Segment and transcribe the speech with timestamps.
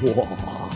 [0.00, 0.70] Wow.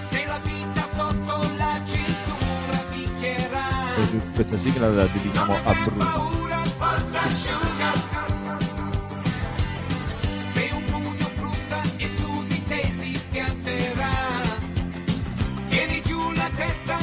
[0.00, 3.94] Se la vita sotto la cintura picchierà
[4.34, 6.04] Questa sigla la dedichiamo a Bruno.
[6.04, 7.28] paura, forza
[10.52, 14.10] Se un pugno frusta e su di te si schianterà
[15.68, 16.98] Tieni giù la testa,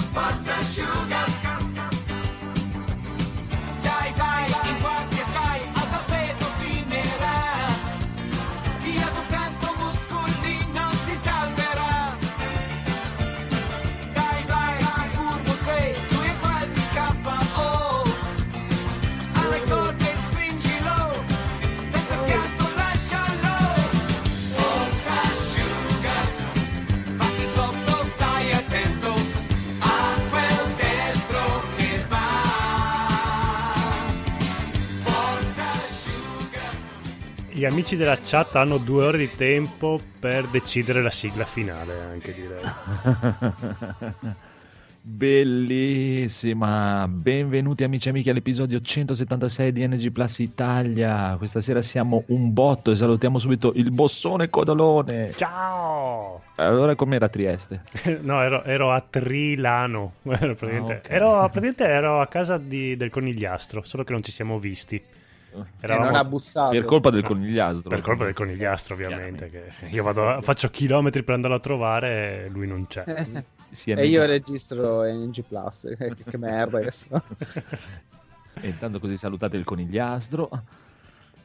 [37.65, 42.31] Gli amici della chat hanno due ore di tempo per decidere la sigla finale, anche
[42.31, 42.61] direi.
[45.02, 51.33] Bellissima, benvenuti amici e amiche all'episodio 176 di NG Plus Italia.
[51.39, 55.31] Questa sera siamo un botto e salutiamo subito il bossone Codolone.
[55.35, 56.44] Ciao!
[56.57, 57.81] Allora com'era Trieste?
[58.22, 60.13] No, ero, ero a Trilano.
[60.22, 61.09] Ero, praticamente, Ah, ok.
[61.09, 65.02] ero, praticamente ero a casa di- del conigliastro, solo che non ci siamo visti.
[65.81, 66.72] Eravamo- non ha bussato.
[66.72, 67.89] Per colpa del conigliastro.
[67.89, 69.50] Per colpa del conigliastro, ovviamente.
[69.50, 73.03] Che io vado, faccio chilometri per andarlo a trovare e lui non c'è.
[73.75, 75.89] Sì, E io registro NG Plus.
[75.97, 77.22] che, merda che so.
[78.62, 80.50] E intanto così salutate il conigliastro.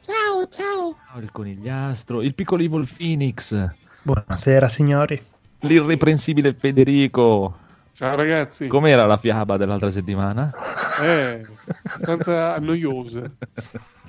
[0.01, 0.97] Ciao, ciao.
[1.11, 3.69] Ciao, il conigliastro, il piccolo Evil Phoenix,
[4.03, 5.21] Buonasera signori.
[5.61, 7.57] l'irreprensibile Federico.
[7.93, 10.53] Ciao ragazzi, Com'era la fiaba dell'altra settimana?
[11.03, 11.45] eh,
[11.83, 13.23] abbastanza noiosa.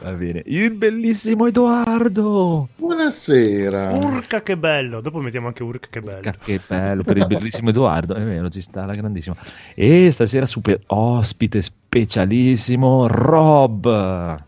[0.00, 0.42] Va bene.
[0.46, 2.68] Il bellissimo Edoardo.
[2.76, 3.92] Buonasera.
[3.92, 5.00] Urca che bello!
[5.00, 6.18] Dopo mettiamo anche Urca che bello.
[6.18, 8.14] Urca, Che bello per il bellissimo Edoardo.
[8.14, 9.36] È vero, ci sta la grandissima.
[9.74, 14.42] E stasera super ospite specialissimo Rob.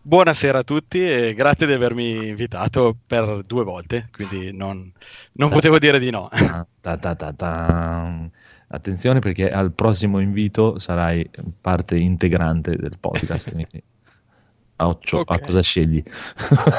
[0.00, 4.90] Buonasera a tutti e grazie di avermi invitato per due volte, quindi non,
[5.32, 6.30] non potevo dire di no.
[6.80, 8.30] Ta ta ta.
[8.68, 11.28] Attenzione perché al prossimo invito sarai
[11.60, 13.52] parte integrante del podcast.
[14.80, 15.44] A, occhio, a Ok.
[15.46, 16.00] cosa scegli?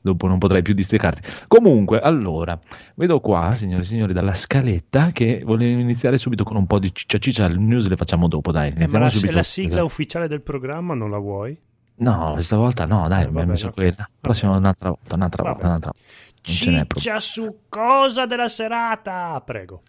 [0.00, 1.28] Dopo non potrai più districarti.
[1.48, 2.58] Comunque, allora,
[2.94, 6.94] vedo qua, signore e signori, dalla scaletta che volevo iniziare subito con un po' di
[6.94, 7.48] ciccia ciccia.
[7.48, 8.72] Le news le facciamo dopo, dai.
[8.76, 11.58] Eh, ma la, la sigla ufficiale del programma non la vuoi?
[11.96, 13.74] No, questa volta no, dai, Eh, abbiamo vabbè, messo ok.
[13.74, 14.08] quella.
[14.20, 15.54] Prossima un'altra volta, un'altra Vabbè.
[15.54, 16.70] volta, un'altra volta.
[16.70, 16.86] Non.
[16.94, 19.42] Ciccia su cosa della serata!
[19.44, 19.82] Prego.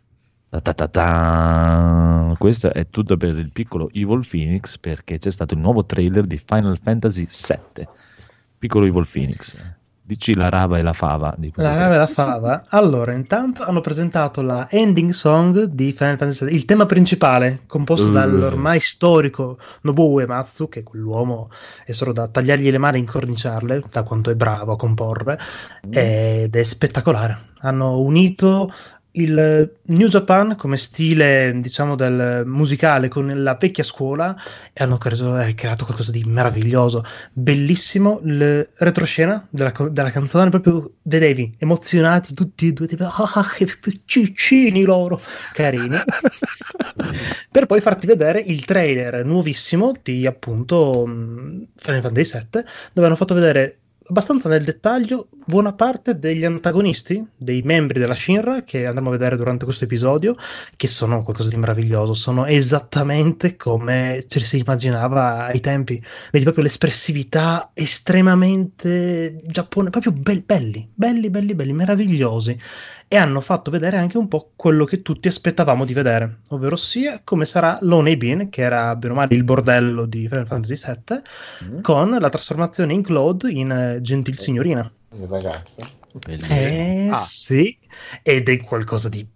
[2.37, 6.37] Questo è tutto per il piccolo Evil Phoenix perché c'è stato il nuovo trailer di
[6.37, 7.87] Final Fantasy VII.
[8.59, 9.55] Piccolo Evil Phoenix.
[10.03, 12.63] Dici la rava e la fava di questo La nave da fava.
[12.69, 18.09] Allora, intanto hanno presentato la ending song di Final Fantasy VII, il tema principale, composto
[18.09, 18.11] Uh.
[18.11, 21.49] dall'ormai storico Nobuo Uematsu, che quell'uomo
[21.85, 25.39] è solo da tagliargli le mani e incorniciarle, da quanto è bravo a comporre,
[25.89, 27.37] ed è spettacolare.
[27.61, 28.73] Hanno unito
[29.13, 34.35] il New Japan come stile, diciamo, del musicale con la vecchia scuola
[34.71, 37.03] e hanno creato, eh, creato qualcosa di meraviglioso.
[37.33, 43.49] Bellissimo il retroscena della, della canzone proprio vedevi emozionati tutti e due tipo ah, ah,
[43.53, 43.67] che
[44.05, 45.19] ciccini loro
[45.53, 45.97] carini.
[47.51, 52.63] Per poi farti vedere il trailer nuovissimo di appunto mh, Final Fantasy VII
[52.93, 53.77] dove hanno fatto vedere
[54.11, 59.37] abbastanza nel dettaglio buona parte degli antagonisti, dei membri della Shinra che andremo a vedere
[59.37, 60.35] durante questo episodio,
[60.75, 66.65] che sono qualcosa di meraviglioso, sono esattamente come ci si immaginava ai tempi, vedi proprio
[66.65, 72.59] l'espressività estremamente giapponese, proprio bel- belli, belli, belli, belli, meravigliosi
[73.13, 77.19] e hanno fatto vedere anche un po' quello che tutti aspettavamo di vedere, ovvero sia
[77.25, 81.81] come sarà Lone Bean, che era bene o male il bordello di Final Fantasy VII,
[81.81, 84.89] con la trasformazione in Claude in eh, gentil signorina.
[85.19, 85.81] Il ragazzo.
[86.25, 86.57] Bellissimo.
[86.57, 87.17] Eh Ah.
[87.19, 87.77] sì,
[88.23, 89.27] ed è qualcosa di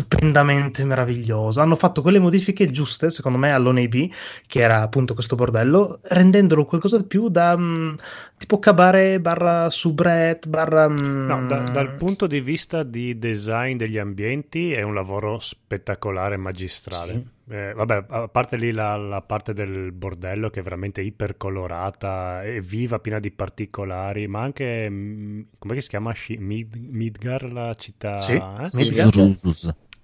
[0.00, 1.60] stupendamente meraviglioso.
[1.60, 4.08] Hanno fatto quelle modifiche giuste, secondo me, all'ONAB,
[4.46, 7.94] che era appunto questo bordello, rendendolo qualcosa di più da mm,
[8.36, 10.88] tipo cabaret barra soubrette barra...
[10.88, 16.36] mm, No, da- dal punto di vista di design degli ambienti è un lavoro spettacolare,
[16.36, 17.34] magistrale.
[17.48, 22.60] Eh, vabbè, a parte lì la, la parte del bordello che è veramente ipercolorata e
[22.60, 26.12] viva, piena di particolari, ma anche, mm, come si chiama?
[26.38, 28.16] Mid- Midgar, la città?
[28.18, 28.68] Sì, eh?
[28.72, 29.14] Midgar.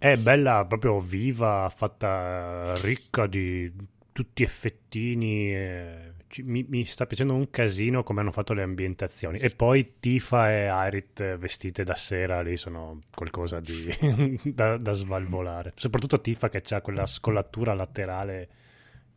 [0.02, 3.72] È bella, proprio viva, fatta ricca di
[4.10, 9.38] tutti effettini, eh, ci- mi, mi sta piacendo un casino come hanno fatto le ambientazioni.
[9.38, 15.72] E poi Tifa e Aerith vestite da sera lì sono qualcosa di da, da svalvolare.
[15.76, 18.48] Soprattutto Tifa che ha quella scollatura laterale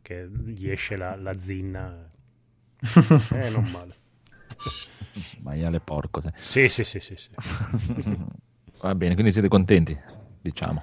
[0.02, 2.10] che gli esce la, la zinna.
[3.34, 3.92] Eh, non male.
[5.40, 6.20] Maiale porco.
[6.20, 6.30] sai.
[6.36, 7.16] Sì, sì, sì, sì.
[7.16, 7.30] sì.
[8.80, 9.98] Va bene, quindi siete contenti,
[10.46, 10.82] diciamo.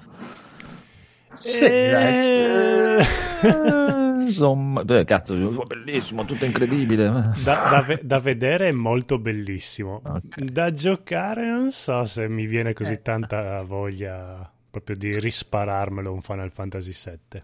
[1.32, 2.14] Sì, dai.
[2.14, 3.06] Eh,
[3.42, 5.34] Eh, Insomma, beh, cazzo,
[5.66, 7.10] bellissimo, tutto incredibile.
[7.42, 10.00] Da, da ve- da vedere è molto bellissimo.
[10.02, 10.40] Ok.
[10.44, 16.50] Da giocare non so se mi viene così tanta voglia proprio di rispararmelo un Final
[16.52, 17.42] Fantasy VII.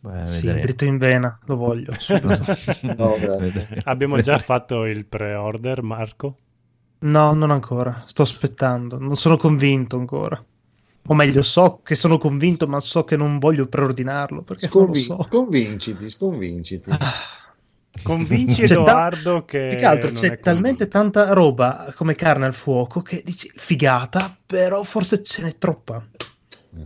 [0.00, 0.64] Beh, Sì, vedremo.
[0.64, 1.92] dritto in vena, lo voglio.
[2.96, 3.14] No.
[3.84, 6.36] Abbiamo già fatto il pre-order, Marco?
[7.00, 8.04] No, non ancora.
[8.06, 8.98] Sto aspettando.
[8.98, 10.42] Non sono convinto ancora.
[11.06, 14.94] O meglio, so che sono convinto, ma so che non voglio preordinarlo perché non lo
[14.94, 15.26] Sconvin- so.
[15.28, 16.90] Convinciti, sconvinciti.
[16.90, 17.12] Ah,
[18.02, 19.66] Convinci C'è ta- Edoardo che...
[19.70, 20.88] più che altro c'è talmente convinto.
[20.88, 26.06] tanta roba come carne al fuoco che dici figata, però forse ce n'è troppa.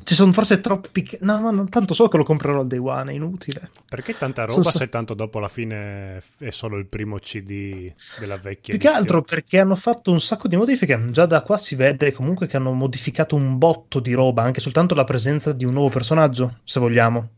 [0.03, 1.09] Ci sono forse troppi.
[1.21, 3.71] No, no, no, tanto so che lo comprerò al day one, è inutile.
[3.89, 8.37] Perché tanta roba so- se tanto dopo alla fine è solo il primo CD della
[8.37, 8.97] vecchia Più che edizione?
[8.99, 11.05] altro perché hanno fatto un sacco di modifiche.
[11.11, 14.95] Già da qua si vede comunque che hanno modificato un botto di roba, anche soltanto
[14.95, 17.29] la presenza di un nuovo personaggio, se vogliamo.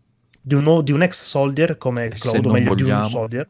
[0.40, 2.88] Di un, nuovo- di un ex soldier come E se Claude, o meglio di un
[2.88, 3.08] vogliamo?
[3.08, 3.48] soldier.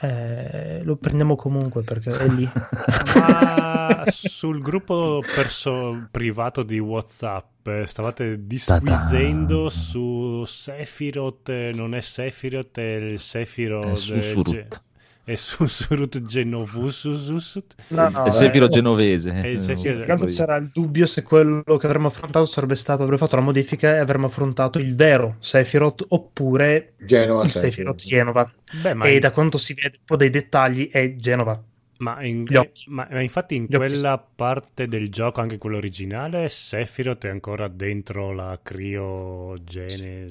[0.00, 2.48] Eh, lo prendiamo comunque perché è lì.
[3.16, 9.70] Ma sul gruppo perso- privato di WhatsApp eh, stavate disquisendo Ta-da.
[9.70, 14.82] su Sephiroth, non è Sephiroth, è il Sephiroth È Susurrut.
[15.24, 17.74] È Susurut Genovususut.
[17.88, 19.30] No, no, È Sefiro eh, genovese.
[19.42, 20.24] Eh, io.
[20.26, 23.98] c'era il dubbio se quello che avremmo affrontato sarebbe stato avremmo fatto la modifica e
[23.98, 28.08] avremmo affrontato il vero Sephiroth oppure Genova, il Sephiroth sì.
[28.08, 28.50] Genova.
[28.82, 31.62] Beh, ma, e in- da quanto si vede un po' dai dettagli è Genova.
[31.98, 32.84] Ma in- occhi.
[32.90, 38.32] ma- ma infatti in quella parte del gioco, anche quello originale, Sephiroth è ancora dentro
[38.32, 40.28] la criogene,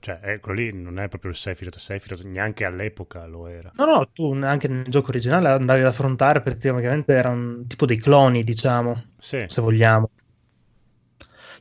[0.00, 3.70] cioè eh, quello lì non è proprio il Sephiroth, Sephiroth neanche all'epoca lo era.
[3.76, 8.44] No, no, tu anche nel gioco originale andavi ad affrontare praticamente erano tipo dei cloni,
[8.44, 9.44] diciamo, Sì.
[9.48, 10.10] se vogliamo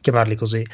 [0.02, 0.66] chiamarli così.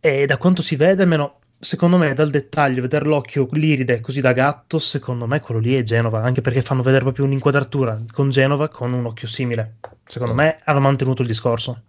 [0.00, 4.32] E da quanto si vede, almeno secondo me dal dettaglio, vedere l'occhio l'iride così da
[4.32, 8.68] gatto, secondo me quello lì è Genova, anche perché fanno vedere proprio un'inquadratura con Genova
[8.68, 9.76] con un occhio simile.
[10.04, 11.82] Secondo me hanno mantenuto il discorso.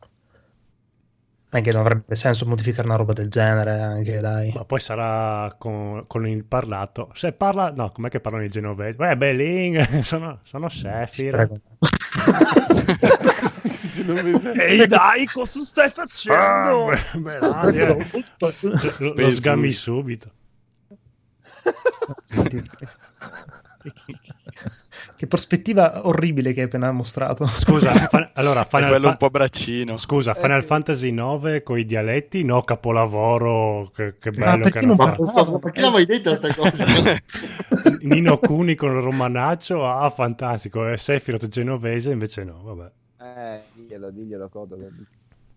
[1.50, 4.52] Anche non avrebbe senso modificare una roba del genere, anche dai.
[4.54, 7.10] Ma poi sarà con, con il parlato.
[7.14, 8.98] Se parla, no, com'è che parlano i genovesi?
[8.98, 11.62] Beh, Beling, sono, sono Sephiroth.
[14.60, 16.86] Ehi dai, cosa stai Ah, facendo?
[16.86, 18.24] beh, beh, dai, eh.
[19.00, 20.32] lo, lo sgami subito.
[25.16, 27.48] Che, prospettiva orribile che hai appena mostrato.
[27.48, 29.98] Scusa, fa- allora, Final, quello Fa- un po' braccino.
[29.98, 32.44] scusa, Final Fantasy 9 con i dialetti?
[32.44, 35.24] No, capolavoro, che, che Ma bello che hanno fatto.
[35.24, 36.86] Ma, perché non mai detto questa cosa?
[38.02, 40.88] Nino Cuni con il romanaccio, ah, fantastico.
[40.88, 42.92] E Sephiroth genovese, invece no, vabbè.
[43.20, 44.78] Eh, diglielo, diglielo, Codo.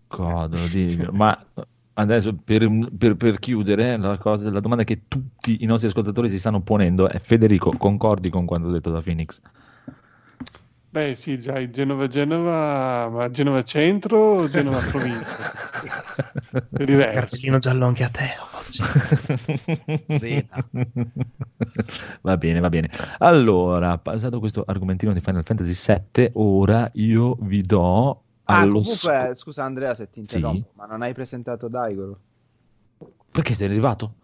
[0.07, 1.11] Codolo, diglielo.
[1.11, 1.45] Ma
[1.93, 2.67] adesso per,
[2.97, 7.07] per- per chiudere, la, cosa- la domanda che tutti i nostri ascoltatori si stanno ponendo
[7.07, 9.39] è: Federico, concordi con quanto detto da Phoenix?
[10.91, 15.51] Beh, sì, già, il Genova Genova, ma Genova centro o Genova provincia?
[16.69, 17.19] È diverso.
[17.19, 18.83] Cartellino giallo anche a te oggi.
[20.19, 20.45] Sì,
[22.21, 22.89] va bene, va bene.
[23.19, 29.33] Allora, passato questo argomentino di Final Fantasy VII, ora io vi do Ah, comunque, sco-
[29.33, 32.19] scusa Andrea se ti interrompo, ma non hai presentato Daigoro?
[33.31, 34.15] Perché sei arrivato?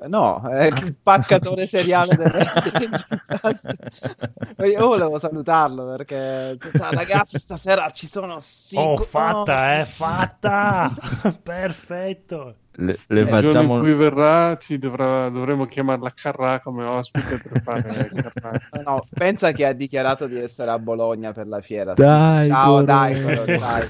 [0.00, 2.32] Eh, No, è il paccatore seriale del
[4.68, 8.76] Io volevo salutarlo perché ciao ragazzi, stasera ci sono sì.
[8.76, 10.92] Oh, fatta, eh, fatta!
[11.42, 12.56] Perfetto!
[12.74, 17.38] Le, le Il giorno facciamo in cui verrà ci dovrà, dovremo chiamarla Carrà come ospite
[17.38, 18.58] per fare Carrà.
[18.82, 21.92] No, pensa che ha dichiarato di essere a Bologna per la fiera.
[21.92, 22.84] Dai, Ciao Goro.
[22.84, 23.88] Daigoro, dai.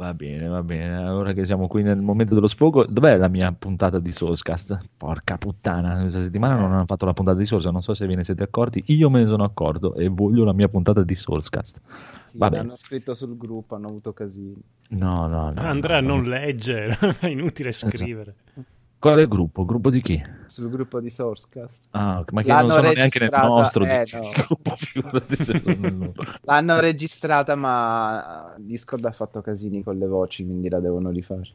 [0.00, 0.96] Va bene, va bene.
[1.10, 4.78] Ora che siamo qui nel momento dello sfogo, dov'è la mia puntata di Soulscast?
[4.96, 8.14] Porca puttana, questa settimana non hanno fatto la puntata di Souls, non so se ve
[8.14, 8.82] ne siete accorti.
[8.86, 11.80] Io me ne sono accorto e voglio la mia puntata di Soulscast.
[12.28, 12.62] Sì, Va bene.
[12.62, 14.58] hanno scritto sul gruppo, hanno avuto casini.
[14.90, 15.60] No, no, no.
[15.60, 16.28] Andrea no, non no.
[16.28, 18.36] legge, è inutile scrivere.
[18.54, 18.64] Qual
[19.00, 19.64] è il gruppo?
[19.64, 20.22] Gruppo di chi?
[20.46, 21.84] Sul gruppo di Sourcecast.
[21.90, 24.12] Ah, ma che L'hanno non sono neanche nel nostro eh, di-
[25.80, 25.96] no.
[25.96, 26.22] gruppo.
[26.42, 31.48] L'hanno registrata, ma Discord ha fatto casini con le voci, quindi la devono rifare.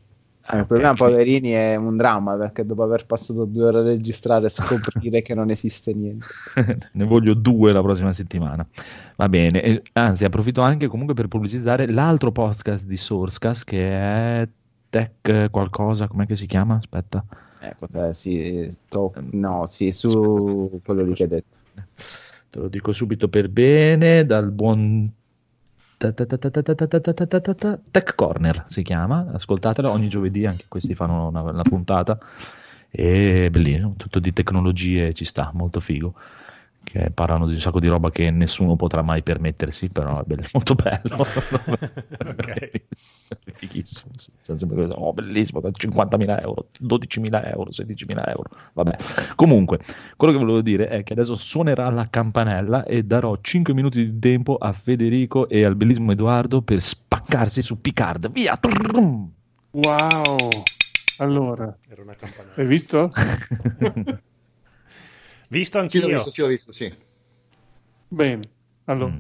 [0.48, 4.48] Eh, il problema, poverini, è un dramma perché dopo aver passato due ore a registrare
[4.50, 6.26] scoprire che non esiste niente.
[6.94, 8.66] ne voglio due la prossima settimana.
[9.16, 14.48] Va bene, e- anzi approfitto anche comunque per pubblicizzare l'altro podcast di Sourcecast che è
[14.96, 16.76] Tech qualcosa, com'è che si chiama?
[16.76, 17.26] Aspetta.
[17.60, 21.58] Ecco, eh, sì, to- no, sì, su Aspetta, quello lì che hai detto.
[22.50, 25.12] Te lo dico subito per bene, dal buon
[27.92, 32.18] Tech Corner si chiama, ascoltatelo, ogni giovedì anche questi fanno una, una puntata,
[32.90, 36.14] e bellino, tutto di tecnologie ci sta, molto figo.
[36.86, 40.46] Che parlano di un sacco di roba che nessuno potrà mai permettersi, però è bello-
[40.54, 41.26] molto bello.
[42.26, 42.82] Ok.
[43.56, 44.12] Fighissimo.
[44.94, 48.50] oh, bellissimo, 50.000 euro, 12.000 euro, 16.000 euro.
[48.74, 48.96] Vabbè.
[49.36, 49.80] Comunque,
[50.16, 54.20] quello che volevo dire è che adesso suonerà la campanella e darò 5 minuti di
[54.20, 58.32] tempo a Federico e al bellissimo Edoardo per spaccarsi su Picard.
[58.32, 58.60] Via!
[59.72, 60.50] Wow!
[61.18, 62.54] Allora, Era una campanella.
[62.58, 63.10] hai visto?
[65.50, 66.16] Visto Sì, l'ho anch'io.
[66.16, 66.94] visto, sì, l'ho visto, sì.
[68.08, 68.50] Bene.
[68.86, 69.20] Allora, Mm.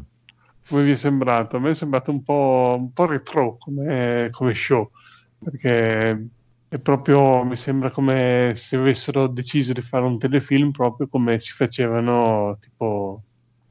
[0.68, 1.58] come vi è sembrato?
[1.58, 4.90] A me è sembrato un po', un po' retro come, come show,
[5.38, 6.28] perché
[6.68, 11.52] è proprio, mi sembra come se avessero deciso di fare un telefilm proprio come si
[11.52, 13.22] facevano tipo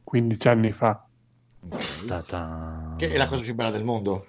[0.02, 1.06] 15 anni fa.
[2.06, 2.94] Ta-ta.
[2.98, 4.26] Che è la cosa più bella del mondo.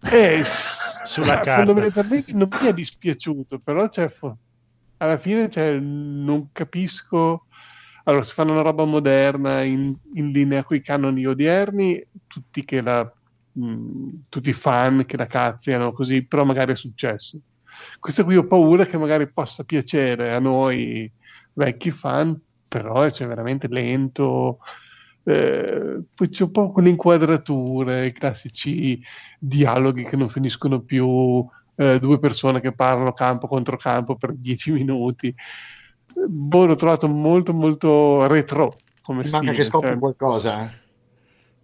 [0.00, 1.64] Eh, Sulla carta.
[1.64, 4.38] Fondamentalmente non mi è dispiaciuto, però cioè, fo-
[4.98, 7.46] alla fine cioè, non capisco.
[8.04, 13.12] Allora, se fanno una roba moderna in, in linea con i canoni odierni, tutti, la,
[14.28, 17.40] tutti i fan che la cazziano così, però magari è successo.
[17.98, 21.10] Questa qui ho paura che magari possa piacere a noi
[21.52, 24.58] vecchi fan, però è cioè, veramente lento.
[25.24, 29.02] Eh, poi c'è un po' quelle inquadrature, i classici
[29.40, 31.44] dialoghi che non finiscono più,
[31.76, 35.34] eh, due persone che parlano campo contro campo per dieci minuti.
[36.28, 40.72] Boh, l'ho trovato molto molto retro come Ti manca stile, che scopri cioè- qualcosa?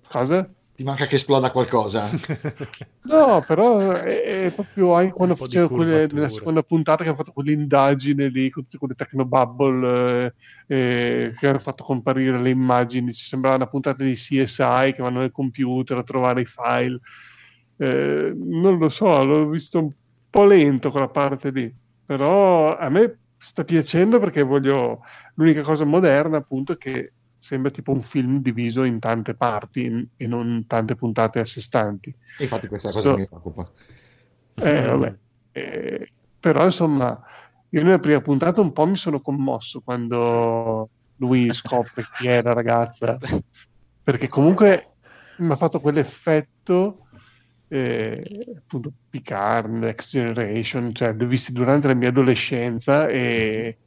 [0.09, 0.49] Cosa?
[0.75, 2.09] Ti manca che esploda qualcosa?
[3.04, 7.33] No, però è, è proprio anche quando facevano quelle, nella seconda puntata che hanno fatto
[7.33, 10.33] quell'indagine lì con tutte quelle technobubble
[10.69, 15.02] eh, eh, che hanno fatto comparire le immagini, ci sembrava una puntata di CSI che
[15.02, 17.00] vanno nel computer a trovare i file.
[17.76, 19.92] Eh, non lo so, l'ho visto un
[20.32, 21.70] po' lento quella parte lì,
[22.06, 25.02] però a me sta piacendo perché voglio
[25.34, 30.26] l'unica cosa moderna appunto è che sembra tipo un film diviso in tante parti e
[30.26, 32.16] non tante puntate a sé stanti.
[32.38, 33.70] E infatti questa cosa So- mi preoccupa.
[34.54, 35.18] Eh, vabbè.
[35.52, 37.20] Eh, però insomma,
[37.68, 42.54] io nella prima puntata un po' mi sono commosso quando lui scopre chi è la
[42.54, 43.18] ragazza,
[44.02, 44.92] perché comunque
[45.36, 47.06] mi ha fatto quell'effetto,
[47.72, 48.22] eh,
[48.58, 53.78] appunto, Picard, Next Generation, cioè l'ho visto durante la mia adolescenza e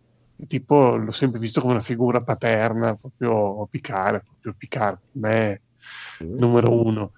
[0.48, 5.62] tipo l'ho sempre visto come una figura paterna, proprio Picard, proprio Picard, per me
[6.20, 7.12] numero uno.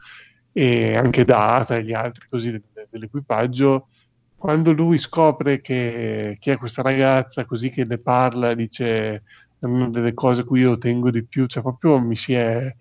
[0.51, 3.87] E anche Data e gli altri così del- dell'equipaggio.
[4.35, 9.23] Quando lui scopre che chi è questa ragazza così che ne parla dice
[9.59, 12.71] è una delle cose a cui io tengo di più cioè proprio mi si è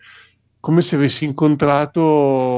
[0.66, 2.02] come se avessi incontrato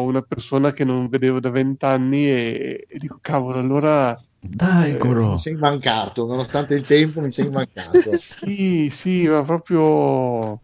[0.03, 5.33] una persona che non vedevo da vent'anni e, e dico cavolo allora Dai, Eh, Goro.
[5.33, 8.13] Mi sei mancato, nonostante il tempo mi sei mancato.
[8.17, 10.63] sì sì ma proprio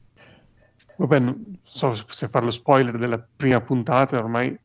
[0.97, 4.57] vabbè non so se fare lo spoiler della prima puntata ormai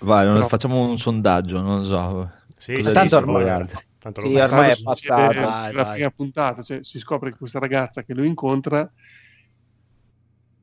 [0.00, 2.30] Vai, non- Però- facciamo un sondaggio, non so.
[2.56, 3.66] Sì, Cosa sì, tanto ormai-.
[3.98, 4.76] Tanto Sì, lo- ormai è
[5.08, 5.94] Vai, nella vai.
[5.94, 8.88] prima puntata, cioè si scopre che questa ragazza che lui incontra,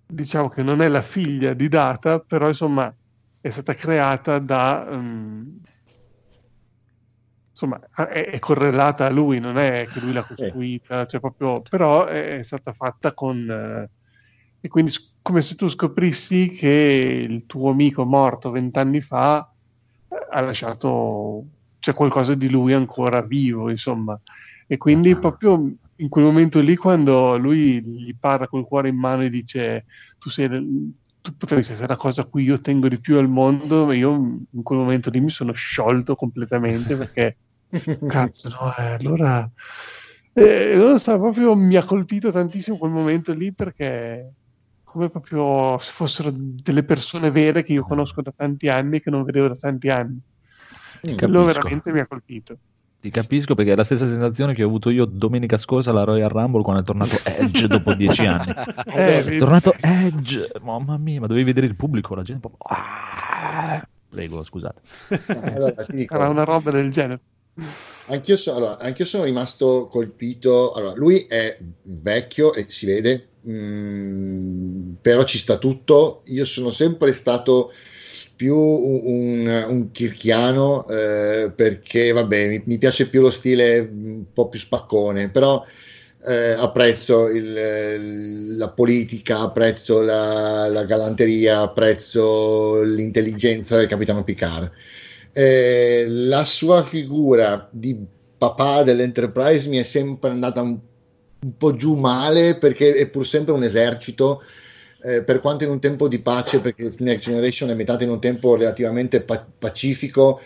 [0.05, 2.93] diciamo che non è la figlia di Data, però insomma
[3.39, 5.59] è stata creata da, ehm,
[7.49, 12.05] insomma, è, è correlata a lui, non è che lui l'ha costruita, cioè proprio, però
[12.05, 13.49] è, è stata fatta con...
[13.49, 13.89] eh,
[14.59, 16.67] e quindi come se tu scoprissi che
[17.29, 19.47] il tuo amico morto vent'anni fa
[20.09, 21.45] eh, ha lasciato
[21.79, 24.19] c'è qualcosa di lui ancora vivo, insomma.
[24.67, 29.23] E quindi proprio in quel momento lì, quando lui gli parla col cuore in mano
[29.23, 29.85] e dice
[30.17, 30.47] tu sei
[31.21, 34.13] tu potresti essere la cosa a cui io tengo di più al mondo, io
[34.49, 37.37] in quel momento lì mi sono sciolto completamente perché
[38.07, 39.49] cazzo, no, eh, allora
[40.33, 44.33] eh, non lo so, proprio mi ha colpito tantissimo quel momento lì perché
[44.83, 49.09] come proprio se fossero delle persone vere che io conosco da tanti anni e che
[49.09, 50.19] non vedevo da tanti anni.
[51.01, 52.59] Ti Quello veramente mi ha colpito.
[53.05, 56.27] Ti capisco perché è la stessa sensazione che ho avuto io domenica scorsa alla Royal
[56.27, 58.51] Rumble quando è tornato Edge dopo dieci anni.
[58.95, 62.75] Eh, È tornato Edge, mamma mia, ma dovevi vedere il pubblico, la gente proprio...
[62.75, 63.87] Ah!
[64.09, 64.81] Prego, scusate.
[65.27, 67.19] Allora, ti dico, Sarà una roba del genere.
[68.07, 70.73] Anch'io, so- allora, anch'io sono rimasto colpito.
[70.73, 76.23] Allora, lui è vecchio e si vede, mm, però ci sta tutto.
[76.25, 77.71] Io sono sempre stato
[78.35, 84.49] più un, un, kirchiano eh, perché, vabbè, mi, mi piace più lo stile un po'
[84.49, 85.63] più spaccone, però
[86.27, 94.71] eh, apprezzo il- la politica, apprezzo la, la galanteria, apprezzo l'intelligenza del capitano Picard.
[95.31, 97.97] Eh, la sua figura di
[98.37, 100.77] papà dell'Enterprise mi è sempre andata un,
[101.41, 104.41] un po' giù male perché è pur sempre un esercito.
[105.05, 108.19] Eh, per quanto in un tempo di pace, perché Next Generation è ambientato in un
[108.19, 110.39] tempo relativamente pa- pacifico,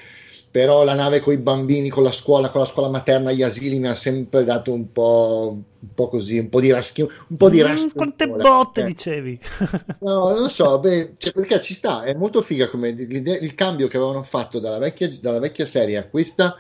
[0.51, 3.79] però la nave con i bambini, con la scuola, con la scuola materna, gli asili
[3.79, 7.49] mi ha sempre dato un po', un po' così, un po' di raschio, un po'
[7.49, 7.93] di Mm, raschio.
[7.95, 8.83] quante botte Eh.
[8.83, 9.39] dicevi?
[10.01, 13.89] No, non lo so, beh, cioè, perché ci sta, è molto figa come il cambio
[13.89, 16.55] che avevano fatto dalla vecchia, dalla vecchia serie a questa,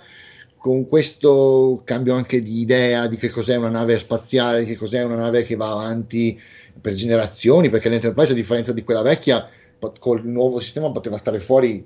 [0.57, 5.15] con questo cambio anche di idea di che cos'è una nave spaziale, che cos'è una
[5.15, 6.37] nave che va avanti
[6.81, 9.47] per generazioni, perché l'Enterprise, a differenza di quella vecchia,
[9.99, 11.85] col nuovo sistema poteva stare fuori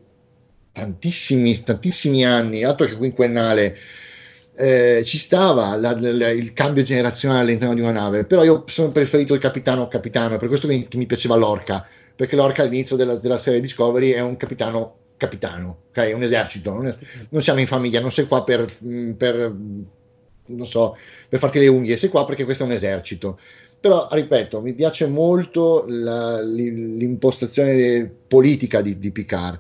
[0.72, 3.78] tantissimi, tantissimi anni, altro che quinquennale.
[4.56, 8.90] Eh, ci stava la- la- il cambio generazionale all'interno di una nave, però io sono
[8.92, 11.84] preferito il capitano capitano, per questo mi, mi piaceva l'orca,
[12.16, 16.12] perché l'orca all'inizio della, della serie Discovery è un capitano capitano, ok?
[16.14, 16.98] Un esercito, non, è-
[17.30, 18.68] non siamo in famiglia, non sei qua per,
[19.18, 19.56] per,
[20.66, 20.96] so,
[21.30, 23.40] per farti le unghie, sei qua perché questo è un esercito.
[23.84, 29.60] Però, ripeto, mi piace molto la- l'i- l'impostazione politica di, di Picard.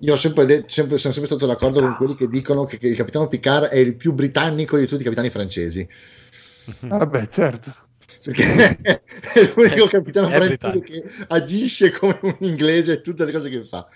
[0.00, 2.86] Io ho sempre de- sempre- sono sempre stato d'accordo con quelli che dicono che, che
[2.86, 5.88] il capitano Picard è il più britannico di tutti i capitani francesi.
[6.86, 7.74] Vabbè, certo.
[8.22, 10.84] Perché è l'unico capitano È francese britannico.
[10.86, 13.88] che agisce come un inglese e tutte le cose che fa.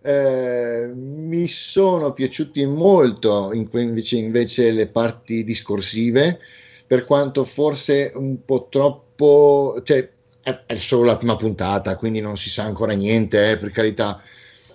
[0.00, 6.40] Eh, mi sono piaciuti molto in que- invece, invece le parti discorsive,
[6.86, 10.08] per quanto forse un po' troppo, cioè
[10.42, 14.20] è, è solo la prima puntata, quindi non si sa ancora niente, eh, per carità.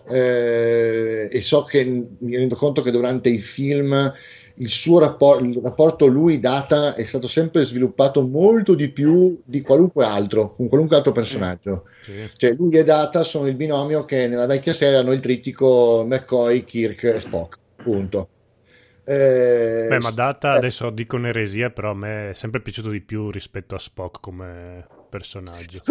[0.09, 4.11] Eh, e so che mi rendo conto che durante i film
[4.55, 10.05] il suo rapport- il rapporto lui-data è stato sempre sviluppato molto di più di qualunque
[10.05, 11.85] altro, con qualunque altro personaggio.
[12.03, 12.29] Sì.
[12.35, 16.63] Cioè, lui e Data sono il binomio che nella vecchia serie hanno il trittico McCoy,
[16.63, 17.57] Kirk e Spock.
[17.81, 18.27] Punto.
[19.11, 23.01] Eh, Beh, ma Data eh, adesso dico un'eresia, però a me è sempre piaciuto di
[23.01, 25.81] più rispetto a Spock come personaggio.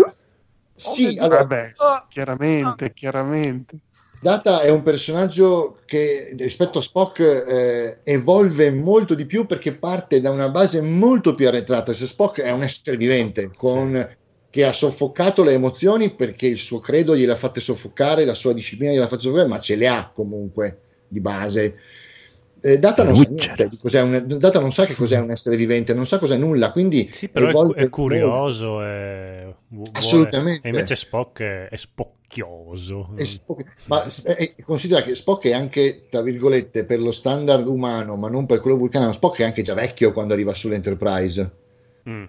[0.77, 1.73] Sì, allora, Vabbè,
[2.09, 3.79] chiaramente, chiaramente.
[4.21, 10.21] Data è un personaggio che rispetto a Spock eh, evolve molto di più perché parte
[10.21, 11.93] da una base molto più arretrata.
[11.93, 14.17] Cioè, Spock è un essere vivente con-
[14.49, 18.93] che ha soffocato le emozioni perché il suo credo gliel'ha fatte soffocare, la sua disciplina
[18.93, 21.77] gliel'ha fatta soffocare, ma ce le ha comunque di base.
[22.61, 26.37] Eh, Data, non un- Data non sa che cos'è un essere vivente, non sa cos'è
[26.37, 30.67] nulla, quindi Sì, però è, è curioso e vuole- Assolutamente.
[30.67, 33.11] E invece Spock è, è spocchioso.
[33.17, 38.17] E Spock- ma eh, considera che Spock è anche, tra virgolette, per lo standard umano,
[38.17, 41.53] ma non per quello vulcano, Spock è anche già vecchio quando arriva sull'Enterprise.
[42.09, 42.25] Mm.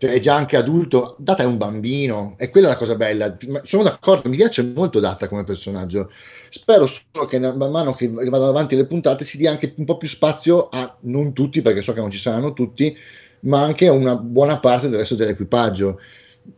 [0.00, 3.36] Cioè è già anche adulto, Data è un bambino, e quella è la cosa bella.
[3.48, 6.10] Ma sono d'accordo, mi piace molto Data come personaggio.
[6.50, 9.96] Spero solo che man mano che vadano avanti le puntate si dia anche un po'
[9.96, 12.96] più spazio a non tutti, perché so che non ci saranno tutti,
[13.40, 16.00] ma anche a una buona parte del resto dell'equipaggio.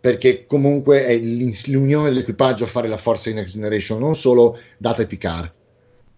[0.01, 5.03] Perché comunque è l'unione dell'equipaggio a fare la forza di Next Generation, non solo Data
[5.03, 5.53] e Picard.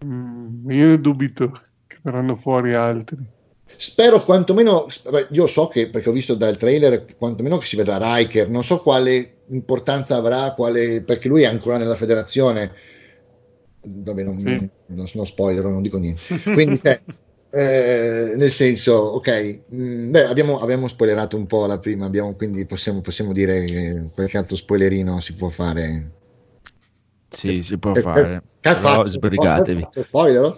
[0.05, 3.17] Mm, io ne dubito che verranno fuori altri.
[3.75, 4.85] Spero quantomeno,
[5.31, 8.79] io so che perché ho visto dal trailer quantomeno che si vedrà Riker, non so
[8.81, 12.71] quale importanza avrà, quale, perché lui è ancora nella federazione.
[13.85, 14.63] Vabbè, non, Sì.
[14.87, 16.21] non, non spoiler, non dico niente.
[16.51, 17.01] Quindi, eh,
[17.49, 22.65] eh, nel senso, ok, mh, beh, abbiamo, abbiamo spoilerato un po' la prima, abbiamo, quindi
[22.65, 26.11] possiamo, possiamo dire che qualche altro spoilerino si può fare.
[27.29, 28.35] Sì, si può Eh, fare.
[28.35, 29.09] eh, che ha Però fatto?
[29.09, 29.87] sbrigatevi.
[30.07, 30.57] Spoiler?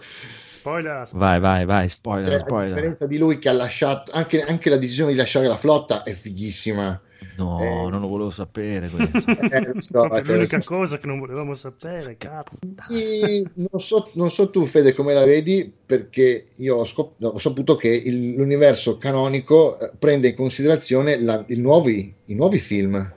[0.50, 1.08] Spoiler.
[1.22, 1.90] Vai, vai, vai,
[2.22, 2.52] Cioè, spoiler, a spoiler.
[2.52, 6.14] differenza di lui che ha lasciato anche, anche la decisione di lasciare la flotta è
[6.14, 7.00] fighissima.
[7.38, 7.90] No, Eh.
[7.90, 9.18] non lo volevo sapere questo.
[9.42, 12.60] Eh, lo so, È cioè, l'unica cosa che non volevamo sapere, cazzo.
[12.88, 17.38] sì, non, so, non so tu, Fede, come la vedi, perché io ho, scop- ho
[17.40, 23.14] saputo che il- l'universo canonico eh, prende in considerazione la- il nuovi, i nuovi film.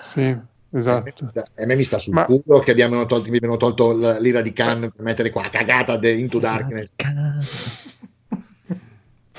[0.00, 0.36] Sì,
[0.70, 1.30] esatto.
[1.54, 4.18] E a me mi sta sul Ma- culo che abbiano tolto, mi abbiano tolto la-
[4.18, 6.92] l'ira di Khan per mettere qua cagata de Into Darkness.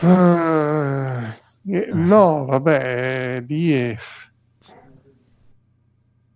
[0.01, 1.33] Ah,
[1.67, 3.95] eh, no, vabbè, lì è...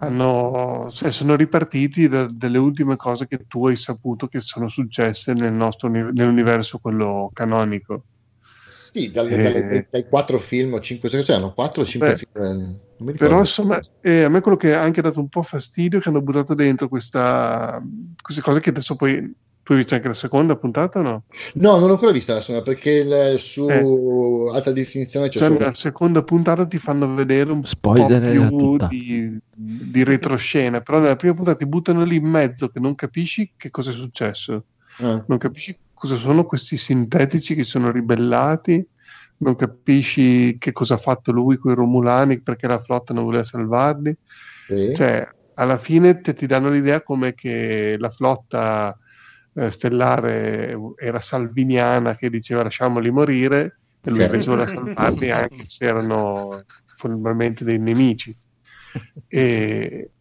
[0.01, 5.33] hanno, cioè, sono ripartiti da- dalle ultime cose che tu hai saputo che sono successe
[5.33, 8.05] nel nostro uni- nell'universo, quello canonico.
[8.67, 9.41] Sì, dalle- Eh.
[9.41, 12.81] dalle- dai quattro film o cinque, cioè, erano quattro o cinque Beh, film.
[13.05, 13.13] eh.
[13.13, 16.09] Però insomma, eh, a me quello che ha anche dato un po' fastidio è che
[16.09, 17.81] hanno buttato dentro questa,
[18.21, 19.33] queste cose che adesso poi
[19.69, 21.23] tu hai visto anche la seconda puntata o no?
[21.53, 23.67] No, non l'ho ancora vista la seconda perché il- su
[24.51, 28.87] alta definizione c'è Cioè, solo nella seconda puntata ti fanno vedere un Spoiler po' più
[28.87, 33.51] di, di retroscena, però nella prima puntata ti buttano lì in mezzo che non capisci
[33.55, 34.63] che cosa è successo,
[34.97, 35.23] Eh.
[35.27, 38.83] non capisci cosa sono questi sintetici che sono ribellati,
[39.37, 43.43] non capisci che cosa ha fatto lui con i Romulani, perché la flotta non voleva
[43.43, 44.17] salvarli.
[44.65, 44.93] Sì.
[44.95, 48.97] Cioè, alla fine te- ti danno l'idea come che la flotta
[49.59, 55.85] eh, stellare era salviniana che diceva lasciamoli morire e lui invece voleva salvarli anche se
[55.85, 56.63] erano
[56.95, 58.35] formalmente dei nemici.
[59.27, 60.11] E-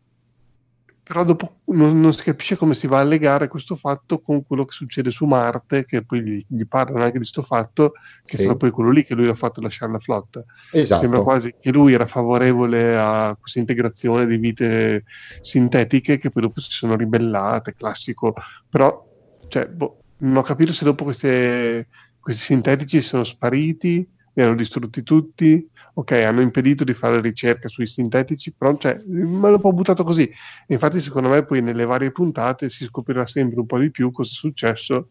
[1.03, 4.66] Però dopo non, non si capisce come si va a legare questo fatto con quello
[4.66, 7.92] che succede su Marte, che poi gli, gli parlano anche di questo fatto,
[8.27, 8.42] che Sì.
[8.42, 10.44] sarà poi quello lì che lui l'ha fatto lasciare la flotta.
[10.70, 11.01] Esatto.
[11.01, 15.05] Sembra quasi che lui era favorevole a questa integrazione di vite
[15.40, 18.35] sintetiche che poi dopo si sono ribellate, classico.
[18.68, 19.03] Però,
[19.48, 25.02] cioè, boh, non ho capito se dopo queste- questi sintetici sono spariti, li hanno distrutti
[25.02, 30.30] tutti, ok, hanno impedito di fare ricerca sui sintetici, però cioè, me l'ho buttato così.
[30.68, 34.30] Infatti, secondo me, poi nelle varie puntate si scoprirà sempre un po' di più cosa
[34.30, 35.11] è successo.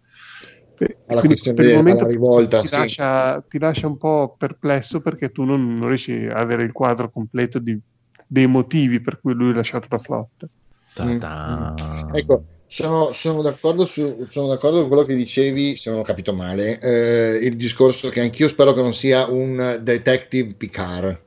[0.80, 2.76] E Alla quindi questione per il della momento rivolta, ti, sì.
[2.76, 7.10] lascia, ti lascia un po' perplesso perché tu non, non riesci a avere il quadro
[7.10, 7.80] completo di-
[8.28, 10.48] dei motivi per cui lui ha lasciato la flotta.
[10.94, 12.08] Ta-ta.
[12.16, 16.34] Ecco, sono, sono d'accordo su- sono d'accordo con quello che dicevi, se non ho capito
[16.34, 21.26] male, eh, il discorso che anch'io spero che non sia un Detective Picard,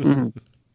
[0.00, 0.26] Mm.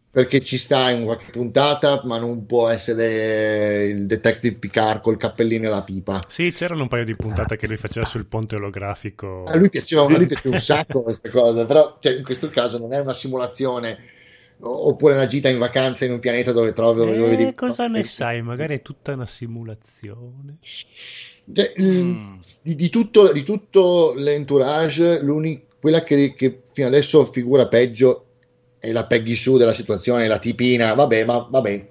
[0.09, 5.67] perché ci sta in qualche puntata, ma non può essere il Detective Picard col cappellino
[5.67, 6.21] e la pipa.
[6.27, 9.43] Sì, c'erano un paio di puntate che lui faceva sul ponte olografico.
[9.45, 12.77] A lui piaceva, a lui piaceva un sacco queste cose, però cioè, in questo caso
[12.77, 13.97] non è una simulazione
[14.65, 18.03] oppure una gita in vacanza in un pianeta dove trovi dove Eh, vedi- cosa ne
[18.03, 18.41] sai?
[18.41, 20.57] Magari è tutta una simulazione.
[20.61, 22.35] Cioè, il- Mm.
[22.61, 25.21] di, di tutto, di tutto l'entourage,
[25.79, 28.25] quella che, che fino adesso figura peggio
[28.79, 31.89] è la Peggy Sue della situazione, la tipina, vabbè, ma vabbè,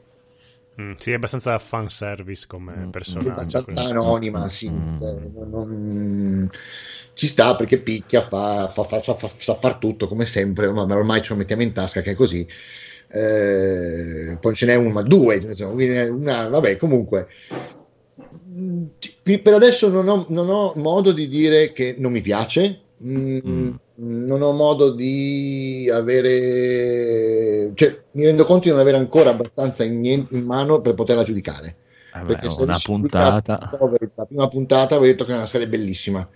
[0.80, 3.62] Mm, sì, è abbastanza fanservice come Mm, è personaggio.
[3.64, 5.02] quindi- anonima, sì, Mm.
[5.02, 6.50] eh, non- non-
[7.14, 10.86] ci sta perché picchia, fa, fa, fa- sa, fa- sa far tutto come sempre, ma
[10.86, 12.46] ma ormai ce lo mettiamo in tasca che è così.
[13.14, 17.28] Eh, poi ce n'è una, ma due, quindi una, vabbè, comunque.
[18.48, 18.84] Mm,
[19.42, 24.26] Per adesso non ho, non ho modo di dire che non mi piace, mm, Mm.
[24.26, 30.04] non ho modo di avere, cioè mi rendo conto di non avere ancora abbastanza in,
[30.04, 31.76] in mano per poterla giudicare.
[32.12, 33.70] Vabbè, Perché se una puntata.
[34.14, 36.28] La prima puntata avevo detto che era una serie bellissima,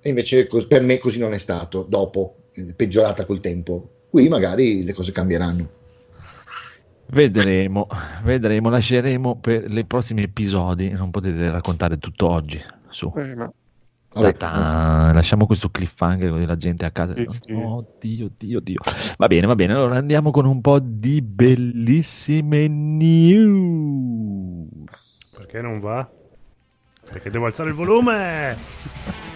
[0.00, 1.86] e invece per me così non è stato.
[1.88, 5.70] Dopo, eh, peggiorata col tempo, qui magari le cose cambieranno.
[7.08, 7.86] Vedremo,
[8.24, 10.90] vedremo, lasceremo per i prossimi episodi.
[10.90, 12.60] Non potete raccontare tutto oggi.
[12.88, 13.12] Su.
[13.16, 13.50] Eh.
[14.16, 15.12] Vabbè, Ta-ta.
[15.12, 17.14] Lasciamo questo cliffhanger così la gente a casa.
[17.14, 17.52] Sì, sì.
[17.52, 18.80] Oh Dio, Dio, Dio.
[19.18, 19.74] Va bene, va bene.
[19.74, 24.08] Allora andiamo con un po' di bellissime news.
[25.36, 26.08] Perché non va?
[27.10, 29.34] Perché devo alzare il volume!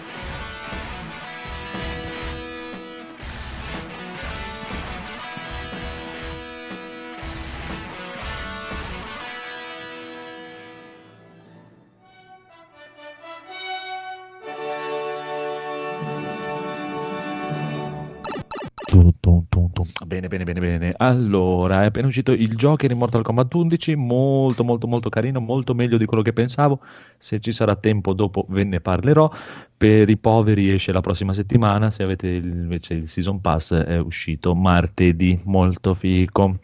[19.21, 19.85] Tum, tum, tum.
[20.07, 20.93] Bene, bene, bene, bene.
[20.97, 25.75] Allora, è appena uscito il Joker in Mortal Kombat 11, molto, molto, molto carino, molto
[25.75, 26.79] meglio di quello che pensavo.
[27.19, 29.31] Se ci sarà tempo dopo ve ne parlerò.
[29.77, 34.55] Per i poveri esce la prossima settimana, se avete invece il Season Pass è uscito
[34.55, 36.57] martedì, molto fico.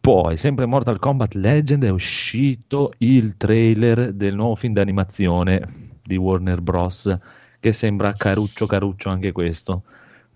[0.00, 5.68] Poi, sempre Mortal Kombat Legend, è uscito il trailer del nuovo film d'animazione
[6.04, 7.18] di Warner Bros.
[7.58, 9.82] Che sembra caruccio caruccio anche questo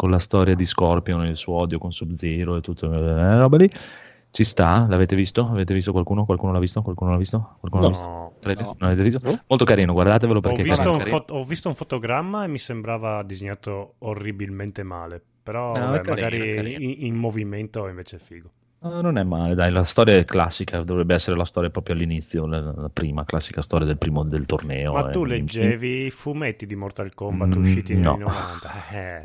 [0.00, 3.58] con la storia di Scorpion e il suo odio con Sub-Zero e tutte le robe
[3.58, 3.70] lì.
[4.30, 4.86] Ci sta?
[4.88, 5.46] L'avete visto?
[5.46, 6.24] Avete visto qualcuno?
[6.24, 6.80] Qualcuno l'ha visto?
[6.80, 7.56] Qualcuno l'ha visto?
[7.60, 8.04] Qualcuno l'ha visto?
[8.06, 8.32] No.
[8.40, 8.64] Trailer?
[8.64, 8.76] No.
[8.78, 9.30] Non avete visto?
[9.30, 9.42] No.
[9.46, 11.24] Molto carino, guardatevelo Ho perché visto, è un carino.
[11.26, 15.22] fo- ho visto un fotogramma e mi sembrava disegnato orribilmente male.
[15.42, 16.78] Però No, vabbè, è carino, magari è carino.
[16.80, 18.50] in, in movimento è invece figo.
[18.82, 22.46] No, non è male, dai, la storia è classica, dovrebbe essere la storia proprio all'inizio,
[22.46, 24.94] la, la prima classica storia del primo del torneo.
[24.94, 25.28] Ma tu eh.
[25.28, 28.12] leggevi i fumetti di Mortal Kombat Mm, usciti negli no.
[28.12, 28.70] anni 90?
[28.90, 29.22] Eh,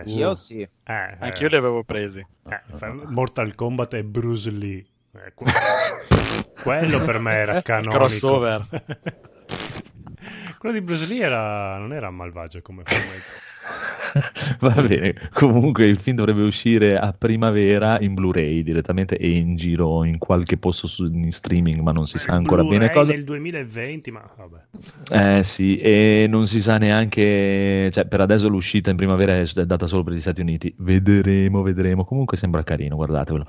[0.00, 0.54] eh, Io sì.
[0.56, 0.60] sì.
[0.60, 2.18] Eh, Anch'io li avevo presi.
[2.48, 2.60] eh,
[3.06, 4.84] Mortal Kombat e Bruce Lee.
[5.12, 5.46] Eh, que-
[6.60, 7.96] quello per me era canonico.
[7.98, 8.66] Crossover.
[10.58, 13.46] quello di Bruce Lee era- non era malvagio come fumetto.
[14.60, 20.04] Va bene, comunque il film dovrebbe uscire a primavera in Blu-ray direttamente e in giro
[20.04, 23.12] in qualche posto su, in streaming, ma non si sa ancora bene Blu-ray cosa.
[23.12, 25.36] nel 2020, ma vabbè.
[25.38, 29.86] Eh sì, e non si sa neanche, cioè per adesso l'uscita in primavera è data
[29.86, 30.74] solo per gli Stati Uniti.
[30.78, 32.04] Vedremo, vedremo.
[32.04, 33.46] Comunque sembra carino, guardatevelo.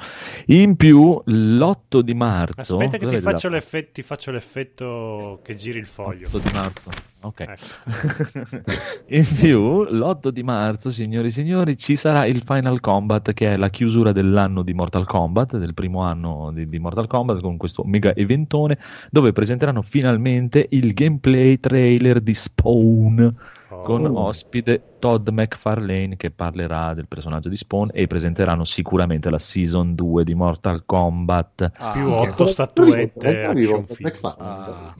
[0.47, 2.77] In più, l'8 di marzo.
[2.77, 3.49] Aspetta che ti faccio,
[3.91, 6.27] ti faccio l'effetto che giri il foglio.
[6.27, 6.89] 8 di marzo.
[7.21, 7.39] Ok.
[7.41, 8.63] Ecco.
[9.07, 10.48] In più, l'8 di marzo,
[10.91, 15.05] signori e signori, ci sarà il Final Combat, che è la chiusura dell'anno di Mortal
[15.05, 18.77] Kombat, del primo anno di, di Mortal Kombat, con questo mega eventone,
[19.09, 23.35] dove presenteranno finalmente il gameplay trailer di Spawn,
[23.71, 23.83] Oh.
[23.83, 29.93] con ospite Todd McFarlane, che parlerà del personaggio di Spawn, e presenteranno sicuramente la Season
[29.93, 31.71] 2 di Mortal Kombat.
[31.77, 32.29] Ah, Più ok.
[32.31, 34.15] otto statuette È ancora vivo action Todd figure.
[34.15, 34.93] McFarlane.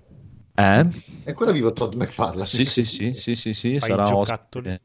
[0.54, 0.90] Ah, Eh?
[1.24, 2.46] È ancora vivo Todd McFarlane.
[2.46, 4.82] Sì, sì, sì, sì, sì, sì, sarà ospite.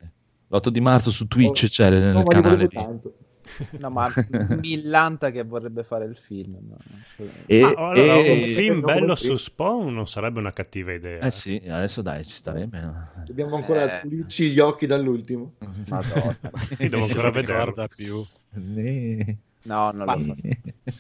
[0.49, 2.75] L'8 di marzo su Twitch Oh, c'è nel No, canale di...
[2.75, 3.15] tanto.
[3.79, 4.11] No, ma
[4.63, 6.57] Millanta che vorrebbe fare il film.
[6.67, 6.77] no?
[7.47, 11.21] E, Ma allora, e- un film bello su Spawn non sarebbe una cattiva idea.
[11.21, 12.83] Eh sì, adesso dai, ci starebbe.
[13.27, 14.01] Dobbiamo ancora Eh.
[14.01, 15.55] pulirci gli occhi dall'ultimo.
[15.89, 16.37] Madonna.
[16.79, 18.25] Io devo ancora ricorda più.
[18.53, 20.35] Ne- No, non Ma- lo so.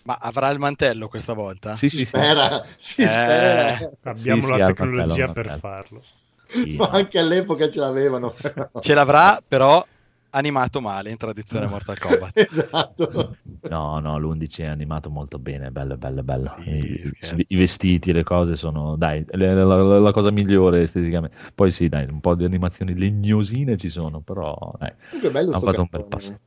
[0.04, 1.74] Ma avrà il mantello questa volta?
[1.74, 2.06] Sì, Si sì, sì.
[2.06, 3.08] spera, si Eh.
[3.08, 3.90] spera.
[4.04, 6.02] Abbiamo Sì, la tecnologia mantello, per farlo.
[6.46, 6.96] Sì, Ma no.
[6.96, 8.34] anche all'epoca ce l'avevano.
[8.80, 9.84] Ce l'avrà, però
[10.30, 12.32] animato male in tradizione Mortal Kombat.
[12.50, 13.36] esatto.
[13.68, 16.52] No, no, l'11 è animato molto bene, bello, bello, bello.
[16.58, 21.36] Sì, I, i vestiti, le cose sono, dai, la, la- la cosa migliore esteticamente.
[21.54, 25.50] Poi sì, dai, un po' di animazioni legnosine ci sono, però dai, Comunque è bello
[25.52, 26.38] hanno fatto un bel passo.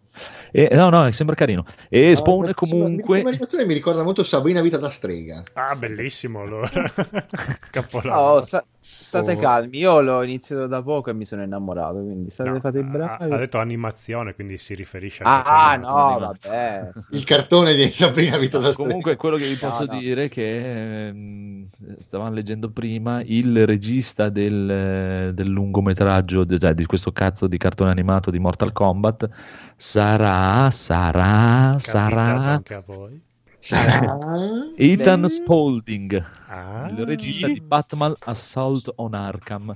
[0.52, 1.66] E, no, no, sembra carino.
[1.90, 3.24] E Ah, Spawn comunque...
[3.24, 5.44] Come mi ricorda molto Sabrina Vita da strega.
[5.54, 6.70] Ah, bellissimo allora.
[7.72, 8.38] Capolavoro.
[8.38, 9.38] Oh, sta- state Oh.
[9.38, 12.82] calmi, io l'ho iniziato da poco e mi sono innamorato, quindi state No, fate i
[12.82, 13.34] ha, bravi.
[13.34, 15.88] ha detto animazione, quindi si riferisce Ah, a quello.
[15.94, 16.90] no, vabbè.
[16.94, 17.16] sì.
[17.16, 18.74] Il cartone di Sabrina Vita da.
[18.74, 19.98] Comunque, quello che vi No, posso no.
[20.00, 21.68] dire è che ehm,
[22.00, 27.92] stavamo leggendo prima il regista del, eh, del lungometraggio, cioè di questo cazzo di cartone
[27.92, 29.30] animato di Mortal Kombat
[29.76, 33.22] sarà, sarà, Capitato sarà anche a voi.
[33.68, 34.18] Sarà...
[34.78, 35.30] Ethan Beh.
[35.30, 39.76] Spalding, Ah, il regista di Batman Assault on Arkham,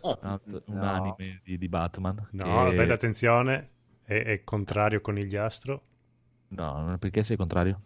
[0.00, 0.86] Ah, un No.
[0.86, 2.26] anime di, di Batman.
[2.32, 3.68] No, che- vabbè, attenzione,
[4.04, 5.82] è, è contrario conigliastro.
[6.48, 7.80] No, perché sei contrario?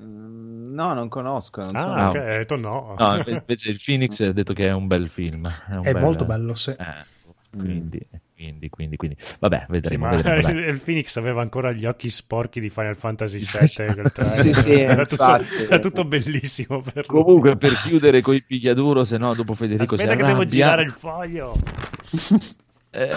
[0.00, 1.62] Mm, No, non conosco.
[1.62, 1.88] Non so.
[1.88, 2.26] Ah, Ah, ok, ok.
[2.26, 2.94] hai detto no.
[2.98, 5.46] No, invece il Phoenix ha detto che è un bel film.
[5.48, 6.70] È, un È bel- molto bello, sì.
[6.70, 7.06] Eh,
[7.56, 10.06] quindi, quindi, quindi, quindi, vabbè, Sì, vedremo.
[10.06, 14.30] ma vedremo, il, il Phoenix aveva ancora gli occhi sporchi di Final Fantasy VII.
[14.30, 17.22] Sì, sì, era, tutto, era tutto bellissimo per lui.
[17.22, 20.46] Comunque, per chiudere con i picchiaduro, se no, dopo Federico Aspetta si che devo arrabbia,
[20.46, 21.54] girare il foglio.
[22.90, 23.10] eh,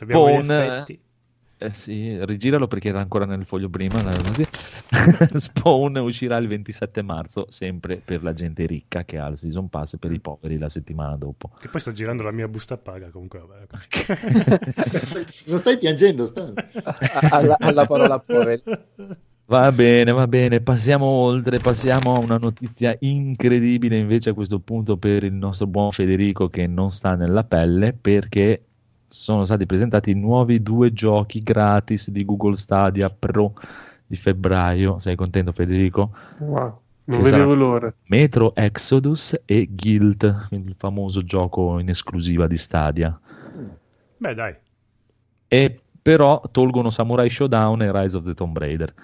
[0.00, 1.00] Abbiamo gli Spawn, effetti.
[1.60, 3.98] Eh, sì, rigiralo perché era ancora nel foglio prima.
[5.34, 9.94] Spawn uscirà il 27 marzo, sempre per la gente ricca che ha il season pass
[9.94, 11.50] e per i poveri la settimana dopo.
[11.60, 13.10] Che poi sto girando la mia busta paga.
[13.10, 13.42] Comunque,
[15.46, 16.52] non stai piangendo, sta?
[17.30, 18.62] alla, alla parola poveri.
[19.46, 24.98] Va bene, va bene, passiamo oltre, passiamo a una notizia incredibile invece a questo punto
[24.98, 28.67] per il nostro buon Federico che non sta nella pelle perché
[29.08, 33.54] sono stati presentati i nuovi due giochi gratis di Google Stadia Pro
[34.06, 34.98] di febbraio.
[34.98, 36.10] Sei contento Federico?
[36.38, 37.92] Wow, non vedevo l'ora.
[38.06, 43.18] Metro Exodus e Guild, il famoso gioco in esclusiva di Stadia.
[44.18, 44.54] Beh, dai.
[45.48, 48.94] E però tolgono Samurai Showdown e Rise of the Tomb Raider.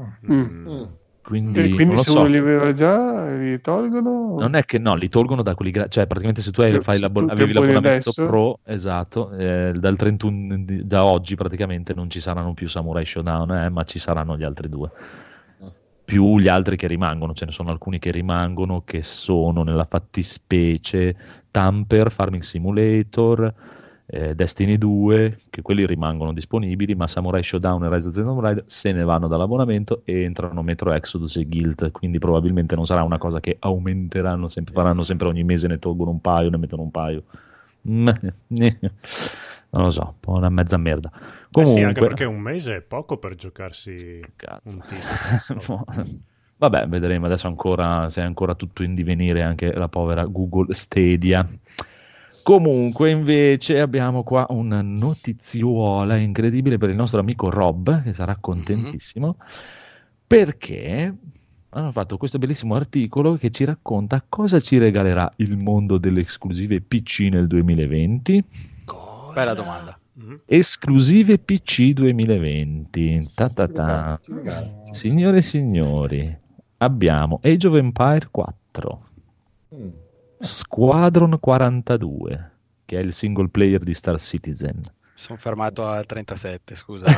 [0.00, 0.32] Mm.
[0.32, 0.84] Mm.
[1.28, 2.18] Quindi, E quindi non lo se so.
[2.20, 4.38] uno li aveva già, li tolgono?
[4.38, 6.80] Non è che no, li tolgono da quelli gra- cioè praticamente se tu hai, Cioè,
[6.80, 11.92] fai se l'abbon- tu avevi l'abbonamento pro, esatto, eh, dal 31 di- da oggi praticamente
[11.92, 14.90] non ci saranno più Samurai Showdown, eh, ma ci saranno gli altri due.
[16.04, 21.14] Più gli altri che rimangono, ce ne sono alcuni che rimangono che sono nella fattispecie
[21.50, 23.52] Tamper, Farming Simulator,
[24.10, 28.40] eh, Destiny 2, che quelli rimangono disponibili, ma Samurai Showdown e Rise of the Tomb
[28.40, 33.02] Raider se ne vanno dall'abbonamento e entrano Metro Exodus e Guild, quindi probabilmente non sarà
[33.02, 36.82] una cosa che aumenteranno sempre, faranno sempre ogni mese, ne tolgono un paio, ne mettono
[36.82, 37.24] un paio.
[37.88, 38.08] Mm,
[39.70, 41.10] Non lo so, un po' una mezza merda.
[41.12, 44.76] Eh sì, Comunque, anche perché un mese è poco per giocarsi Cazzo.
[44.76, 45.84] un titolo.
[46.56, 51.46] Vabbè, vedremo adesso ancora se è ancora tutto in divenire anche la povera Google Stadia.
[52.48, 59.36] Comunque, invece, abbiamo qua una notiziola incredibile per il nostro amico Rob, che sarà contentissimo.
[60.26, 61.14] perché
[61.68, 66.80] hanno fatto questo bellissimo articolo che ci racconta cosa ci regalerà il mondo delle esclusive
[66.80, 68.42] PC nel 2020.
[68.86, 69.32] Cosa?
[69.34, 69.98] Bella domanda.
[70.14, 70.40] Mhm.
[70.46, 73.28] Esclusive PC 2020.
[73.34, 74.20] Ta ta ta.
[74.92, 76.38] Signore e signori,
[76.78, 79.02] abbiamo Age of Empire 4,
[79.74, 79.88] Mm.
[80.40, 82.50] Squadron 42,
[82.84, 84.80] che è il single player di Star Citizen.
[85.14, 87.06] Sono fermato al 37, scusa.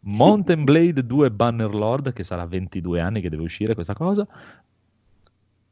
[0.00, 4.26] Mountain Blade 2 Bannerlord, che sarà 22 anni che deve uscire questa cosa.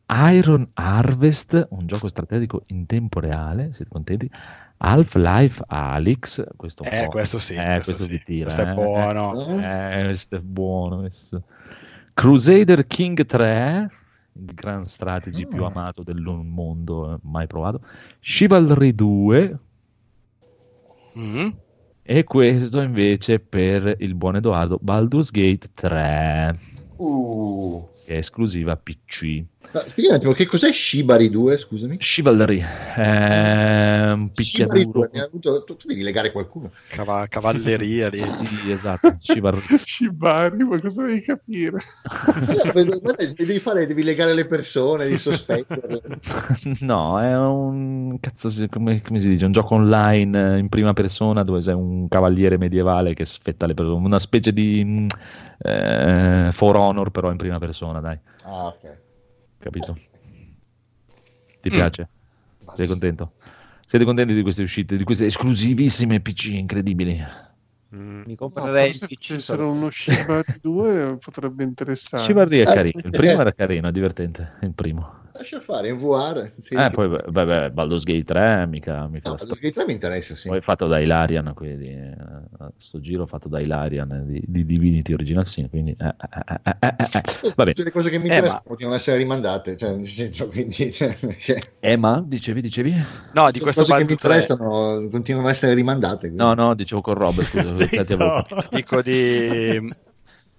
[0.07, 4.31] Iron Harvest, un gioco strategico in tempo reale, siete contenti?
[4.77, 8.23] Half-Life Alyx, questo, un Eh, questo sì, eh, questo questo sì.
[8.25, 8.75] tira, Questo è eh.
[8.75, 9.59] buono.
[9.61, 10.99] Eh, questo è buono.
[10.99, 11.43] questo.
[12.13, 13.91] Crusader King 3,
[14.37, 15.69] il grand strategy più Ah.
[15.69, 17.81] amato del mondo, eh, mai provato.
[18.21, 19.59] Chivalry 2,
[21.19, 21.49] Mm.
[22.03, 26.59] e questo invece per il buon Edoardo Baldur's Gate 3,
[26.97, 27.89] Uh.
[28.05, 29.45] che è esclusiva PC.
[29.73, 31.97] Ma spiegami un attimo, che cos'è Shibari 2, scusami?
[31.97, 34.91] Chivalry, è un Shibari picchiaduro.
[34.91, 36.71] 2, mi ha avuto- tu, tu devi legare qualcuno.
[36.91, 38.21] Cava- cavalleria lì.
[38.21, 39.61] Sì, esatto, Chivalry.
[39.83, 41.79] Shibari, ma cosa devi capire?
[42.47, 46.03] No, devi, fare, devi legare le persone, devi sospetterle.
[46.81, 49.45] No, è un cazzo, come, come si dice?
[49.45, 54.05] Un gioco online in prima persona dove sei un cavaliere medievale che sfetta le persone,
[54.05, 55.07] una specie di mh,
[55.59, 59.04] eh, For Honor, però in prima persona, dai, Ah, ok.
[59.65, 59.99] Capito?
[61.61, 61.71] Ti Mm.
[61.71, 62.09] piace?
[62.75, 63.35] Sei contento?
[63.87, 67.19] Siete contenti di queste uscite, di queste esclusivissime PC incredibili?
[67.95, 68.23] Mm.
[68.27, 72.33] Mi No, comprerei il se facessero uno Shibari 2 potrebbe interessare.
[72.33, 75.24] Chivalry è Eh, carino, il primo era carino, divertente, il primo.
[75.37, 76.49] Lascia fare, in VR.
[76.59, 79.93] Sì, Eh, poi beh, beh, Baldur's Gate 3, mica, mica No, Baldur's Gate 3 mi
[79.93, 80.49] interessa, sì.
[80.49, 82.15] Poi fatto da Ilarian, quindi eh,
[82.79, 86.77] sto giro fatto da Ilarian eh, di, di Divinity Original Sin, quindi eh, eh, eh,
[86.79, 87.53] eh, eh, eh.
[87.57, 87.73] va bene.
[87.73, 90.47] Tutte le cose che mi Eh, interessano ma- continuano ad essere rimandate, cioè, nel senso,
[90.49, 92.95] quindi, cioè, perché Emma, dicevi, dicevi?
[93.33, 96.29] No, di questo cose che mi Baldur 3 interessano continuano ad essere rimandate.
[96.29, 96.37] quindi.
[96.37, 100.04] No, no, dicevo con Robert, scusa, a dico di...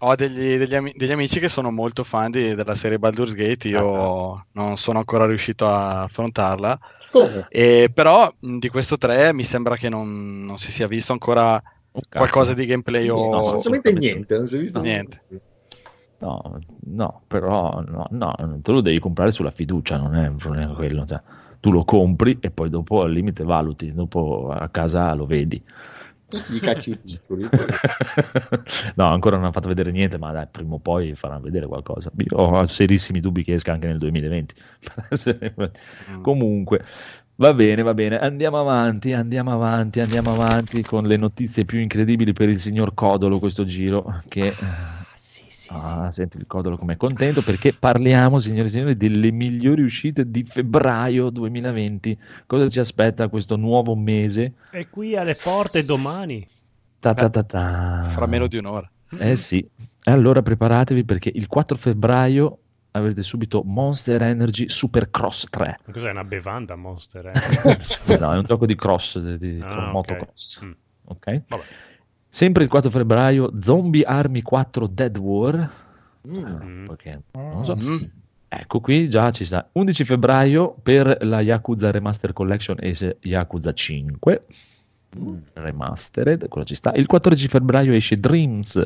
[0.08, 3.68] Ho degli, degli ami- degli amici che sono molto fan di- della serie Baldur's Gate,
[3.68, 6.78] io non sono ancora riuscito a affrontarla,
[7.12, 7.46] Come?
[7.50, 12.02] e però di questo 3 mi sembra che non, non si sia visto ancora Oh,
[12.10, 13.30] qualcosa di gameplay o...
[13.30, 14.00] no, assolutamente assolutamente.
[14.08, 15.24] niente, non si è visto Niente.
[16.18, 20.74] No, no, però no, no, tu lo devi comprare sulla fiducia, non è un problema
[20.74, 21.06] quello.
[21.06, 21.22] cioè,
[21.60, 25.62] tu lo compri e poi dopo al limite valuti, dopo a casa lo vedi.
[26.48, 27.48] Gli cacci i piccoli.
[28.96, 32.12] no, ancora non hanno fatto vedere niente, ma dai, prima o poi faranno vedere qualcosa.
[32.18, 34.56] Io ho serissimi dubbi che esca anche nel 2020.
[36.12, 36.22] Mm.
[36.22, 36.84] Comunque,
[37.36, 38.18] va bene, va bene.
[38.20, 43.40] Andiamo avanti, andiamo avanti, andiamo avanti con le notizie più incredibili per il signor Codolo
[43.40, 44.22] questo giro.
[44.28, 44.54] Che
[45.66, 49.82] Sì, sì, ah, senti il Codolo com'è contento perché parliamo, signori e signori, delle migliori
[49.82, 52.18] uscite di febbraio 2020.
[52.46, 54.54] Cosa ci aspetta questo nuovo mese?
[54.70, 54.78] sì.
[54.78, 56.46] È qui alle porte domani.
[57.00, 58.10] Ta ta ta ta.
[58.14, 58.88] Fra meno di un'ora.
[59.18, 59.58] Eh sì,
[60.04, 62.60] e allora preparatevi perché il 4 febbraio
[62.92, 65.80] avrete subito Monster Energy Supercross 3.
[65.92, 67.32] Cos'è una bevanda Monster?
[68.06, 68.18] Eh?
[68.20, 69.92] No, è un gioco di cross, di, di Ah, ok.
[69.92, 70.64] motocross.
[70.64, 70.72] Mm.
[71.06, 71.42] Ok?
[71.48, 71.64] Vabbè.
[72.36, 75.72] Sempre il 4 febbraio Zombie Army 4 Dead War.
[76.28, 76.44] Mm.
[76.44, 76.86] Mm.
[76.88, 77.78] Perché, non so.
[77.78, 78.04] Mm.
[78.50, 79.70] Ecco qui già ci sta.
[79.72, 84.44] 11 febbraio per la Yakuza Remaster Collection esce Yakuza 5
[85.18, 85.38] Mm.
[85.54, 86.92] Remastered, quello ci sta.
[86.96, 88.84] Il 14 febbraio esce Dreams.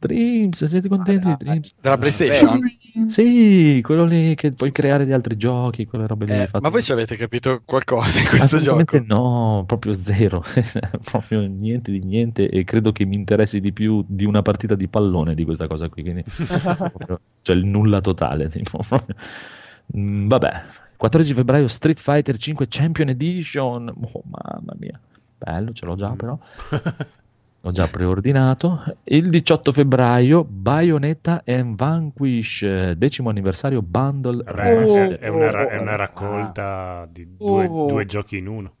[0.00, 1.74] Dreams, siete contenti di Dreams?
[1.80, 2.60] Della PlayStation?
[3.08, 6.32] Sì, quello lì che puoi creare gli altri giochi, quelle robe lì.
[6.32, 9.14] Eh, fatte- ma voi ci avete capito qualcosa in questo Assolutamente gioco?
[9.14, 10.42] no, proprio zero,
[11.04, 14.88] proprio niente di niente e credo che mi interessi di più di una partita di
[14.88, 18.48] pallone di questa cosa qui, quindi proprio- cioè il nulla totale.
[18.48, 18.80] tipo.
[19.96, 20.62] Mm, vabbè,
[20.96, 24.98] 14 febbraio Street Fighter 5 Champion Edition, oh mamma mia,
[25.36, 26.38] bello, ce l'ho già però,
[27.60, 28.82] l'ho già preordinato.
[29.04, 35.18] Il 18 febbraio Bayonetta and Vanquish, decimo anniversario bundle Vabbè, è, remastered.
[35.18, 37.86] è una, ra- è Oh, una oh, raccolta di due, Oh.
[37.86, 38.74] due giochi in uno.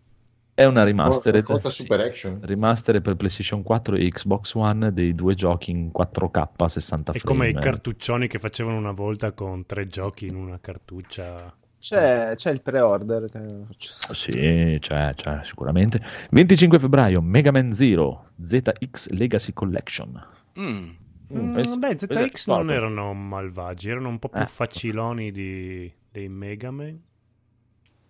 [0.54, 1.40] È una remastered.
[1.40, 1.82] Raccolta sì.
[1.82, 2.38] Super Action.
[2.42, 7.48] Remastered per PlayStation 4 e Xbox One dei due giochi in 4K 60 È come
[7.48, 11.54] i cartuccioni che facevano una volta con tre giochi in una cartuccia.
[11.80, 13.28] C'è, c'è il pre-order.
[13.30, 13.40] che.
[14.14, 16.00] Sì, c'è, c'è, sicuramente.
[16.30, 20.26] 25 febbraio Mega Man Zero ZX Legacy Collection.
[20.58, 20.90] Mm.
[21.32, 22.72] Mm, questo- beh, questo ZX non forte.
[22.74, 24.46] erano malvagi, erano un po' più Eh.
[24.46, 27.00] faciloni di, dei Mega Man.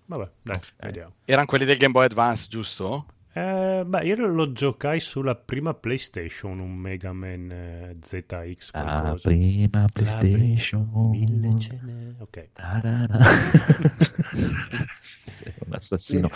[0.06, 0.72] Vabbè, dai, Ok.
[0.80, 1.12] vediamo.
[1.24, 3.06] Erano quelli del Game Boy Advance, giusto?
[3.32, 9.28] Eh, beh, io lo giocai sulla prima PlayStation, un Mega Man eh, ZX La qualcosa.
[9.28, 10.88] prima La PlayStation.
[10.88, 12.14] prima, Mille cene.
[12.18, 12.48] Ok.
[15.00, 16.28] Sei un assassino.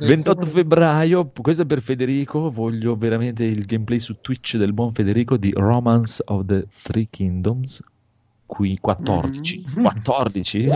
[0.00, 5.38] 28 febbraio, questo è per Federico, voglio veramente il gameplay su Twitch del buon Federico
[5.38, 7.82] di Romance of the Three Kingdoms.
[8.44, 9.64] Qui 14.
[9.78, 9.82] Mm.
[9.82, 10.68] 14?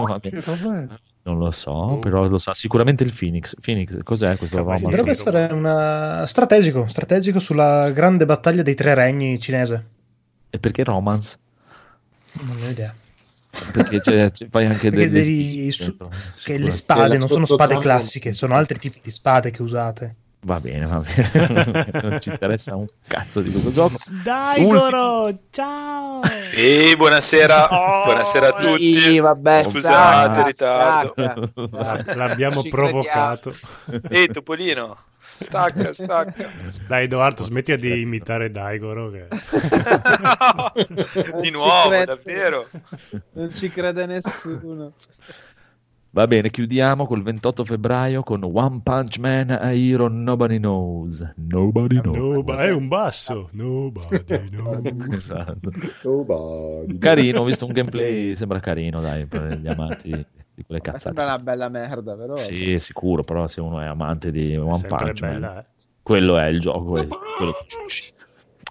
[1.24, 3.54] Non lo so, però lo sa sicuramente il Phoenix.
[3.60, 4.96] Phoenix, cos'è questo Cavolo, Romance?
[4.96, 5.20] Dovrebbe sì.
[5.20, 6.26] essere una...
[6.26, 9.86] strategico, strategico sulla grande battaglia dei tre regni cinese.
[10.50, 11.38] E perché Romance?
[12.44, 12.92] Non ho idea.
[13.72, 16.10] Perché c'è, c'è- fai anche Perché delle devi su- dentro,
[16.42, 20.14] Che le spade non sono spade classiche, sono altri tipi di spade che usate.
[20.45, 21.86] Va bene, va bene.
[22.03, 23.95] non ci interessa un cazzo di questo gioco.
[24.24, 25.32] Dai, Goro!
[25.51, 26.20] Ciao!
[26.53, 28.99] Ehi, buonasera, Oh, buonasera a tutti.
[29.01, 31.12] Sì, vabbè, Scusate, ritardo.
[31.16, 31.49] stacca.
[31.70, 33.55] La- L'abbiamo Ci provocato.
[34.09, 36.51] Ehi, Topolino, stacca, stacca.
[36.88, 39.11] Dai, Edoardo, smetti di imitare Daigoro.
[39.12, 39.28] Che...
[41.40, 42.68] Di ci nuovo, davvero.
[43.34, 44.95] Non ci crede nessuno.
[46.14, 51.26] Va bene, chiudiamo col 28 febbraio con One Punch Man a Hero Nobody Knows.
[51.36, 52.44] Nobody knows.
[52.44, 53.48] No, è un basso.
[53.52, 55.14] Nobody knows.
[55.14, 55.70] Esatto.
[56.02, 56.98] Nobody.
[56.98, 61.22] Carino, ho visto un gameplay, sembra carino, dai, per gli amanti di quelle Ma sembra
[61.22, 61.22] cazzate.
[61.22, 62.36] una bella merda, però.
[62.36, 65.64] Sì, sicuro, però se uno è amante di One Sempre Punch Man, bella, eh.
[66.02, 68.12] quello è il gioco, quello, quello che giudici.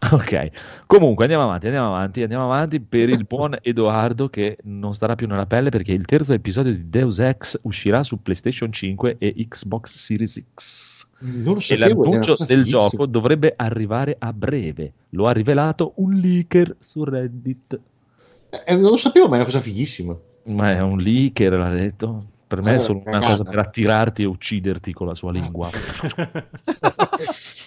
[0.12, 0.50] Ok,
[0.88, 5.28] comunque andiamo avanti, andiamo avanti, andiamo avanti per il buon Edoardo che non starà più
[5.28, 9.96] nella pelle perché il terzo episodio di Deus Ex uscirà su PlayStation 5 e Xbox
[9.98, 11.08] Series X.
[11.20, 12.80] Non lo E sapevo, l'annuncio del fighissima.
[12.80, 14.92] gioco dovrebbe arrivare a breve.
[15.10, 17.80] Lo ha rivelato un leaker su Reddit.
[18.66, 20.18] Eh, non lo sapevo, ma è una cosa fighissima.
[20.46, 22.26] Ma è un leaker, l'ha detto.
[22.48, 25.70] Per me è Ah, solo una cosa per attirarti e ucciderti con la sua lingua.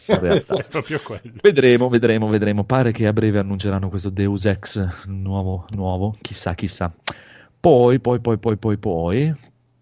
[0.06, 0.56] In realtà.
[0.60, 1.32] È proprio quello.
[1.40, 2.64] Vedremo, vedremo, vedremo.
[2.64, 6.16] Pare che a breve annunceranno questo Deus Ex nuovo, nuovo.
[6.20, 6.92] Chissà, chissà.
[7.58, 9.34] Poi, poi, poi, poi, poi, poi.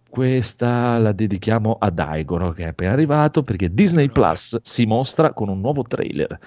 [0.09, 5.49] Questa la dedichiamo a Daigoro che è appena arrivato perché Disney Plus si mostra con
[5.49, 6.39] un nuovo trailer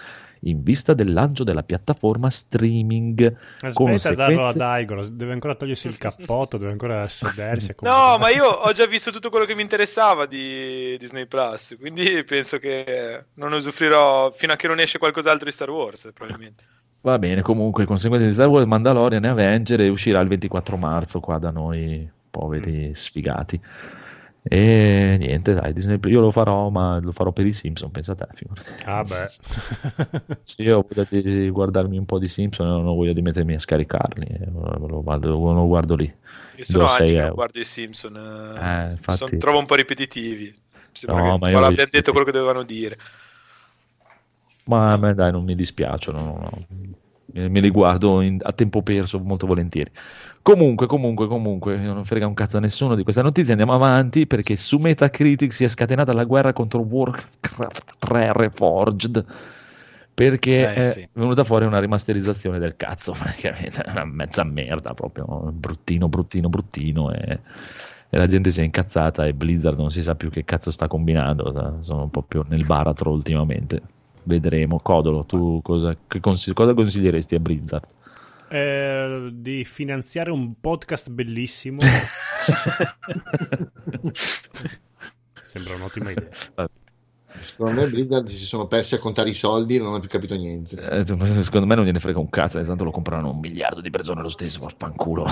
[0.45, 3.35] in vista del lancio della piattaforma streaming.
[3.59, 5.07] Aspetta a darlo a sequenze- Daigoro.
[5.07, 7.73] Deve ancora togliersi il cappotto, deve ancora sedersi.
[7.81, 12.23] No, ma io ho già visto tutto quello che mi interessava di Disney Plus, quindi
[12.23, 16.63] penso che non usufruirò fino a che non esce qualcos'altro di Star Wars, probabilmente.
[17.01, 21.19] Va bene, comunque, conseguenze di Star Wars, Mandalorian e Avenger e uscirà il 24 marzo
[21.19, 23.61] qua da noi, poveri sfigati.
[24.47, 28.15] E niente, dai, Disney, io lo farò, ma lo farò per i Simpson, pensa a
[28.15, 28.71] te, figurati.
[28.85, 29.27] Ah, beh.
[30.45, 33.55] Sì, io ho voglia di guardarmi un po' di Simpson non ho voglia di mettermi
[33.55, 36.13] a scaricarli, eh, lo, guardo, lo guardo lì.
[36.57, 40.53] Io sono anni che guardo i Simpson, eh, Eh, infatti- son- trovo un po' ripetitivi.
[40.91, 42.97] Sembra No, che ma visto detto che- quello che dovevano dire.
[44.65, 46.65] Ma a me dai, non mi dispiacciono, no, no.
[47.33, 49.91] Me, me li guardo in- a tempo perso molto volentieri.
[50.45, 54.55] Comunque, comunque, comunque, non frega un cazzo a nessuno di questa notizia, andiamo avanti perché
[54.55, 59.25] su Metacritic si è scatenata la guerra contro Warcraft 3 Reforged
[60.13, 61.09] perché Eh, è sì.
[61.13, 67.39] venuta fuori una rimasterizzazione del cazzo, praticamente, una mezza merda proprio, bruttino, bruttino, bruttino e,
[68.09, 70.87] e la gente si è incazzata e Blizzard non si sa più che cazzo sta
[70.87, 73.81] combinando, sono proprio nel baratro ultimamente.
[74.21, 74.79] Vedremo.
[74.79, 77.87] Codolo, tu cosa, consigli- cosa consiglieresti a Blizzard?
[78.55, 81.79] Eh, di finanziare un podcast bellissimo.
[85.43, 86.29] Sembra un'ottima idea.
[87.41, 90.35] Secondo me Blizzard si sono persi a contare i soldi e non hanno più capito
[90.37, 90.77] niente.
[90.77, 94.21] Eh, secondo me non gliene frega un cazzo, tanto lo compreranno un miliardo di persone
[94.21, 95.25] lo stesso, fanculo.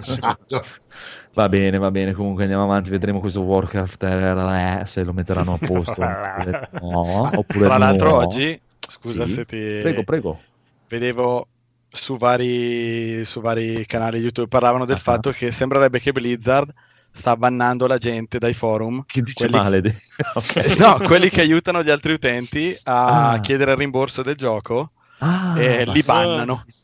[0.00, 0.64] Esatto.
[1.34, 5.58] va bene, va bene, comunque andiamo avanti, vedremo questo Warcraft eh, se lo metteranno a
[5.58, 6.00] posto.
[6.80, 8.16] no, oppure Tra l'altro no.
[8.16, 9.32] oggi, scusa Sì.
[9.32, 9.78] se ti...
[9.82, 10.40] Prego, prego.
[10.88, 11.48] vedevo
[11.94, 15.00] su vari, su vari canali YouTube parlavano del Ah.
[15.00, 16.72] fatto che sembrerebbe che Blizzard
[17.10, 19.04] sta bannando la gente dai forum.
[19.06, 19.80] Chi dice quelli- male?
[19.80, 20.02] de-
[20.34, 20.78] ok.
[20.78, 23.40] No, quelli che aiutano gli altri utenti a Ah.
[23.40, 26.06] chiedere il rimborso del gioco Ah, e li sì.
[26.10, 26.64] bannano.
[26.66, 26.82] Che-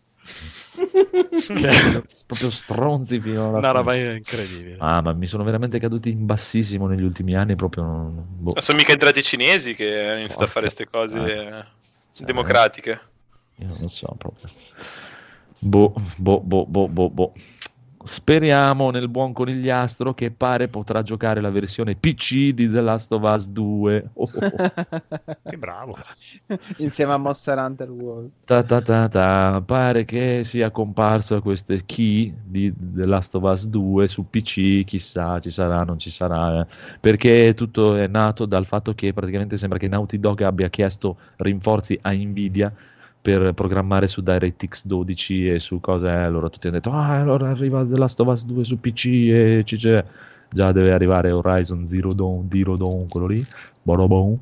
[2.26, 3.72] Proprio stronzi fino alla Una fine.
[3.72, 4.76] roba incredibile.
[4.78, 7.82] Ah, ma mi sono veramente caduti in bassissimo negli ultimi anni, proprio...
[7.84, 8.52] boh.
[8.54, 11.66] Ma sono mica entrati i cinesi che hanno iniziato a Porca fare queste cose.
[12.12, 13.00] Cioè, democratiche.
[13.60, 14.48] Io non so proprio.
[15.60, 17.32] Boh, boh, boh, boh, boh, boh.
[18.02, 23.22] speriamo nel buon conigliastro che pare potrà giocare la versione PC di The Last of
[23.22, 24.10] Us 2.
[24.14, 25.38] Oh, oh, oh.
[25.50, 25.98] Che bravo.
[26.78, 28.30] Insieme a Monster Hunter World.
[28.46, 29.62] Ta ta ta ta.
[29.64, 35.38] Pare che sia comparso queste key di The Last of Us 2 su PC, chissà
[35.40, 36.66] ci sarà, non ci sarà, eh.
[37.00, 41.98] perché tutto è nato dal fatto che praticamente sembra che Naughty Dog abbia chiesto rinforzi
[42.00, 42.72] a Nvidia
[43.22, 47.50] per programmare su DirectX 12 e su cose, eh, loro tutti hanno detto, ah allora
[47.50, 50.04] arriva The Last of Us 2 su PC e c'è,
[50.50, 53.44] già deve arrivare Horizon Zero Dawn, Zero Dawn quello lì,
[53.82, 54.38] Borobon.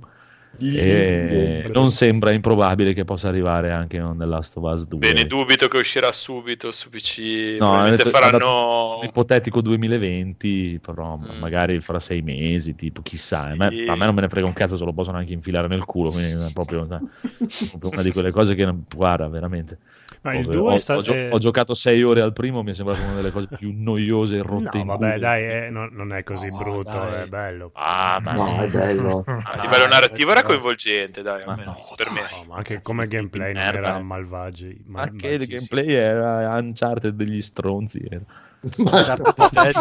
[0.61, 4.99] E non sembra improbabile che possa arrivare anche con The Last of Us 2.
[4.99, 7.57] Bene, dubito che uscirà subito su PC.
[7.59, 9.01] No, Probabilmente è- faranno.
[9.03, 11.39] è ipotetico 2020, però Mm.
[11.39, 13.43] magari fra sei mesi, tipo chissà.
[13.43, 13.49] Sì.
[13.51, 15.69] A, me, a me non me ne frega un cazzo, se lo possono anche infilare
[15.69, 16.11] nel culo.
[16.11, 19.79] Quindi è proprio, proprio una di quelle cose che non guarda veramente.
[20.21, 22.63] Ma il Proprio- 2 ho, sta- ho gio- eh, ho giocato sei ore al primo,
[22.63, 24.79] mi è sembrato una delle cose più noiose e rotte.
[24.79, 25.19] No, vabbè, culo.
[25.21, 27.23] dai, eh, non, non è così No, brutto, dai.
[27.23, 27.71] è bello.
[27.75, 29.25] Ah, ma No, è bello.
[29.27, 32.21] A livello narrativo era coinvolgente, dai, Ma almeno, no, per me.
[32.31, 34.03] No, ma anche come gameplay non merda, era eh.
[34.03, 34.83] malvagi.
[34.87, 38.01] Ma mal- che il gameplay era Uncharted degli stronzi.
[38.09, 38.23] era.
[38.83, 39.03] Ma-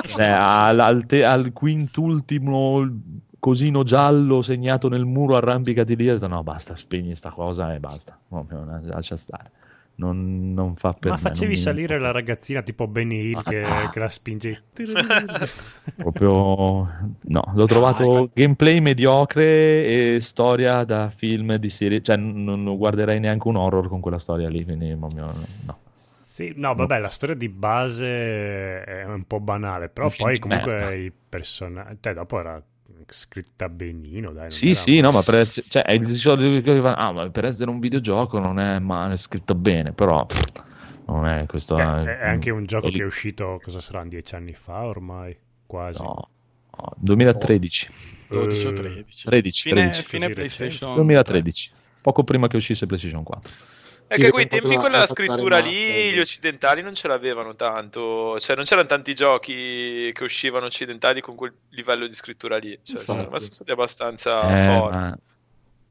[0.06, 2.88] Cioè, al, al te- al quintultimo
[3.40, 7.80] cosino giallo segnato nel muro arrampicati lì, ho detto no basta, spegni sta cosa e
[7.80, 8.46] basta, no,
[8.84, 9.52] lascia stare.
[10.00, 13.42] Non, non fa per Ma me, facevi non mi- salire la ragazzina tipo Benny Hill
[13.44, 13.90] che, Ah.
[13.90, 14.64] che la spinge.
[15.96, 16.88] Proprio
[17.22, 23.48] no, l'ho trovato gameplay mediocre e storia da film di serie, cioè non guarderei neanche
[23.48, 25.34] un horror con quella storia lì, quindi proprio
[25.66, 25.78] no.
[26.04, 31.12] Sì, no, vabbè, la storia di base è un po' banale, però poi comunque i
[31.28, 31.98] personaggi...
[32.00, 32.62] Cioè, dopo era
[33.08, 34.52] scritta benino, dai.
[34.52, 37.70] Sì, era- sì, no, ma per essere, cioè, è il solito ah, ma per essere
[37.70, 40.26] un videogioco non è male, è scritto bene, però
[41.08, 41.78] non è questo.
[41.78, 44.84] Eh, eh, è anche un gioco lì- che è uscito, cosa saranno, dieci anni fa
[44.86, 45.36] ormai?
[45.66, 46.02] Quasi.
[46.02, 46.30] No,
[46.78, 47.90] no, 2013.
[48.30, 49.26] 12 o Eh, 13.
[49.26, 50.04] 13, Fine, 13.
[50.04, 51.72] fine PlayStation 2013,
[52.02, 53.52] poco prima che uscisse PlayStation 4.
[54.08, 58.64] È che quei tempi quella scrittura lì gli occidentali non ce l'avevano tanto, cioè non
[58.64, 63.40] c'erano tanti giochi che uscivano occidentali con quel livello di scrittura lì, cioè me sono
[63.40, 64.98] stati abbastanza Eh, forti.
[64.98, 65.18] ma,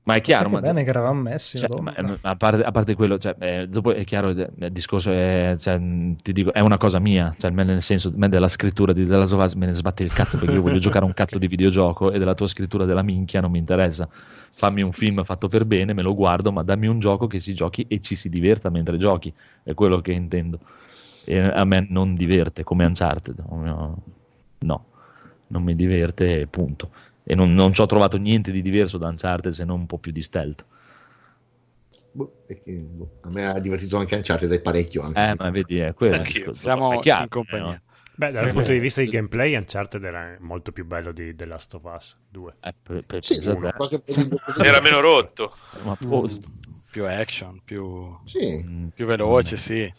[0.07, 1.59] ma è chiaro, Che ma, bene che eravamo messi.
[1.59, 1.93] cioè, ma-
[2.23, 5.81] a, parte, a parte quello, cioè, eh, dopo è chiaro, eh, il discorso è, cioè,
[6.23, 9.55] ti dico, è una cosa mia, cioè, nel senso, me della scrittura di della Sovas
[9.55, 12.35] me ne sbatte il cazzo perché io voglio giocare un cazzo di videogioco e della
[12.35, 14.09] tua scrittura della minchia non mi interessa.
[14.11, 17.53] Fammi un film fatto per bene, me lo guardo, ma dammi un gioco che si
[17.53, 19.33] giochi e ci si diverta mentre giochi,
[19.65, 20.61] è quello che intendo.
[21.25, 23.97] E a me non diverte come Uncharted, no,
[24.59, 24.85] no,
[25.49, 26.91] non mi diverte punto.
[27.29, 29.99] E non, non ci ho trovato niente di diverso da Uncharted se non un po'
[29.99, 30.65] più di stealth.
[32.13, 35.21] Boh, è boh, a me ha divertito anche Uncharted dai parecchio anche.
[35.21, 36.15] Eh, ma vedi, è quello.
[36.17, 36.53] Anch'io.
[36.53, 37.75] Siamo è chiaro, in compagnia.
[37.75, 37.81] eh,
[38.15, 41.45] Beh, dal Eh, punto di vista di gameplay, Uncharted era molto più bello di The
[41.45, 42.55] Last of Us 2.
[42.63, 43.47] eh, per- per- Sì, di-
[44.65, 45.57] Era meno rotto.
[45.85, 46.49] ma posto.
[46.91, 49.93] Più action, più, Sì, Mm, più veloce, sì.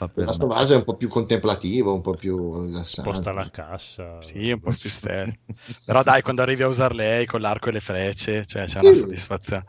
[0.00, 0.54] Fa per la sua me.
[0.54, 3.10] base è un po' più contemplativo, un po' più rilassante.
[3.10, 4.20] Sposta la cassa.
[4.22, 5.38] Sì, un po' più stealth.
[5.84, 8.92] Però dai, quando arrivi a usare lei con l'arco e le frecce, cioè c'è una
[8.92, 9.00] Sì.
[9.00, 9.64] soddisfazione.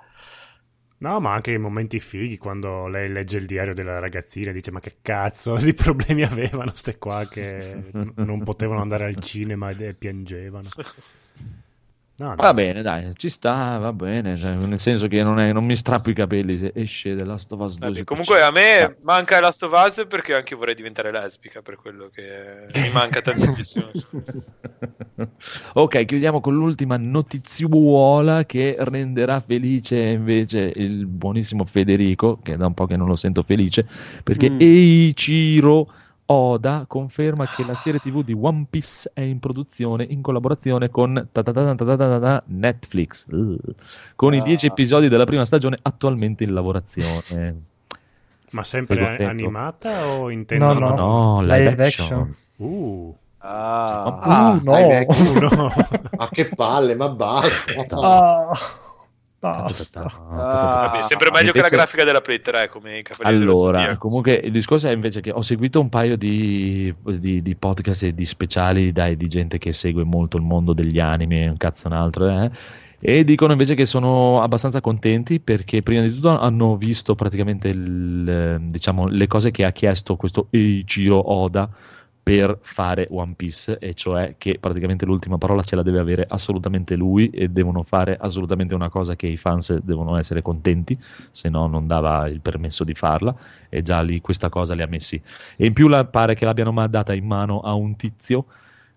[0.99, 4.69] No, ma anche i momenti fighi quando lei legge il diario della ragazzina e dice:
[4.71, 9.71] Ma che cazzo di problemi avevano ste qua che n- non potevano andare al cinema
[9.71, 10.69] e piangevano.
[12.17, 12.35] No, no.
[12.35, 14.35] Va bene, dai, ci sta, va bene.
[14.37, 17.51] cioè, nel senso che non, è- non mi strappo i capelli se esce The Last
[17.51, 17.87] of Us 2.
[17.87, 22.09] Vabbè, comunque a me manca Last of Us perché anche vorrei diventare lesbica, per quello
[22.13, 23.89] che mi manca tantissimo.
[25.73, 32.67] ok, chiudiamo con l'ultima notiziuola che renderà felice invece il buonissimo Federico, che è da
[32.67, 33.87] un po' che non lo sento felice,
[34.23, 34.59] perché Mm.
[34.59, 35.91] Eiichiro
[36.31, 41.27] Oda conferma che la serie TV di One Piece è in produzione in collaborazione con
[42.45, 43.27] Netflix,
[44.15, 44.41] con i ah.
[44.41, 47.63] dieci episodi della prima stagione attualmente in lavorazione.
[48.51, 50.73] Ma sempre animata o intendo?
[50.73, 51.39] No, no, uh.
[51.39, 51.41] Ah.
[51.41, 52.35] Uh, ah, no, live, action.
[52.55, 53.15] Uh.
[53.39, 55.73] Ah, no.
[56.15, 58.79] Ma che palle, ma basta.
[59.43, 60.03] Ah, basta.
[60.03, 60.89] Ah.
[60.89, 63.79] Vabbè, sempre meglio che la Invece- grafica della Play 3 come i Cavalieri dello Allora,
[63.79, 63.97] Zodiaco.
[64.07, 68.13] comunque il discorso è invece che ho seguito un paio di, di- di podcast e
[68.13, 71.93] di speciali dai, di gente che segue molto il mondo degli anime, un cazzo un
[71.93, 72.51] altro, eh,
[72.99, 78.29] e dicono invece che sono abbastanza contenti perché prima di tutto hanno visto praticamente il,
[78.29, 81.67] eh, diciamo, le cose che ha chiesto questo Eiichiro Oda
[82.23, 86.95] per fare One Piece, e cioè che praticamente l'ultima parola ce la deve avere assolutamente
[86.95, 90.97] lui e devono fare assolutamente una cosa che i fans devono essere contenti,
[91.31, 93.35] se no non dava il permesso di farla,
[93.69, 95.21] e già lì questa cosa li ha messi.
[95.55, 98.45] E in più la- pare che l'abbiano data in mano a un tizio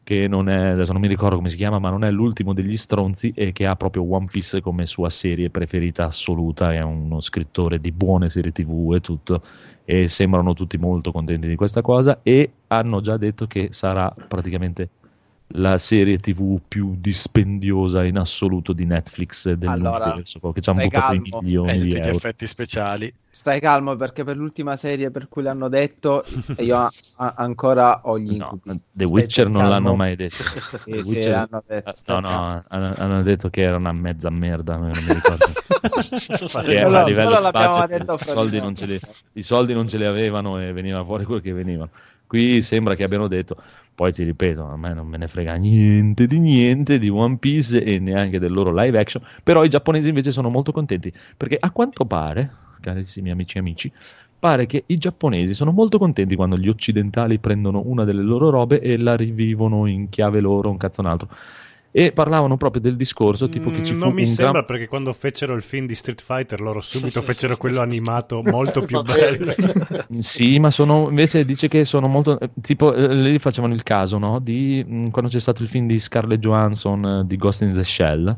[0.05, 2.77] che non è, adesso non mi ricordo come si chiama, ma non è l'ultimo degli
[2.77, 7.81] stronzi e che ha proprio One Piece come sua serie preferita assoluta, è uno scrittore
[7.81, 9.43] di buone serie tv e tutto,
[9.85, 14.89] e sembrano tutti molto contenti di questa cosa e hanno già detto che sarà praticamente
[15.57, 20.91] la serie tv più dispendiosa in assoluto di Netflix Allora, dell'universo, che ci hanno stai
[20.91, 21.39] buttato i calmo.
[21.43, 22.17] milioni E di tutti gli euro.
[22.17, 23.15] effetti speciali.
[23.31, 26.25] Stai calmo perché per l'ultima serie per cui l'hanno detto
[26.59, 28.81] io a- a- ancora ho gli No, incubi.
[28.91, 29.71] The Stai Witcher non calmo.
[29.71, 30.43] l'hanno mai detto.
[30.43, 33.93] Sì, The sì, Witcher- hanno detto, Ah, no, no, hanno, hanno detto che era una
[33.93, 35.47] mezza merda, non mi ricordo.
[35.85, 39.01] Che Quello- a livello di budget detto i soldi, di non ce li,
[39.35, 41.91] i soldi non ce li avevano e veniva fuori quello che venivano.
[42.27, 43.57] Qui sembra che abbiano detto,
[43.95, 47.83] poi ti ripeto, a me non me ne frega niente di niente di One Piece
[47.83, 51.71] e neanche del loro live action, però i giapponesi invece sono molto contenti, perché a
[51.71, 53.93] quanto pare, carissimi amici e amici,
[54.39, 58.81] pare che i giapponesi sono molto contenti quando gli occidentali prendono una delle loro robe
[58.81, 61.29] e la rivivono in chiave loro, un cazzo un altro.
[61.97, 64.89] E parlavano proprio del discorso, tipo che ci Mm, fu non mi sembra gran- perché
[64.89, 69.55] quando fecero il film di Street Fighter loro subito fecero quello animato molto più bello.
[70.19, 74.19] Sì, ma sono invece dice che sono molto eh, tipo eh, lì facevano il caso,
[74.19, 74.41] no?
[74.41, 77.85] Di mh, quando c'è stato il film di Scarlett Johansson eh, di Ghost in the
[77.85, 78.37] Shell,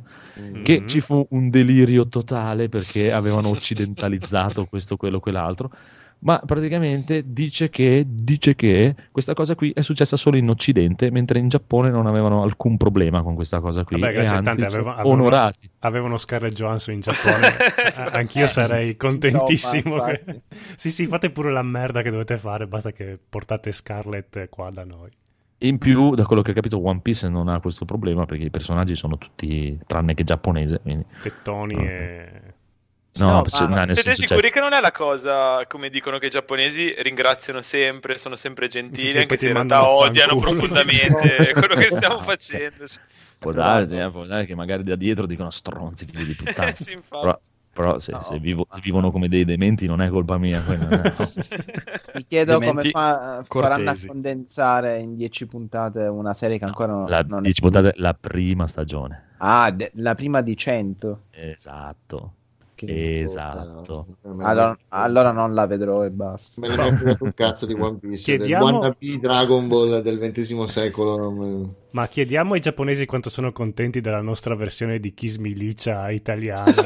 [0.62, 0.86] che Mhm.
[0.86, 5.70] ci fu un delirio totale perché avevano occidentalizzato questo, quello, quell'altro.
[6.18, 11.38] Ma praticamente dice che, dice che questa cosa qui è successa solo in Occidente, mentre
[11.38, 14.00] in Giappone non avevano alcun problema con questa cosa qui.
[14.00, 15.70] Vabbè, grazie anzi sono aveva- avevano- onorati.
[15.80, 17.46] Avevano Scarlett Johansson in Giappone,
[18.12, 19.82] anch'io sarei contentissimo.
[19.94, 20.40] insomma, che-
[20.76, 24.84] sì, sì, fate pure la merda che dovete fare, basta che portate Scarlett qua da
[24.84, 25.10] noi.
[25.58, 28.50] In più, da quello che ho capito, One Piece non ha questo problema perché i
[28.50, 30.80] personaggi sono tutti tranne che giapponese.
[30.82, 31.06] Quindi...
[31.22, 31.80] Tettoni No.
[31.82, 32.45] e...
[33.18, 36.30] No, No, no, Siete cioè, sicuri che non è la cosa, come dicono che i
[36.30, 40.50] giapponesi ringraziano sempre, sono sempre gentili, anche se in realtà odiano fanculo.
[40.66, 42.84] profondamente quello che stiamo facendo.
[43.38, 46.72] può darsi, eh, può darsi che magari da dietro dicono stronzi, figli di puttana.
[46.76, 47.38] Sì, però,
[47.72, 48.20] però se, No.
[48.20, 50.60] se vivo- se vivono come dei dementi non è colpa mia.
[50.62, 51.14] quella, eh.
[52.14, 56.92] Mi chiedo come Elementi fa- faranno a condensare in 10 puntate una serie che ancora
[56.92, 59.24] non, La, non è dici, puntate, la prima stagione.
[59.38, 61.22] Ah, de- la prima di 100.
[61.30, 62.32] Esatto.
[62.76, 64.06] Che- Esatto.
[64.40, 66.60] Allora, allora non la vedrò e basta.
[66.60, 70.64] Me ne frega sul cazzo di One Piece, Chiediamo- del wannabe Dragon Ball del XX
[70.66, 71.16] secolo.
[71.16, 76.10] non me- Ma chiediamo ai giapponesi quanto sono contenti della nostra versione di Kiss Milicia
[76.10, 76.64] italiana.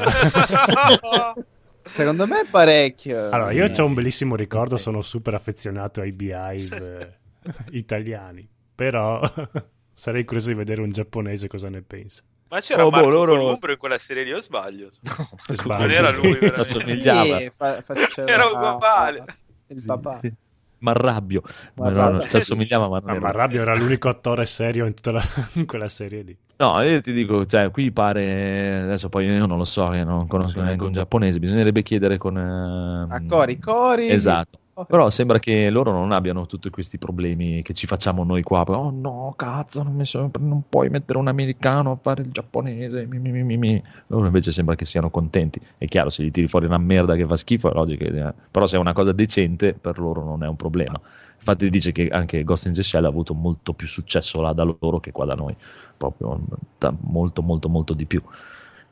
[1.83, 3.29] Secondo me è parecchio.
[3.29, 9.19] Allora, io ho un bellissimo ricordo, sono super affezionato ai Beehive eh, italiani, però
[9.93, 12.21] sarei curioso di vedere un giapponese cosa ne pensa.
[12.51, 14.89] Ma c'era Oh, boh, Marco loro- Columbro in quella serie lì, o sbaglio?
[15.47, 15.81] Sbaglio.
[15.83, 16.37] Non era lui.
[16.53, 17.37] Assomigliava.
[17.37, 19.23] Sì, fa- faceva- Era uguale.
[19.67, 20.19] Il papà.
[20.21, 20.33] sì.
[20.79, 21.41] Marrabbio.
[21.75, 22.17] Ma no, Marrabbio.
[22.17, 25.11] no, ci assomigliava, ma non No, era ma Rabbio era l'unico attore serio in tutta
[25.11, 25.23] la-
[25.53, 26.37] in quella serie lì.
[26.57, 30.27] No, io ti dico, cioè, qui pare, adesso poi io non lo so, che non
[30.27, 32.37] conosco neanche un giapponese, bisognerebbe chiedere con...
[32.37, 34.09] ehm, A Cori, Cori.
[34.09, 34.59] Esatto.
[34.87, 38.61] Però sembra che loro non abbiano tutti questi problemi che ci facciamo noi qua.
[38.63, 43.05] Oh no, cazzo, non, mi so- non puoi mettere un americano a fare il giapponese.
[43.05, 43.83] mi, mi, mi.
[44.07, 45.59] Loro invece sembra che siano contenti.
[45.77, 48.05] È chiaro, se gli tiri fuori una merda che fa schifo, è logico.
[48.05, 50.99] che- eh, Però se è una cosa decente, per loro non è un problema.
[51.37, 54.63] Infatti dice che anche Ghost in the Shell ha avuto molto più successo là da
[54.63, 55.55] loro che qua da noi.
[55.97, 56.39] Proprio
[56.77, 58.21] da- molto, molto, molto di più.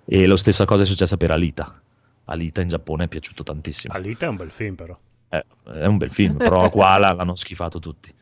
[0.05, 1.79] E lo stessa cosa è successa per Alita.
[2.25, 3.93] Alita in Giappone è piaciuto tantissimo.
[3.93, 4.97] Alita è un bel film, però.
[5.29, 8.13] Eh, è un bel film, però qua l'hanno schifato tutti.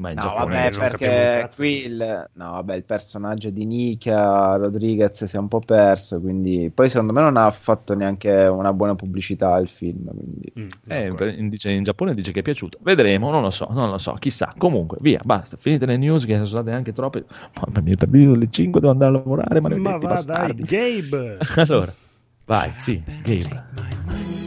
[0.00, 5.24] Ma in No, Giappone vabbè, perché qui il, no, vabbè, il personaggio di Nika Rodriguez
[5.24, 8.94] si è un po' perso, quindi poi secondo me non ha fatto neanche una buona
[8.94, 10.52] pubblicità il film, quindi...
[10.58, 12.78] Mm, eh, in, dice- in Giappone dice che è piaciuto.
[12.80, 14.54] Vedremo, non lo so, non lo so, chissà.
[14.56, 15.58] Comunque, via, basta.
[15.60, 17.26] Finite le news che sono state anche troppe.
[17.60, 20.62] Mamma mia, per dire le 5 devo andare a lavorare, Ma va dai, bastardi.
[20.62, 21.38] Gabe!
[21.56, 21.92] allora,
[22.46, 24.39] vai, sì, Gabe.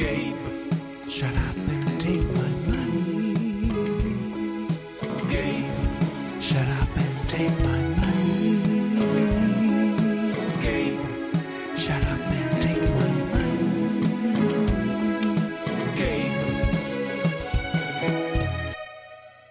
[0.00, 0.34] Gabe,
[1.06, 3.34] shut up and take my money.
[5.28, 5.68] Gabe,
[6.40, 8.56] shut up and take my money.
[10.62, 11.00] Gabe,
[11.76, 14.00] shut up and take my money.
[15.96, 16.40] Gabe.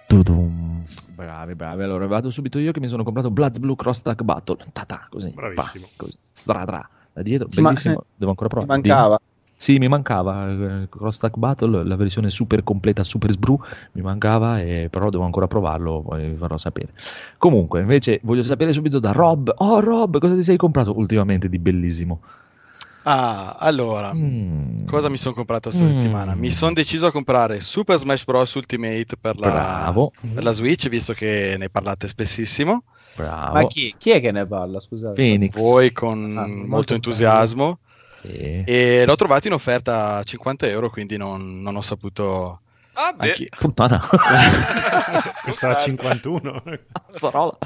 [0.08, 0.84] Tudum.
[1.16, 1.84] Bravi, bravi.
[1.84, 4.66] Allora, vado subito io che mi sono comprato Bloods Blue Cross Tag Battle.
[4.74, 5.30] Tata, così.
[5.30, 5.86] Bravissimo.
[5.96, 6.18] pa, così.
[6.32, 6.90] Stra, tra.
[7.14, 8.04] Da dietro, Sì, ma- bellissimo.
[8.16, 8.72] Devo ancora provare.
[8.72, 9.20] mancava.
[9.62, 13.60] Sì, mi mancava eh, Cross Stack Battle, la versione super completa, super sbru,
[13.92, 16.94] mi mancava, e, però devo ancora provarlo, poi vi farò sapere.
[17.38, 19.54] Comunque, invece, voglio sapere subito da Rob.
[19.58, 22.22] Oh, Rob, cosa ti sei comprato ultimamente di bellissimo?
[23.04, 24.86] Ah, allora, Mm.
[24.86, 25.90] cosa mi sono comprato questa Mm.
[25.90, 26.36] settimana?
[26.36, 28.54] Mi sono deciso a comprare Super Smash Bros.
[28.54, 32.84] Ultimate per la, Bravo, per la Switch, visto che ne parlate spessissimo.
[33.16, 33.54] bravo.
[33.54, 34.80] Ma chi, chi è che ne parla?
[34.80, 35.16] Scusate.
[35.16, 35.56] Phoenix.
[35.56, 37.80] Voi con Ah, molto, molto entusiasmo.
[38.22, 38.64] Sì.
[38.66, 42.62] E l'ho trovato in offerta a 50 euro, quindi non, non ho saputo
[43.02, 43.48] Ah, beh.
[43.58, 44.02] Puttana.
[45.46, 46.64] Costava 51.
[47.18, 47.58] Parola.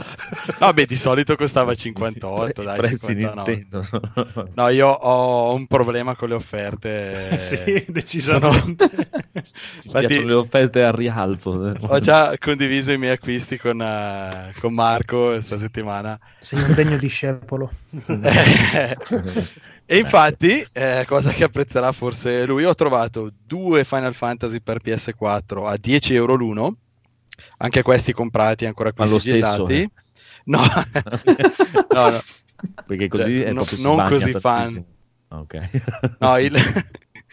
[0.60, 3.52] Vabbè, di solito costava 58, dai, Prezzi 59.
[3.52, 4.52] Nintendo.
[4.54, 7.38] No, io ho un problema con le offerte.
[7.42, 8.88] sì, decisamente.
[8.88, 11.74] Ti piacciono le offerte al rialzo.
[11.80, 16.18] Ho già condiviso i miei acquisti con, eh, con Marco questa settimana.
[16.40, 17.72] Sei un degno discepolo.
[19.86, 25.66] e infatti, eh, cosa che apprezzerà forse lui, ho trovato due Final Fantasy per PS4
[25.68, 26.78] a 10 euro l'uno,
[27.58, 29.36] anche questi comprati ancora qui Ma lo stesso,
[29.68, 29.74] sigillati.
[29.82, 29.90] eh?
[30.46, 30.62] No,
[31.94, 32.22] no, no.
[32.86, 34.86] Perché così Cioè, è no- non così tantissimo.
[35.30, 35.70] Ok.
[36.20, 36.54] No, il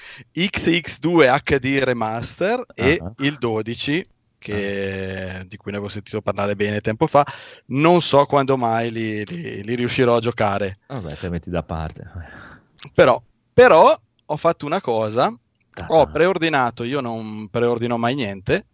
[0.35, 3.13] XX2 HD Remaster e Ah.
[3.19, 4.07] il 12
[4.41, 7.25] che- di cui ne avevo sentito parlare bene tempo fa,
[7.67, 10.79] non so quando mai li, li- li riuscirò a giocare.
[10.89, 12.11] Vabbè, te metti da parte.
[12.95, 13.23] Però,
[13.53, 13.95] però
[14.27, 15.27] ho fatto una cosa,
[15.75, 15.87] Ah.
[15.89, 18.67] ho preordinato, io non preordino mai niente,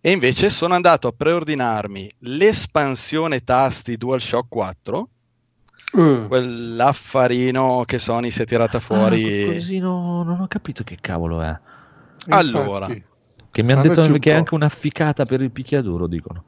[0.00, 5.08] e invece sono andato a preordinarmi l'espansione tasti DualShock 4,
[5.96, 6.26] Mm.
[6.26, 9.22] quell'affarino che Sony si è tirata Ah, fuori.
[9.44, 11.58] quel cosino, non ho capito che cavolo è.
[12.28, 12.86] Allora.
[12.88, 13.04] Infatti,
[13.50, 16.44] Che mi hanno detto che è anche una ficata per il picchiaduro, dicono.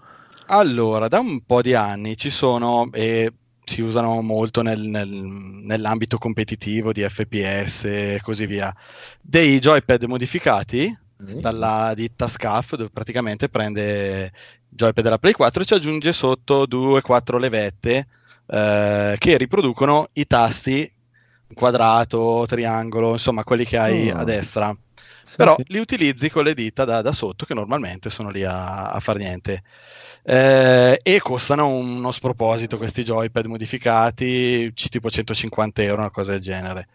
[0.46, 3.32] Allora, da un po' di anni ci sono e
[3.64, 8.74] si usano molto nel- nel- nell'ambito competitivo di FPS e così via,
[9.20, 11.38] dei joypad modificati Mm.
[11.40, 14.32] dalla ditta SCAF dove praticamente prende il
[14.70, 18.06] joypad della Play 4 e ci aggiunge sotto due o quattro levette
[18.46, 20.90] eh, che riproducono i tasti
[21.52, 24.16] quadrato, triangolo, insomma quelli che hai Oh.
[24.16, 24.74] a destra
[25.36, 28.90] però Sì, li utilizzi con le dita da, da sotto che normalmente sono lì a,
[28.90, 29.62] a far niente.
[30.22, 36.40] Eh, e costano uno sproposito questi joypad modificati c- tipo 150 euro una cosa del
[36.40, 36.88] genere.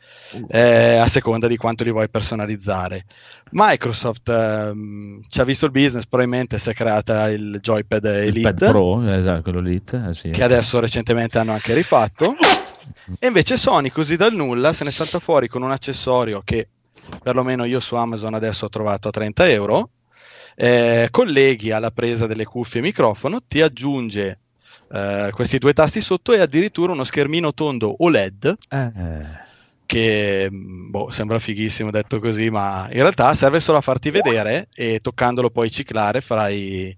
[0.48, 3.06] Eh, a seconda di quanto li vuoi personalizzare.
[3.52, 8.54] Microsoft ehm, ci ha visto il business probabilmente si è creata il joypad Il Elite
[8.54, 10.30] Pad Pro, esatto, quello Elite, eh, sì.
[10.30, 12.36] che adesso recentemente hanno anche rifatto.
[13.20, 16.68] E invece Sony, così dal nulla, se ne salta fuori con un accessorio che
[17.22, 19.90] perlomeno io su Amazon adesso ho trovato a 30 euro.
[20.56, 24.40] Eh, colleghi alla presa delle cuffie e microfono, ti aggiunge
[24.92, 29.44] eh, questi due tasti sotto e addirittura uno schermino tondo OLED Eh,
[29.86, 34.70] che mh, boh, sembra fighissimo detto così, ma in realtà serve solo a farti vedere
[34.74, 36.96] e toccandolo poi ciclare fra i,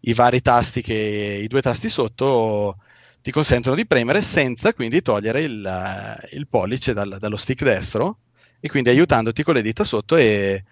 [0.00, 0.94] i vari tasti che
[1.42, 2.76] i due tasti sotto
[3.22, 8.18] ti consentono di premere senza quindi togliere il, eh, il pollice dal- dallo stick destro
[8.60, 10.64] e quindi aiutandoti con le dita sotto e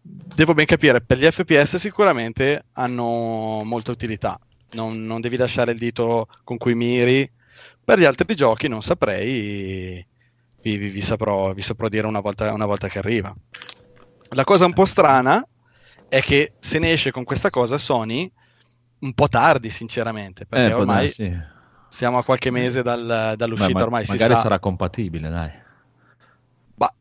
[0.00, 4.38] devo ben capire per gli FPS sicuramente hanno molta utilità
[4.70, 7.30] non, non devi lasciare il dito con cui miri
[7.82, 10.06] per gli altri giochi non saprei
[10.60, 13.34] vi, vi- vi saprò, vi saprò dire una volta, una volta che arriva.
[14.30, 15.46] La cosa un po' strana
[16.08, 18.30] è che se ne esce con questa cosa Sony
[19.00, 21.30] un po' tardi, sinceramente, perché eh, ormai darsi.
[21.86, 24.36] siamo a qualche mese dal- dall'uscita, Beh, ma- ormai si magari sa.
[24.36, 25.50] sarà compatibile, dai.
[26.76, 26.92] Ma,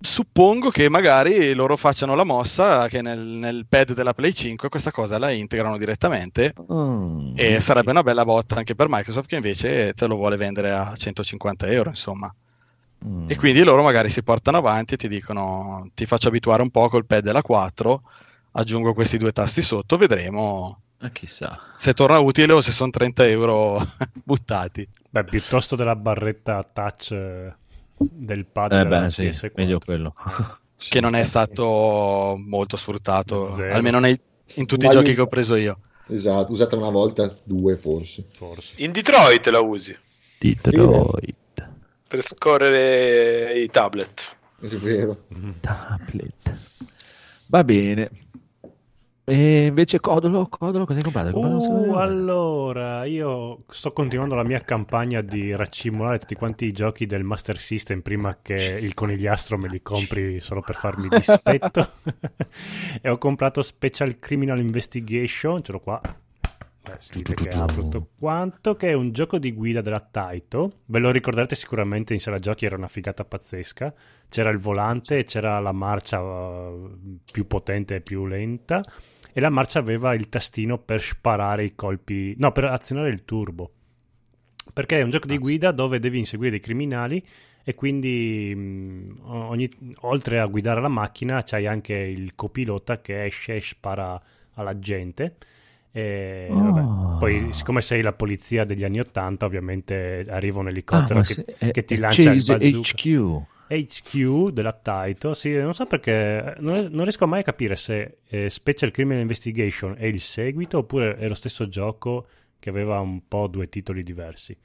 [0.00, 4.90] suppongo che magari loro facciano la mossa che nel, nel pad della Play 5 questa
[4.90, 9.92] cosa la integrano direttamente Mm, e sarebbe una bella botta anche per Microsoft che invece
[9.94, 12.32] te lo vuole vendere a 150 euro, insomma.
[13.06, 13.30] mm.
[13.30, 16.88] E quindi loro magari si portano avanti e ti dicono ti faccio abituare un po'
[16.88, 18.02] col pad della 4,
[18.52, 21.58] aggiungo questi due tasti sotto, vedremo Eh, chissà.
[21.76, 23.80] se torna utile o se sono 30 euro
[24.22, 24.86] buttati.
[25.10, 27.54] Beh, piuttosto della barretta touch eh,
[27.96, 29.52] del pad Eh beh, sì, PS4.
[29.56, 30.14] meglio quello.
[30.76, 33.74] Che non è stato molto sfruttato, Zero.
[33.74, 34.20] almeno nei-
[34.56, 35.78] in tutti i Ma giochi io- che ho preso io.
[36.08, 38.24] Esatto, usata una volta, due forse.
[38.28, 38.74] Forse.
[38.82, 39.96] In Detroit la usi
[40.38, 41.34] Detroit.
[42.06, 44.36] per scorrere i tablet.
[44.60, 45.24] È vero.
[45.60, 46.58] Tablet.
[47.46, 48.10] Va bene.
[49.26, 51.38] E invece Codolo, Codolo cosa hai comprato?
[51.38, 57.24] Uh, allora, io sto continuando la mia campagna di raccimolare tutti quanti i giochi del
[57.24, 61.92] Master System prima che il conigliastro me li compri solo per farmi dispetto.
[63.00, 66.00] e ho comprato Special Criminal Investigation, ce l'ho qua.
[66.86, 70.80] Eh, dite che apro tutto quanto, che è un gioco di guida della Taito.
[70.84, 73.94] Ve lo ricorderete sicuramente in sala giochi, era una figata pazzesca.
[74.28, 78.82] C'era il volante, c'era la marcia uh, più potente e più lenta.
[79.36, 83.72] E la marcia aveva il tastino per sparare i colpi, no, per azionare il turbo.
[84.72, 87.22] Perché è un gioco di guida dove devi inseguire dei criminali
[87.64, 89.70] e quindi mh, ogni-
[90.02, 94.20] oltre a guidare la macchina c'hai anche il copilota che esce e spara
[94.54, 95.36] alla gente.
[95.90, 96.70] E, Oh.
[96.72, 101.24] vabbè, Poi, siccome sei la polizia degli anni Ottanta, ovviamente arriva un Ah, elicottero ma
[101.24, 102.92] che, se- che ti lancia il bazooka.
[102.96, 103.42] HQ.
[103.68, 108.50] HQ della Taito, sì, non so perché, non, non riesco mai a capire se eh,
[108.50, 112.26] Special Criminal Investigation è il seguito oppure è lo stesso gioco
[112.58, 114.56] che aveva un po' due titoli diversi.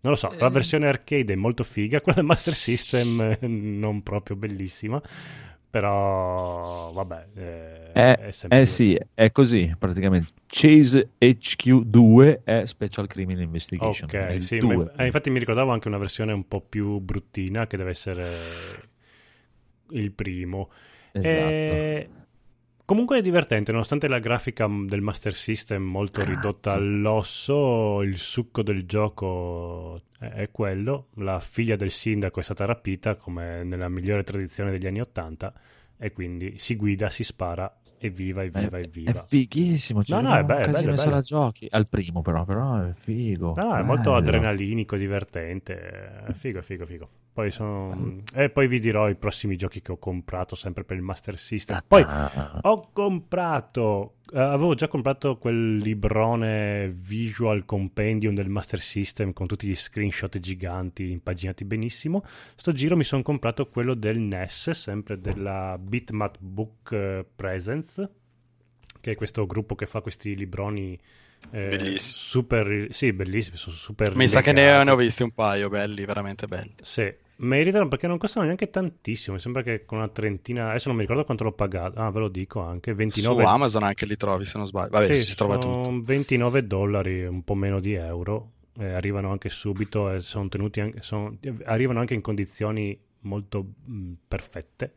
[0.00, 0.38] Non lo so, Eh.
[0.38, 5.00] la versione arcade è molto figa, quella del Master System eh, non proprio bellissima,
[5.74, 10.28] però vabbè, eh, Eh, è sempre eh sì, è così praticamente.
[10.46, 14.08] Chase HQ2 è Special Criminal Investigation.
[14.08, 14.76] è Ok, sì, 2.
[14.76, 18.24] ma- eh, infatti mi ricordavo anche una versione un po' più bruttina che deve essere
[19.90, 20.70] il primo.
[21.12, 21.72] Esatto.
[21.72, 22.08] Eh,
[22.84, 26.32] comunque è divertente, nonostante la grafica m- del Master System molto Cazzo.
[26.32, 31.08] ridotta all'osso, il succo del gioco è quello.
[31.16, 35.52] La figlia del sindaco è stata rapita, come nella migliore tradizione degli anni Ottanta,
[35.96, 39.22] e quindi si guida, si spara, evviva, evviva, evviva.
[39.22, 40.04] è fighissimo.
[40.04, 41.20] Ci No, no, è bello, bello, bello.
[41.20, 41.66] giochi.
[41.70, 43.54] Al primo, però, però è figo.
[43.56, 44.16] No, è molto bello.
[44.16, 46.24] adrenalinico, divertente.
[46.26, 47.08] È figo, figo, figo.
[47.32, 48.22] Poi sono...
[48.32, 51.82] E poi vi dirò i prossimi giochi che ho comprato sempre per il Master System.
[51.86, 52.04] Poi
[52.60, 59.74] ho comprato, avevo già comprato quel librone Visual Compendium del Master System con tutti gli
[59.76, 62.24] screenshot giganti impaginati benissimo.
[62.56, 68.08] Sto giro mi sono comprato quello del NES, sempre della Bitmap Book eh, Presents,
[69.00, 70.98] che è questo gruppo che fa questi libroni
[71.50, 71.98] eh, Bellissimi.
[71.98, 74.84] super, sì, bellissimi, sono super Mi sa che ne, legati.
[74.84, 76.74] ne ho visti un paio belli, veramente belli.
[76.80, 79.36] Sì, meritano perché non costano neanche tantissimo.
[79.36, 81.98] Mi sembra che con una trentina, adesso non mi ricordo quanto l'ho pagato.
[82.00, 84.90] Ah, ve lo dico anche: 29 Su Amazon anche li trovi se non sbaglio.
[84.90, 86.00] Vabbè, Sì, si trova sono tutto.
[86.04, 88.50] 29 dollari, un po' meno di euro.
[88.76, 94.12] eh, arrivano anche subito e sono tenuti anche, sono- arrivano anche in condizioni molto mh,
[94.26, 94.92] perfette.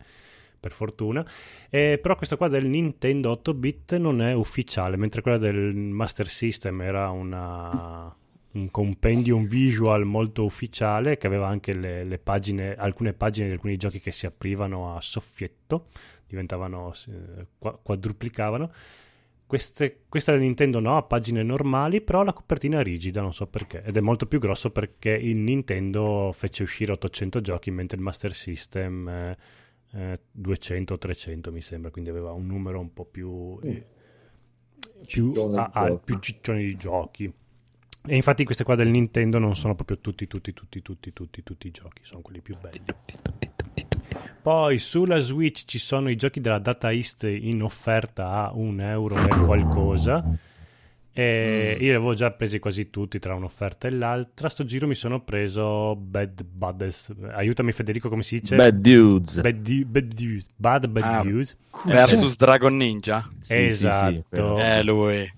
[0.59, 1.23] Per fortuna,
[1.69, 6.81] Eh, però questo qua del Nintendo 8-bit non è ufficiale, mentre quella del Master System
[6.81, 8.13] era una,
[8.57, 13.77] un compendium visual molto ufficiale che aveva anche le, le pagine, alcune pagine di alcuni
[13.77, 15.87] giochi che si aprivano a soffietto,
[16.25, 18.71] diventavano, eh, qua- quadruplicavano.
[19.45, 23.47] Queste, questa del Nintendo no, ha pagine normali, però la copertina è rigida, non so
[23.47, 23.81] perché.
[23.83, 28.33] Ed è molto più grosso perché il Nintendo fece uscire 800 giochi, mentre il Master
[28.33, 29.37] System eh,
[29.93, 33.57] eh, 200 o 300 mi sembra, quindi aveva un numero un po' più...
[33.63, 33.85] eh,
[35.05, 37.33] più, ah, ah, più ciccioni di giochi.
[38.09, 41.67] E infatti queste qua del Nintendo non sono proprio tutti, tutti, tutti, tutti, tutti, tutti
[41.67, 42.83] i giochi, sono quelli più belli.
[44.41, 49.15] Poi sulla Switch ci sono i giochi della Data East in offerta a un euro
[49.15, 50.23] e qualcosa.
[51.11, 54.47] E io li avevo già presi quasi tutti tra un'offerta e l'altra.
[54.49, 57.11] Sto giro mi sono preso Bad Buddies.
[57.31, 58.55] Aiutami Federico, come si dice?
[58.55, 59.41] Bad dudes.
[59.41, 60.45] Bad, Du- Bad Dudes.
[60.55, 61.57] Bad Bad Ah, Dudes.
[61.85, 63.27] Versus Dragon Ninja.
[63.39, 64.25] Sì, sì, sì, esatto.
[64.29, 64.59] quello.
[64.59, 65.33] Eh, lui.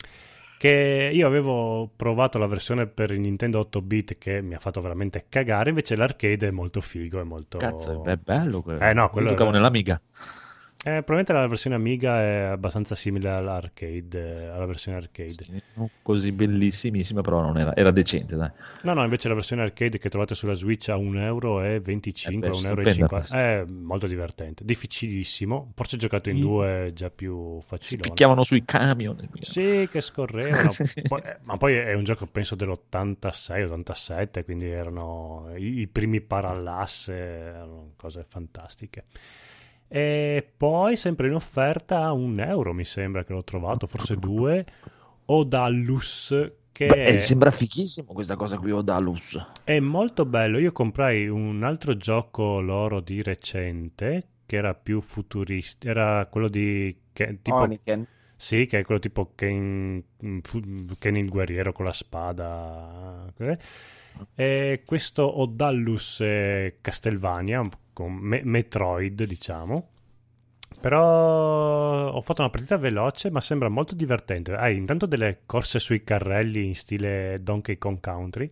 [0.60, 4.82] Che io avevo provato la versione per il Nintendo 8 bit che mi ha fatto
[4.82, 7.58] veramente cagare, invece l'arcade è molto figo, è molto...
[7.60, 8.82] Cazzo, è bello quello.
[8.82, 10.02] Eh, no, quello Io giocavo è- nell'Amiga.
[10.82, 15.44] Eh, probabilmente la versione Amiga è abbastanza simile all'arcade, eh, alla versione arcade.
[15.44, 18.50] Sì, non così bellissimissima, però non era, era decente, dai.
[18.84, 21.92] No, no, invece la versione arcade che trovate sulla Switch a 1,25 euro, Eh beh,
[21.92, 23.38] 1,50 stupenda euro, questa.
[23.38, 26.42] è molto divertente, difficilissimo, forse giocato in Sì.
[26.42, 28.02] due è già più Si facile.
[28.02, 29.18] picchiavano sui camion.
[29.42, 30.72] Sì, che scorrevano.
[31.10, 37.14] Poi- eh, ma poi è un gioco, penso, dell'86-87, quindi erano i, i primi parallasse,
[37.14, 39.04] erano cose fantastiche.
[39.92, 44.66] E poi, sempre in offerta, a un euro mi sembra che l'ho trovato, forse due,
[45.26, 46.34] Odallus,
[46.72, 49.38] che Beh, è, sembra fichissimo questa cosa qui, Odalus.
[49.64, 50.58] è molto bello.
[50.60, 56.96] Io comprai un altro gioco loro di recente, che era più futuristico, era quello di...
[57.14, 58.08] Che, tipo, Oniken.
[58.36, 60.04] sì, che è quello tipo Ken,
[60.42, 63.32] fu- Ken il guerriero con la spada.
[63.38, 63.58] eh.
[64.36, 69.90] E questo Odallus eh, Castlevania, con Me- Metroid, diciamo.
[70.80, 74.54] Però ho fatto una partita veloce, ma sembra molto divertente.
[74.56, 78.50] Hai intanto delle corse sui carrelli in stile Donkey Kong Country.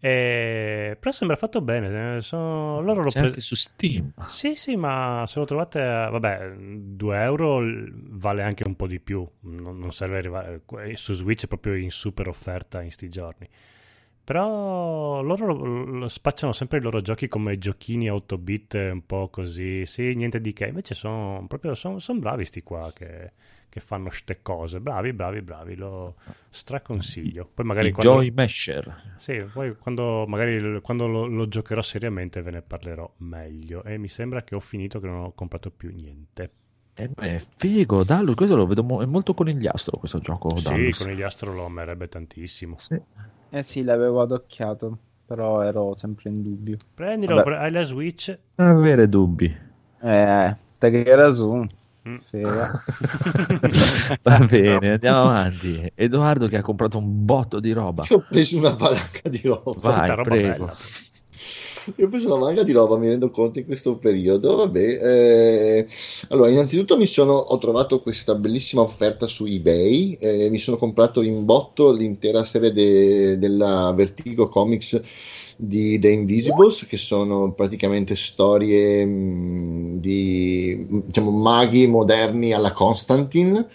[0.00, 2.16] E- Però sembra fatto bene.
[2.16, 4.12] eh, sono- Loro lo C'è pre- anche su Steam.
[4.26, 7.60] Sì, sì, ma se lo trovate, a- vabbè, 2 euro
[8.08, 9.24] vale anche un po' di più.
[9.42, 10.62] Non, non serve arrivare.
[10.94, 13.48] Su Switch è proprio in super offerta in sti giorni.
[14.24, 19.28] Però loro lo- lo spacciano sempre i loro giochi come giochini 8 bit, un po'
[19.28, 20.66] così, sì, niente di che.
[20.66, 23.32] Invece sono proprio son, son bravi sti qua che,
[23.68, 24.80] che fanno ste cose.
[24.80, 26.14] Bravi, bravi, bravi, lo
[26.50, 27.50] straconsiglio.
[27.52, 29.14] Poi magari I quando, Joy Mesher.
[29.16, 33.82] sì, poi quando magari quando lo, lo giocherò seriamente ve ne parlerò meglio.
[33.82, 36.50] E mi sembra che ho finito che non ho comprato più niente.
[36.94, 40.54] Eh, beh, figo, Dallo, questo lo vedo mo- è molto conigliastro questo gioco.
[40.56, 40.98] sì, Dallus.
[40.98, 42.78] con gli astro lo amerebbe tantissimo.
[42.78, 43.00] Sì.
[43.54, 44.96] Eh sì, l'avevo adocchiato,
[45.26, 46.78] però ero sempre in dubbio.
[46.94, 47.46] Prendilo, Vabbè.
[47.46, 48.34] pre- hai la Switch.
[48.54, 49.54] Non avere dubbi.
[50.00, 51.66] Eh, te che era su.
[52.08, 52.16] Mm.
[52.16, 52.70] Figa.
[54.24, 55.92] Va bene, andiamo avanti.
[55.94, 58.04] Edoardo che ha comprato un botto di roba.
[58.08, 59.72] Io ho preso una valanga di roba.
[59.76, 60.64] Vai, roba prego.
[60.64, 60.76] bella.
[61.96, 64.54] Io ho preso una valanga di roba, mi rendo conto in questo periodo.
[64.56, 65.86] Vabbè, eh,
[66.28, 70.14] allora, innanzitutto mi sono, ho trovato questa bellissima offerta su eBay.
[70.20, 75.00] eh, mi sono comprato in botto l'intera serie de- della Vertigo Comics
[75.56, 83.66] di The Invisibles, che sono praticamente storie mh, di diciamo, maghi moderni alla Constantine.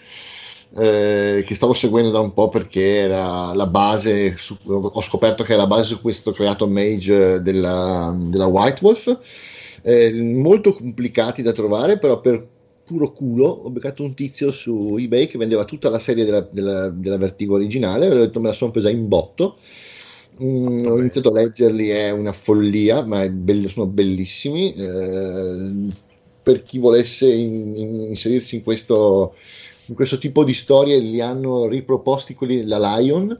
[0.76, 5.52] Eh, che stavo seguendo da un po' perché era la base, su- ho scoperto che
[5.54, 9.18] era la base su questo creato mage della, della White Wolf,
[9.82, 12.46] eh, molto complicati da trovare, però per
[12.84, 16.88] puro culo ho beccato un tizio su eBay che vendeva tutta la serie della, della,
[16.90, 19.56] della Vertigo originale, e ho detto me la sono presa in botto.
[20.42, 24.72] Mm, ho iniziato a leggerli, è una follia, ma è bello- sono bellissimi.
[24.74, 25.88] Eh,
[26.42, 29.34] per chi volesse in- in- inserirsi in questo,
[29.88, 33.38] in questo tipo di storie, li hanno riproposti quelli della Lion.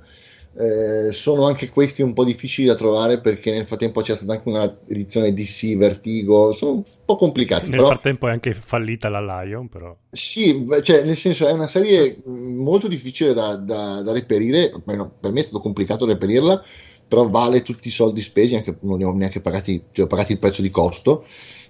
[0.59, 4.49] Eh, sono anche questi un po' difficili da trovare perché nel frattempo c'è stata anche
[4.49, 7.70] una edizione DC Vertigo, sono un po' complicati.
[7.70, 7.90] Nel però...
[7.90, 9.96] frattempo è anche fallita la Lion, però.
[10.11, 15.30] Sì, cioè, nel senso è una serie molto difficile da, da- da reperire, almeno per
[15.30, 16.61] me è stato complicato reperirla,
[17.07, 20.32] però vale tutti i soldi spesi, anche non ne ho neanche pagati, cioè, ho pagati
[20.32, 21.24] il prezzo di costo,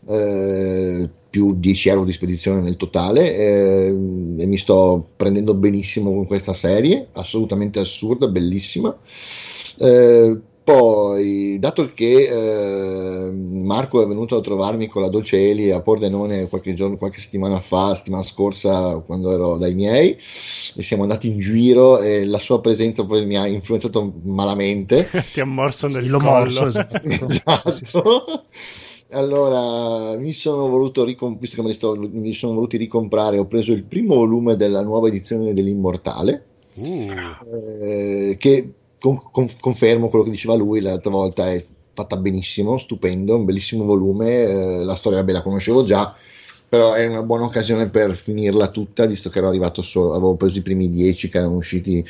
[0.08, 6.26] eh, più 10 euro di spedizione nel totale, eh, e mi sto prendendo benissimo con
[6.26, 8.96] questa serie, assolutamente assurda, bellissima.
[9.78, 10.36] Eh,
[10.68, 16.46] poi, dato che eh, Marco è venuto a trovarmi con la Dolce Eli a Pordenone
[16.46, 20.18] qualche giorno, qualche settimana fa, settimana scorsa, quando ero dai miei,
[20.74, 25.08] e siamo andati in giro e la sua presenza poi mi ha influenzato malamente.
[25.32, 26.22] Ti ha morso nel collo.
[26.22, 27.00] morso, esatto.
[27.08, 28.44] Esatto.
[29.10, 33.46] Allora, mi sono voluto ricom- visto che me li sto- mi sono voluti ricomprare, ho
[33.46, 36.44] preso il primo volume della nuova edizione dell'Immortale,
[36.78, 42.76] Uh, eh, che con- con- confermo quello che diceva lui l'altra volta, è fatta benissimo,
[42.78, 46.14] stupendo, un bellissimo volume, eh, la storia vabbè, la conoscevo già,
[46.68, 50.58] però è una buona occasione per finirla tutta, visto che ero arrivato solo, avevo preso
[50.58, 52.04] i primi dieci che erano usciti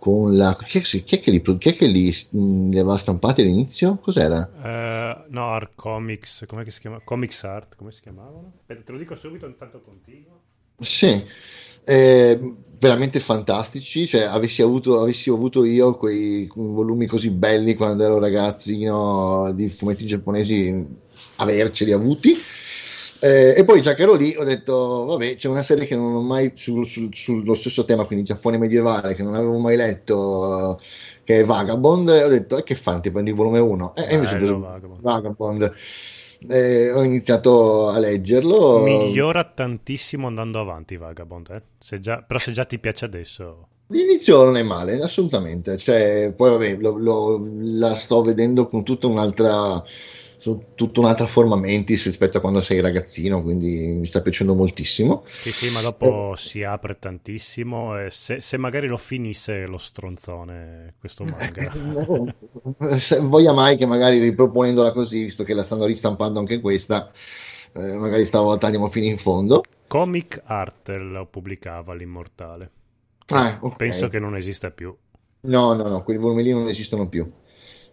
[0.00, 0.56] con la...
[0.66, 3.42] Chi è, che- chi è che li, chi è che li, mh, li aveva stampati
[3.42, 3.98] all'inizio?
[3.98, 4.50] Cos'era?
[4.52, 7.00] eh, no, Art Comics, come si chiama?
[7.00, 8.58] Comics Art, come si chiamavano?
[8.60, 10.42] Aspetta, te lo dico subito, intanto continuo.
[10.82, 11.22] Sì,
[11.84, 14.06] eh, veramente fantastici.
[14.06, 20.06] Cioè, avessi avuto, avessi avuto io quei volumi così belli quando ero ragazzino di fumetti
[20.06, 20.86] giapponesi,
[21.36, 22.34] averceli avuti.
[23.22, 26.14] Eh, e poi già che ero lì ho detto, vabbè, c'è una serie che non
[26.14, 30.78] ho mai sul- sul- sullo stesso tema, quindi Giappone medievale, che non avevo mai letto,
[30.78, 30.82] eh,
[31.24, 33.00] che è Vagabond, e ho detto, e che fanno?
[33.00, 33.94] Ti prendi il volume 1?
[33.94, 35.00] E invece ho Bello, Vagabond.
[35.02, 35.72] Vagabond.
[36.48, 38.80] Eh, ho iniziato a leggerlo.
[38.80, 41.62] Migliora tantissimo andando avanti Vagabond, eh?
[41.78, 43.66] Se già- però se già ti piace adesso...
[43.88, 45.76] L'inizio non è male, assolutamente.
[45.76, 49.82] Cioè, poi vabbè, lo- lo- la sto vedendo con tutta un'altra,
[50.40, 55.22] su tutta un'altra forma mentis rispetto a quando sei ragazzino, quindi mi sta piacendo moltissimo.
[55.26, 60.94] Sì, sì, ma dopo si apre tantissimo e se, se magari lo finisse lo stronzone
[60.98, 62.28] questo manga.
[62.96, 67.12] Se voglia mai che magari riproponendola così, visto che la stanno ristampando anche questa,
[67.74, 69.62] eh, magari stavolta andiamo fino in fondo.
[69.86, 72.70] Comic Art lo pubblicava l'Immortale.
[73.26, 73.76] Ah, ok.
[73.76, 74.96] Penso che non esista più.
[75.42, 77.30] No, no, no, quei volumi lì non esistono più.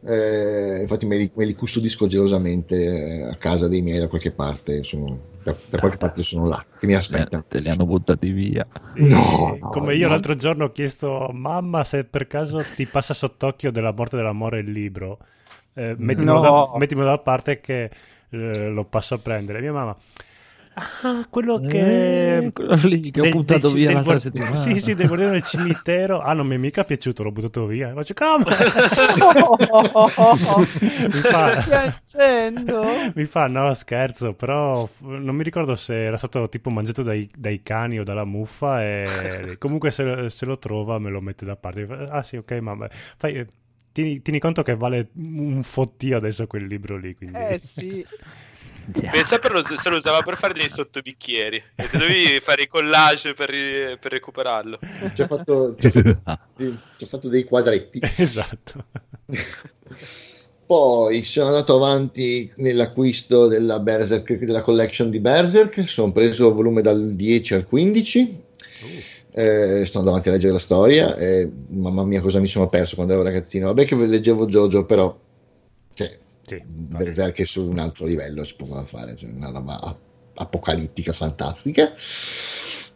[0.06, 4.32] Eh, infatti me li, me li custodisco gelosamente eh, a casa dei miei da qualche
[4.32, 7.43] parte, sono, da, da qualche parte sono là, che mi aspettano.
[7.48, 8.66] Te li hanno buttati via.
[8.93, 10.14] Sì, No, no, come io no.
[10.14, 14.72] l'altro giorno ho chiesto, mamma, se per caso ti passa sott'occhio della morte dell'amore il
[14.72, 15.18] libro,
[15.74, 16.70] eh, mettimelo, No.
[16.72, 17.89] da, mettimelo da parte che
[18.30, 19.62] eh, lo passo a prendere.
[19.62, 19.95] Mia mamma,
[21.01, 22.38] Ah, quello che...
[22.38, 24.55] Eh, quello lì che ho del- buttato del- via del l'altra settimana.
[24.55, 26.21] Sì, sì, del guardiano del cimitero.
[26.21, 27.91] Ah, non mi è mica piaciuto, l'ho buttato via.
[27.93, 28.45] Faccio, come?
[31.07, 31.91] mi, fa,
[33.15, 37.63] mi fa, no, scherzo, però non mi ricordo se era stato tipo mangiato dai, dai
[37.63, 41.88] cani o dalla muffa e comunque se, se lo trova me lo mette da parte.
[42.09, 43.45] Ah sì, ok, ma fai...
[43.91, 47.39] Tieni, tieni conto che vale un fottio adesso quel libro lì, quindi...
[47.39, 48.05] Eh sì.
[49.12, 52.68] Pensa per lo- se lo usava per fare dei sottobicchieri e te dovevi fare i
[52.68, 54.80] collage per, ri- per recuperarlo.
[55.14, 58.00] Ci ha fatto, ci ha fatto- dei quadretti.
[58.16, 58.86] Esatto.
[60.68, 66.82] Poi sono andato avanti nell'acquisto della, Berserk, della collection di Berserk, sono preso il volume
[66.82, 68.44] dal 10 al 15.
[69.32, 72.96] Eh, sto andando avanti a leggere la storia e mamma mia cosa mi sono perso
[72.96, 75.26] quando ero ragazzino vabbè che leggevo Jojo però cioè,
[76.48, 80.00] Sì, Berserk è su un altro livello si possono fare cioè una roba ap-
[80.36, 81.93] apocalittica fantastica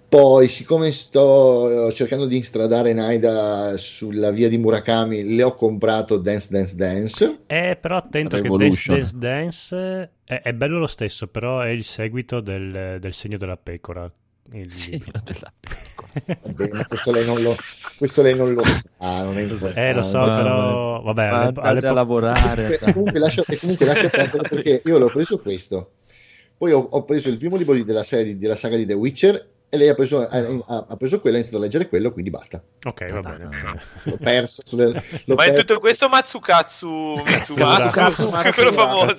[0.08, 6.48] poi siccome sto cercando di instradare Naida sulla via di Murakami le ho comprato Dance
[6.50, 8.92] Dance Dance Eh, però attento che Dance.
[8.92, 13.58] Dance Dance è, è bello lo stesso, però è il seguito del, del segno della
[13.58, 14.10] pecora.
[14.54, 15.12] Il Sì, libro.
[15.24, 15.54] della-
[16.44, 17.56] Vabbè, ma questo lei non lo,
[17.98, 19.80] questo lei non lo sa, non è importante.
[19.90, 22.80] Eh, lo so, Ah, però vabbè, Ma alle- all'epoca- a lavorare.
[22.80, 25.92] Comunque lascia, e comunque lascia perdere perché io l'ho preso questo,
[26.58, 29.78] poi ho, ho preso il primo libro della serie della saga di The Witcher e
[29.78, 32.62] lei ha preso, ha, ha- ha preso quello, ha iniziato a leggere quello, quindi basta.
[32.84, 33.48] Ok, va bene.
[34.04, 34.62] L'ho perso.
[34.66, 35.54] sulle- l'ho Ma in perso.
[35.64, 39.14] tutto questo Matsukatsu Mitsumatsu, quello famoso.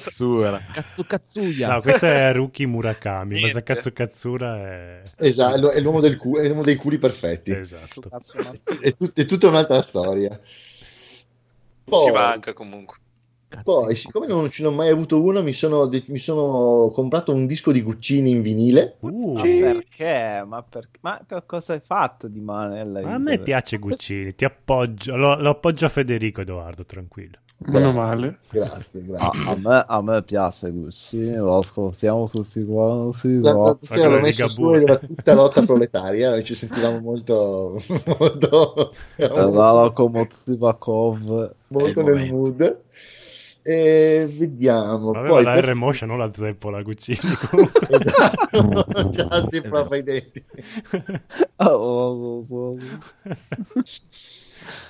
[1.06, 1.68] Cazzuia.
[1.68, 3.40] No, questo è Ruki Murakami.
[3.40, 5.02] Masakatsu Katsura è...
[5.20, 7.50] Esatto, è è l'uomo, del cu- è l'uomo dei culi perfetti.
[7.52, 8.02] Esatto.
[8.78, 10.38] È, tut- è tutta un'altra storia.
[11.84, 12.96] Poi, Ci manca comunque.
[13.62, 17.72] Poi, siccome non ce n'ho mai avuto uno, mi sono, mi sono comprato un disco
[17.72, 18.96] di Guccini in vinile.
[19.00, 20.44] Uh, Ma perché?
[20.46, 20.98] Ma, perché?
[21.00, 25.50] Ma che cosa hai fatto di male a me piace Guccini, ti appoggio, lo, lo
[25.50, 27.38] appoggio a Federico Edoardo, tranquillo.
[27.64, 28.38] Meno male.
[28.50, 29.50] Grazie, A, grazie.
[29.50, 33.40] a me, a me piace Gucci, lo ascoltiamo tutti quanti.
[33.40, 37.80] L'altra sera l'ho messo su era tutta lotta proletaria, noi ci sentivamo molto,
[38.18, 41.54] molto, La locomotiva Cov.
[41.68, 42.34] molto il nel momento.
[42.34, 42.80] mood.
[43.62, 45.10] E vediamo.
[45.12, 47.18] Aveva Poi la per- R-Motion, non la zeppola Guccini.
[47.88, 50.44] Esatto, già si prova i denti.
[51.56, 52.76] Oh, oh, oh, oh.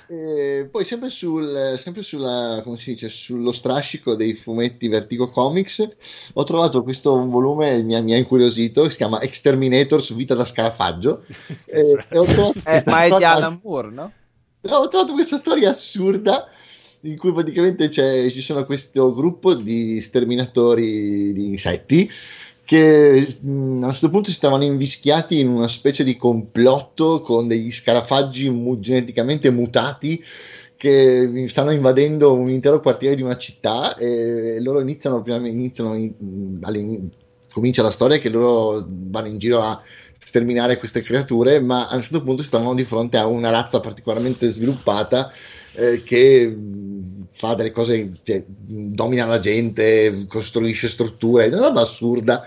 [0.07, 5.89] E poi sempre, sul, sempre sulla, come si dice, sullo strascico dei fumetti Vertigo Comics
[6.33, 11.25] ho trovato questo volume mi ha, mi ha incuriosito, si chiama Exterminators Vita da Scarafaggio
[11.65, 14.11] e, e ho trovato Eh, ma è di Alan Moore, no?
[14.69, 16.47] ho trovato questa storia assurda
[17.05, 22.09] in cui praticamente ci sono questo gruppo di sterminatori di insetti
[22.63, 27.47] che mh, a un certo punto si stavano invischiati in una specie di complotto con
[27.47, 30.21] degli scarafaggi mu- geneticamente mutati
[30.77, 37.09] che stanno invadendo un intero quartiere di una città e loro iniziano, iniziano in- all'in-
[37.51, 39.81] comincia la storia che loro vanno in giro a
[40.19, 43.79] sterminare queste creature, ma a un certo punto si trovano di fronte a una razza
[43.81, 45.31] particolarmente sviluppata
[45.75, 51.81] eh, che mh, fa delle cose, cioè, domina la gente, costruisce strutture, è una roba
[51.81, 52.43] assurda.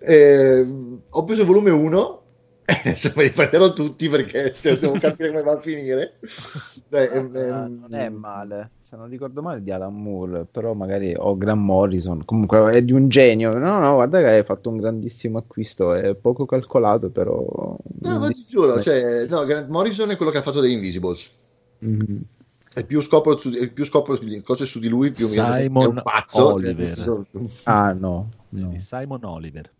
[0.00, 0.66] Eh,
[1.08, 2.22] ho preso il volume 1
[2.64, 6.18] e adesso me li prenderò tutti perché devo capire come va a finire.
[6.88, 11.14] Beh, ehm, Eh, non è male, se non ricordo male di Alan Moore, però magari
[11.16, 13.52] o Grant Morrison, comunque è di un genio.
[13.52, 17.76] No, no, guarda che hai fatto un grandissimo acquisto, è poco calcolato, però...
[18.02, 21.30] No, ma ti giuro, cioè, no, Grant Morrison è quello che ha fatto The Invisibles.
[21.80, 22.20] Mhm.
[22.78, 25.86] E più scopro, su, e più scopro cose su di lui, più mi Simon è
[25.86, 26.56] un pazzo.
[26.56, 26.86] cioè, Oliver.
[26.86, 27.26] senso-
[27.64, 28.74] Ah, no, no.
[28.78, 29.70] Simon Oliver.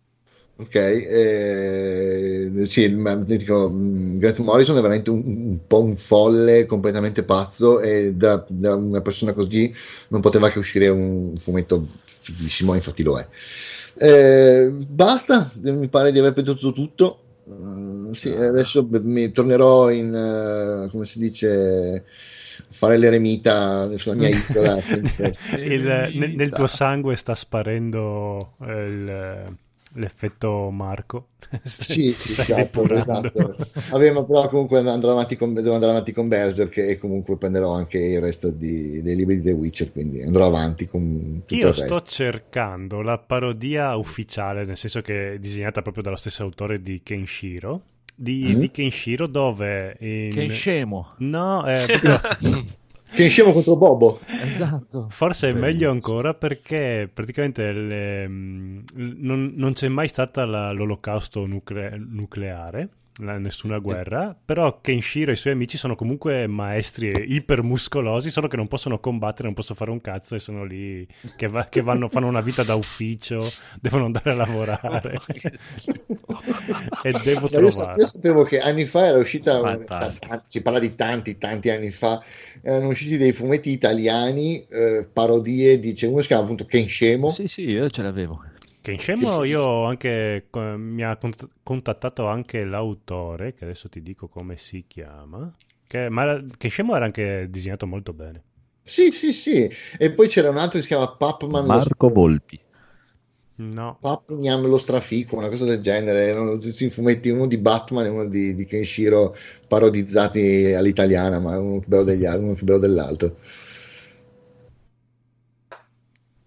[0.57, 6.65] Ok, eh, sì, ma dico, mh, Grant Morrison è veramente un, un po' un folle,
[6.65, 9.73] completamente pazzo e da, da una persona così
[10.09, 13.25] non poteva che uscire un fumetto fighissimo, infatti lo è.
[13.95, 17.23] Eh, basta, mi pare di aver pensato tutto.
[17.49, 22.03] Mm, sì, adesso b- mi tornerò in, eh, come si dice,
[22.69, 24.77] fare l'eremita sulla mia isola.
[25.57, 29.57] Il- nel, nel tuo sangue sta sparendo eh, il-
[29.93, 31.29] l'effetto Marco.
[31.63, 33.55] Sì, sì, esatto, esatto.
[33.89, 37.71] Vabbè, ma però comunque andrò avanti con, devo andare avanti con Berserk e comunque prenderò
[37.71, 41.69] anche il resto di- dei libri di The Witcher, quindi andrò avanti con tutto Io
[41.69, 46.81] il sto cercando la parodia ufficiale, nel senso che è disegnata proprio dallo stesso autore
[46.83, 47.81] di Kenshiro.
[48.21, 48.59] Di, Mm.
[48.59, 50.33] di Kenshiro, dove in...
[50.33, 51.13] Che scemo.
[51.19, 52.65] No, è proprio-
[53.11, 54.19] Che scemo contro Bobo.
[54.43, 55.07] Esatto.
[55.09, 61.45] Forse è meglio ancora perché praticamente le- mh, non, non c'è mai stata la- l'olocausto
[61.45, 62.89] nucle- nucleare,
[63.19, 68.55] nessuna guerra, però Kenshiro e i suoi amici sono comunque maestri e ipermuscolosi, solo che
[68.55, 71.05] non possono combattere, non possono fare un cazzo e sono lì
[71.35, 75.19] che, va- che vanno, fanno una vita da ufficio, devono andare a lavorare.
[77.01, 78.01] e devo No, trovare.
[78.01, 80.09] io sapevo che anni fa era uscita, ta-
[80.47, 82.23] si parla di tanti, tanti anni fa,
[82.61, 86.87] erano usciti dei fumetti italiani, eh, parodie di, c'è uno che si chiama appunto Ken
[86.87, 88.43] Scemo, Sì, sì, io ce l'avevo.
[88.81, 94.27] Kenshimo io ho anche co- mi ha cont- contattato anche l'autore, che adesso ti dico
[94.27, 95.53] come si chiama.
[95.87, 98.43] Che, ma era- Kenshimo era anche disegnato molto bene.
[98.83, 99.69] Sì, sì, sì.
[99.97, 102.59] E poi c'era un altro che si chiama Papman lo, Marco Volpi.
[103.57, 106.25] No, Papniam lo strafico, una cosa del genere.
[106.27, 109.35] Erano tutti fumetti, uno di Batman e uno di, di Kenshiro
[109.67, 113.35] parodizzati all'italiana, ma uno più bello degli altri, uno più bello dell'altro.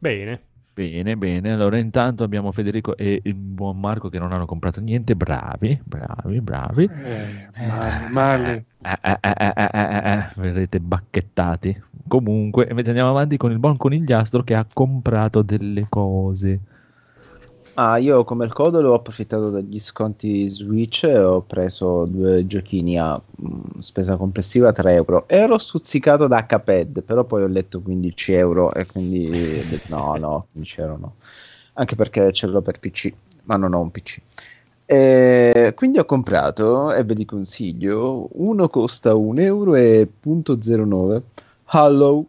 [0.00, 0.42] bene.
[0.74, 1.52] Bene, bene.
[1.52, 5.14] Allora, intanto abbiamo Federico e il buon Marco che non hanno comprato niente.
[5.14, 6.84] Bravi, bravi, bravi.
[6.84, 8.64] Eh, male, male.
[8.80, 11.82] Eh, eh, eh, eh, eh, eh, eh, verrete bacchettati.
[12.08, 16.60] Comunque, invece andiamo avanti con il buon conigliastro che ha comprato delle cose.
[17.74, 22.98] Ah, io come il codolo ho approfittato degli sconti Switch e ho preso due giochini
[22.98, 25.24] a mm, spesa complessiva 3 euro.
[25.26, 30.80] Ero stuzzicato da Cuphead, però poi ho letto 15 euro e quindi no, no, 15
[30.80, 31.14] euro no.
[31.74, 33.10] Anche perché ce l'ho per PC,
[33.44, 34.20] ma non ho un PC.
[34.84, 41.22] E quindi ho comprato, e ve li consiglio, uno costa 1 euro e punto 09,
[41.70, 42.26] Hollow,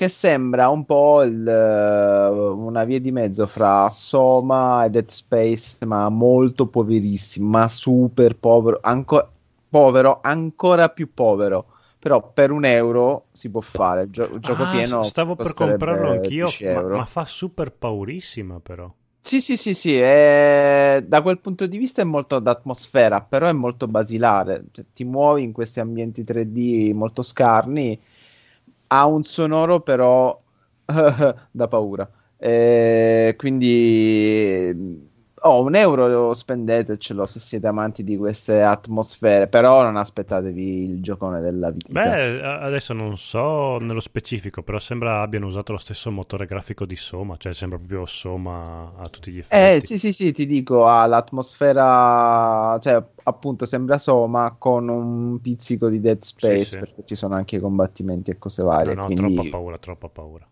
[0.00, 5.84] che sembra un po' il, eh, una via di mezzo fra Soma e Dead Space,
[5.84, 9.28] ma molto poverissimo, ma super povero, anco-
[9.68, 11.66] povero, ancora più povero.
[11.98, 14.04] Però per un euro si può fare.
[14.04, 17.70] Il gio- il gioco Ah, pieno stavo per comprarlo anch'io, 10 ma, ma fa super
[17.70, 18.90] paurissima però.
[19.22, 23.52] Sì, sì, sì, sì, è- da quel punto di vista è molto d'atmosfera, però è
[23.52, 24.64] molto basilare.
[24.72, 28.00] Cioè, ti muovi in questi ambienti 3D molto scarni,
[28.92, 30.36] ha un sonoro però
[31.50, 32.10] da paura.
[32.36, 35.09] Eh, quindi
[35.42, 41.40] oh, un euro spendetecelo se siete amanti di queste atmosfere, però non aspettatevi il giocone
[41.40, 41.88] della vita.
[41.92, 46.96] Beh, adesso non so nello specifico, però sembra abbiano usato lo stesso motore grafico di
[46.96, 49.86] Soma, cioè sembra proprio Soma a tutti gli Eh effetti.
[49.86, 56.00] sì sì sì ti dico ha l'atmosfera cioè appunto sembra Soma con un pizzico di
[56.00, 56.78] Dead Space sì.
[56.78, 60.08] perché ci sono anche i combattimenti e cose varie No, no, quindi troppa paura, troppa
[60.08, 60.48] paura.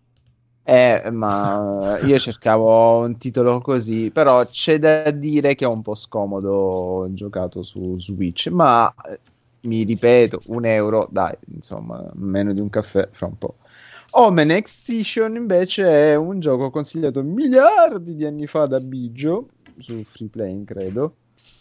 [0.68, 5.94] Eh, ma io cercavo un titolo così però c'è da dire che è un po'
[5.94, 9.18] scomodo giocato su Switch ma eh,
[9.62, 13.56] mi ripeto un euro dai insomma meno di un caffè fra un po'
[14.10, 20.28] Omen Extinction invece è un gioco consigliato miliardi di anni fa da Biggio su Free
[20.28, 21.14] Playing credo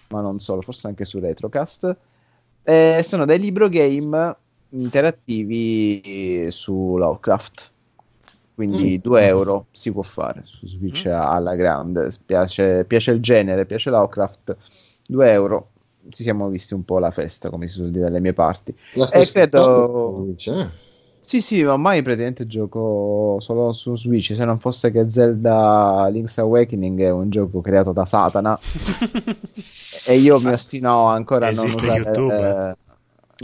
[0.09, 1.97] ma non solo, forse anche su Retrocast.
[2.63, 4.35] Eh, sono dei libro game
[4.69, 7.71] interattivi su Lovecraft
[8.57, 13.91] quindi 2 euro si può fare su Switch alla grande piace, piace il genere, piace
[13.91, 14.57] Lovecraft
[15.07, 15.71] 2 euro
[16.09, 18.73] ci siamo visti un po' la festa come si suol dire dalle mie parti
[19.13, 20.69] Eh, credo- Switch,
[21.19, 24.34] sì, sì, ma ormai praticamente gioco solo su Switch.
[24.34, 28.57] Se non fosse che Zelda Link's Awakening è un gioco creato da Satana
[30.05, 31.99] e io mi ostino ancora a non usare.
[31.99, 32.34] YouTube?
[32.34, 32.75] eh,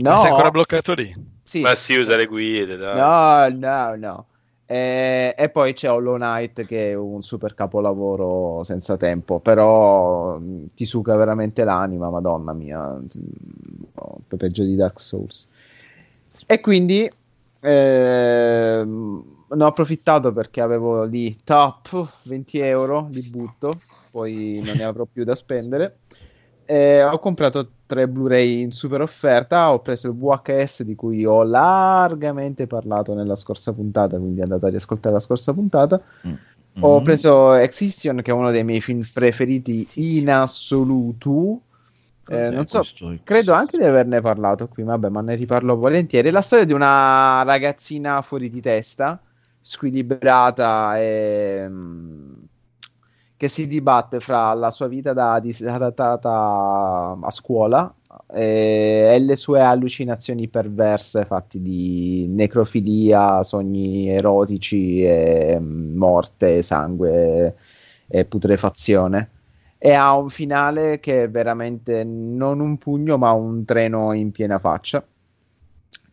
[0.01, 1.13] Ma No, sei ancora bloccato lì?
[1.43, 1.61] sì.
[1.61, 2.97] Ma sì, usa le guide, dai.
[2.97, 4.27] No, no, no.
[4.65, 10.73] E, e poi c'è Hollow Knight che è un super capolavoro senza tempo, però mh,
[10.73, 12.99] ti suca veramente l'anima, madonna mia,
[13.95, 15.49] oh, peggio di Dark Souls.
[16.47, 17.09] E quindi
[17.59, 23.81] ehm, ne ho approfittato perché avevo lì top 20 euro di butto,
[24.11, 25.99] poi non ne avrò più da spendere.
[26.65, 29.71] Eh, ho comprato tre Blu-ray in super offerta.
[29.71, 34.69] Ho preso il VHS di cui ho largamente parlato nella scorsa puntata, quindi andate a
[34.69, 36.01] riascoltare la scorsa puntata.
[36.79, 37.03] Ho Mm.
[37.03, 41.61] preso Excision, che è uno dei miei film preferiti in assoluto.
[42.27, 42.83] Eh, non so,
[43.23, 46.29] credo anche di averne parlato qui, vabbè, ma ne riparlo volentieri.
[46.29, 49.21] È la storia di una ragazzina fuori di testa,
[49.59, 52.33] squilibrata e mm,
[53.43, 57.93] che si dibatte fra la sua vita da disadattata a scuola
[58.31, 67.57] e, e le sue allucinazioni perverse fatti di necrofilia, sogni erotici, e, mm, morte, sangue
[68.07, 69.29] e putrefazione
[69.77, 74.57] e ha un finale che è veramente non un pugno ma un treno in piena
[74.57, 75.05] faccia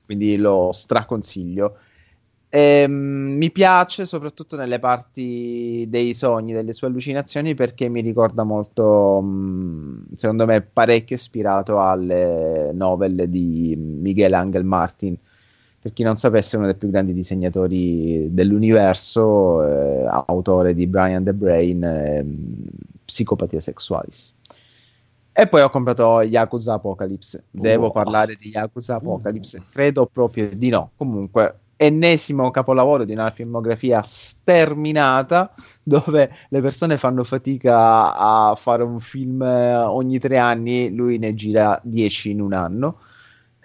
[0.04, 1.76] quindi lo straconsiglio.
[2.52, 9.20] Ehm, mi piace soprattutto nelle parti dei sogni, delle sue allucinazioni, perché mi ricorda molto,
[9.20, 15.16] mh, secondo me, parecchio ispirato alle novelle di Miguel Angel Martin.
[15.82, 21.32] Per chi non sapesse, uno dei più grandi disegnatori dell'universo, eh, autore di Brian the
[21.32, 22.64] Brain, e, mh,
[23.04, 24.34] Psicopatia Sexualis.
[25.32, 27.44] E poi ho comprato Yakuza Apocalypse.
[27.50, 27.92] Devo Wow.
[27.92, 29.62] parlare di Yakuza Apocalypse?
[29.70, 30.90] Credo proprio di no.
[30.96, 35.50] Comunque, ennesimo capolavoro di una filmografia sterminata
[35.82, 41.34] dove le persone fanno fatica a fare un film eh, ogni tre anni, lui ne
[41.34, 42.98] gira dieci in un anno.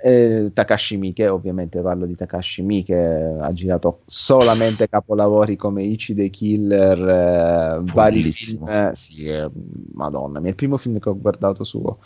[0.02, 6.30] Eh, Takashi Miike, ovviamente parlo di Takashi Miike, ha girato solamente capolavori come Ichi the
[6.30, 9.50] Killer, eh, vari film, eh, sì, eh,
[9.94, 12.00] madonna, mia, il primo film che ho guardato suo.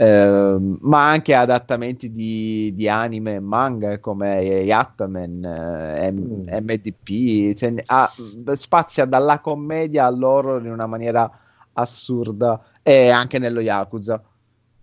[0.00, 7.74] Ehm, ma anche adattamenti di, di anime e manga come Yattaman, eh, M- MDP, cioè,
[7.86, 8.14] ha-
[8.54, 11.28] spazia dalla commedia all'horror in una maniera
[11.72, 14.22] assurda e anche nello Yakuza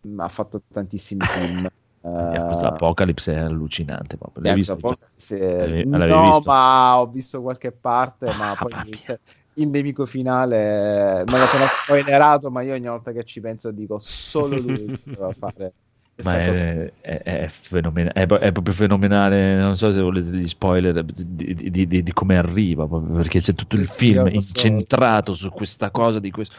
[0.08, 1.66] Mm, ha fatto tantissimi film.
[2.32, 4.74] Yakuza Eh, Apocalypse è allucinante Yakuza visto?
[4.74, 6.50] Apocalypse, L'avevi- l'avevi no, visto?
[6.50, 8.98] ma ho visto qualche parte, ma Ah, poi mia.
[8.98, 9.20] se-
[9.56, 13.98] il nemico finale me lo sono spoilerato, ma io ogni volta che ci penso dico
[14.00, 15.74] solo lui poteva fare
[16.22, 19.58] Ma è, è, è fenomena- è è proprio fenomenale.
[19.58, 23.76] Non so se volete gli spoiler di, di- di- di- come arriva, perché c'è tutto
[23.76, 26.56] il Sì, film incentrato su questa cosa di questo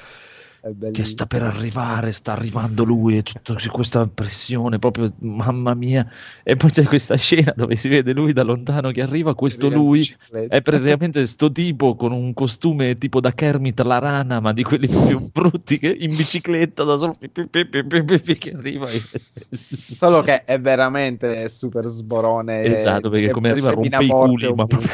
[0.93, 6.07] che sta per arrivare, sta arrivando lui, e tutta questa pressione, proprio mamma mia.
[6.43, 10.09] E poi c'è questa scena dove si vede lui da lontano che arriva, questo lui
[10.49, 14.87] è praticamente sto tipo con un costume tipo da Kermit la rana, ma di quelli
[14.87, 18.89] più brutti, che in bicicletta da solo pi- pi- pi- che arriva.
[18.91, 19.03] e-
[19.97, 22.63] Solo che è veramente super sborone.
[22.63, 24.91] Esatto, perché come arriva rompe i culi, ma proprio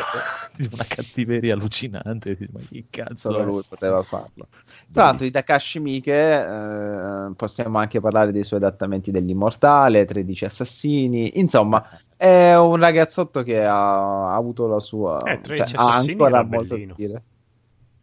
[0.56, 2.36] di una cattiveria allucinante.
[2.52, 4.48] Ma che cazzo Solo lui poteva farlo.
[4.92, 11.38] Tra l'altro, di Takashi Miike eh, possiamo anche parlare dei suoi adattamenti dell'Immortale, 13 Assassini.
[11.38, 11.84] Insomma,
[12.16, 15.18] è un ragazzotto che ha, ha avuto la sua.
[15.24, 16.94] Eh, 13 cioè, ha Assassini ancora era molto da bellino.
[16.96, 17.22] dire.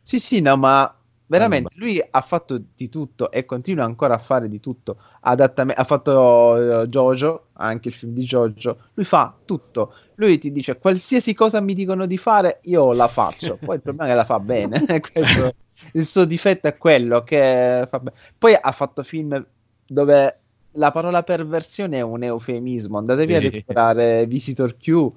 [0.01, 0.98] Sì, sì, no, ma
[1.29, 4.97] veramente lui ha fatto di tutto e continua ancora a fare di tutto.
[5.21, 8.77] Adattame- ha fatto eh, Jojo, anche il film di Jojo.
[8.95, 9.93] Lui fa tutto.
[10.15, 13.57] Lui ti dice qualsiasi cosa mi dicono di fare, io la faccio.
[13.57, 14.83] Poi il problema è che la fa bene.
[15.11, 15.53] Questo-
[15.93, 18.17] il suo difetto è quello che fa bene.
[18.37, 19.45] Poi ha fatto film
[19.87, 20.39] dove
[20.73, 22.97] la parola perversione è un eufemismo.
[22.97, 23.49] Andatevi a Sì.
[23.49, 25.07] recuperare Visitor Q,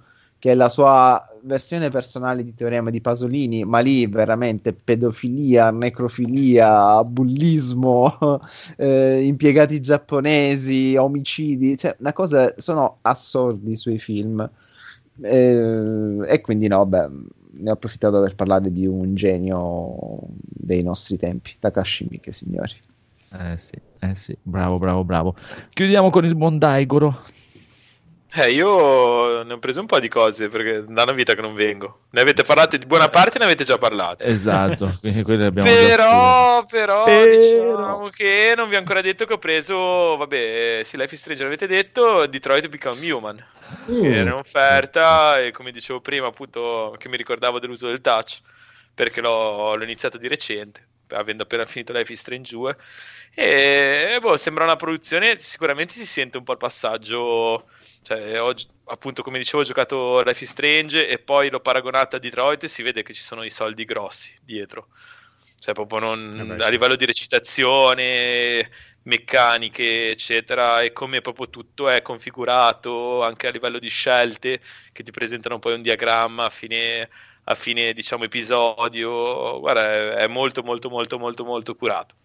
[0.43, 7.05] che è la sua versione personale di Teorema di Pasolini, ma lì veramente pedofilia, necrofilia,
[7.05, 8.41] bullismo,
[8.77, 14.51] eh, impiegati giapponesi, omicidi, cioè una cosa, sono assurdi i suoi film.
[15.21, 17.09] Eh, e quindi no, beh,
[17.59, 22.75] ne ho approfittato per parlare di un genio dei nostri tempi, Takashi Miike, signori.
[23.39, 25.37] Eh sì, eh sì, bravo, bravo, bravo.
[25.73, 27.31] Chiudiamo con il Mondaigoro.
[28.35, 31.55] Eh, io ne ho preso un po' di cose perché da una vita che non
[31.55, 32.05] vengo.
[32.11, 34.27] Ne avete parlato di buona parte, ne avete già parlato.
[34.27, 37.25] Esatto, Però, però, Però.
[37.31, 41.43] diciamo che non vi ho ancora detto che ho preso, vabbè, sì, Life is Strange
[41.43, 43.47] l'avete detto, Detroit Become Human,
[43.91, 44.05] Mm.
[44.05, 48.41] era in offerta e come dicevo prima, appunto, che mi ricordavo dell'uso del touch,
[48.95, 52.77] perché l'ho, l'ho iniziato di recente, avendo appena finito Life is Strange 2,
[53.35, 57.65] e boh, sembra una produzione, sicuramente si sente un po' il passaggio,
[58.03, 62.17] cioè, ho, gi- appunto, come dicevo, ho giocato Life is Strange e poi l'ho paragonato
[62.17, 64.89] a Detroit e si vede che ci sono i soldi grossi dietro.
[65.59, 66.69] Cioè, proprio non, Eh beh, a sì.
[66.69, 68.69] livello di recitazione,
[69.03, 74.61] meccaniche, eccetera, e come proprio tutto è configurato, anche a livello di scelte,
[74.91, 77.09] che ti presentano poi un diagramma a fine,
[77.45, 79.61] a fine diciamo, episodio.
[79.61, 82.17] Guarda, è molto, molto, molto, molto, molto curato.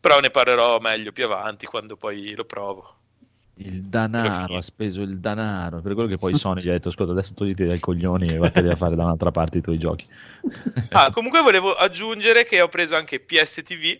[0.00, 3.01] Però ne parlerò meglio più avanti, quando poi lo provo.
[3.56, 7.12] Il danaro, ha speso il danaro, per quello che poi Sony gli ha detto, ascolta,
[7.12, 10.06] adesso togliti dai coglioni e vattene a fare da un'altra parte i tuoi giochi.
[10.90, 13.98] Ah, comunque volevo aggiungere che ho preso anche PSTV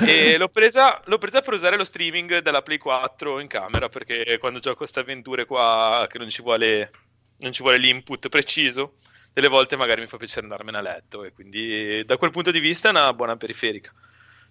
[0.00, 4.36] e l'ho presa, l'ho presa per usare lo streaming della Play 4 in camera perché
[4.38, 6.90] quando gioco queste avventure qua che non ci vuole,
[7.38, 8.94] non ci vuole l'input preciso,
[9.32, 12.60] delle volte magari mi fa piacere andarmene a letto e quindi da quel punto di
[12.60, 13.92] vista è una buona periferica,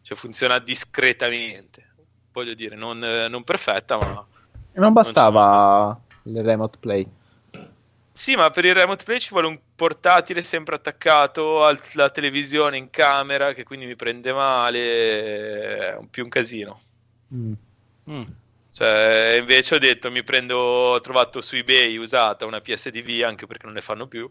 [0.01, 1.93] cioè funziona discretamente,
[2.37, 4.27] voglio dire, non, eh, non perfetta ma...
[4.71, 7.05] E non bastava il remote play.
[8.11, 12.75] Sì, ma per il remote play ci vuole un portatile sempre attaccato al- alla televisione
[12.77, 14.79] in camera, che quindi mi prende male,
[15.97, 16.81] è più un casino.
[17.33, 17.57] Mm.
[18.09, 18.23] Mm.
[18.71, 23.65] Cioè, invece ho detto, mi prendo, ho trovato su eBay usata una PSTV anche perché
[23.65, 24.29] non ne fanno più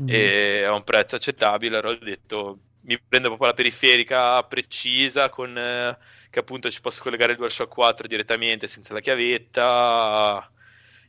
[0.00, 0.08] Mm.
[0.08, 1.76] e a un prezzo accettabile.
[1.78, 5.96] Allora ho detto, mi prendo proprio la periferica precisa con eh,
[6.30, 10.48] che appunto ci posso collegare il DualShock 4 direttamente senza la chiavetta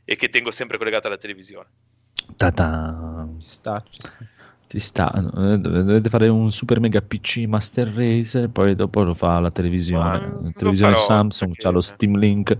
[0.04, 1.68] e che tengo sempre collegata alla televisione.
[2.36, 3.28] Ta-ta.
[3.40, 4.24] Ci sta, ci sta.
[4.68, 9.14] Ci sta, eh, dovete fare un super mega PC Master Race e poi dopo lo
[9.14, 10.04] fa la televisione.
[10.04, 12.56] Ma La televisione farò, Samsung perché- c'ha lo Steam Link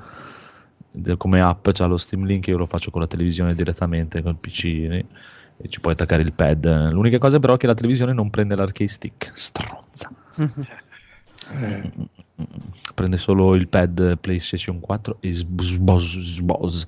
[1.16, 5.05] come app, c'ha lo Steam Link, io lo faccio con la televisione direttamente col PC
[5.58, 6.90] e ci puoi attaccare il pad.
[6.92, 10.10] L'unica cosa però è che la televisione non prende l'arcade stick, stronza.
[11.48, 11.90] Eh,
[12.94, 16.86] Prende solo il pad PlayStation 4 e sbos, sbos.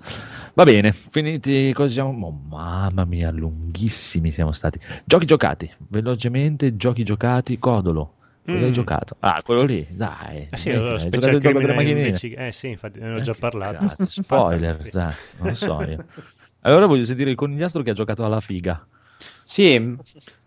[0.54, 2.26] Va bene, finiti così siamo.
[2.26, 4.78] oh, mamma mia, lunghissimi siamo stati.
[5.04, 8.14] Giochi giocati, velocemente, giochi giocati, Codolo.
[8.48, 8.68] Quello Mm.
[8.68, 9.16] hai giocato?
[9.20, 10.48] Ah, quello lì, dai.
[10.50, 11.58] Eh sì, lo Special il gioco?
[12.06, 13.86] Investiga- Eh sì, infatti ne ho già Eh, che parlato.
[14.06, 16.00] spoiler, dai, non so io.
[16.68, 18.86] Allora voglio sentire il conigliastro che ha giocato alla figa.
[19.42, 19.96] Sì,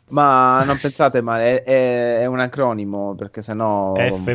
[0.09, 4.33] ma non pensate, ma è, è- un acronimo perché sennò anche-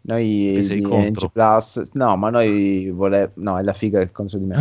[0.03, 1.09] noi di.
[1.09, 3.31] NG Plus, no, ma noi vole...
[3.35, 4.57] no, è la figa che è contro di me.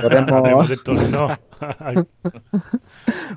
[0.00, 0.64] Vorremmo...
[0.66, 1.36] Detto no.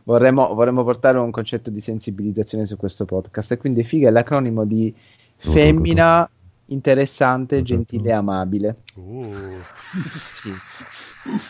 [0.06, 4.66] vorremmo, vorremmo portare un concetto di sensibilizzazione su questo podcast e quindi figa è l'acronimo
[4.66, 4.94] di
[5.36, 6.30] femmina
[6.68, 8.78] interessante, gentile e amabile.
[8.96, 9.60] Uh,
[10.32, 10.52] Sì.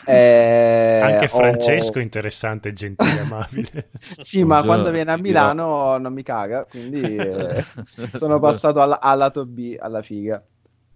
[0.06, 3.90] Eh, anche ho- Francesco interessante, gentile, amabile.
[4.24, 7.64] Sì, ma Buongiorno, quando viene a Milano non mi caga, quindi eh,
[8.14, 10.44] sono passato al, al lato B, alla figa,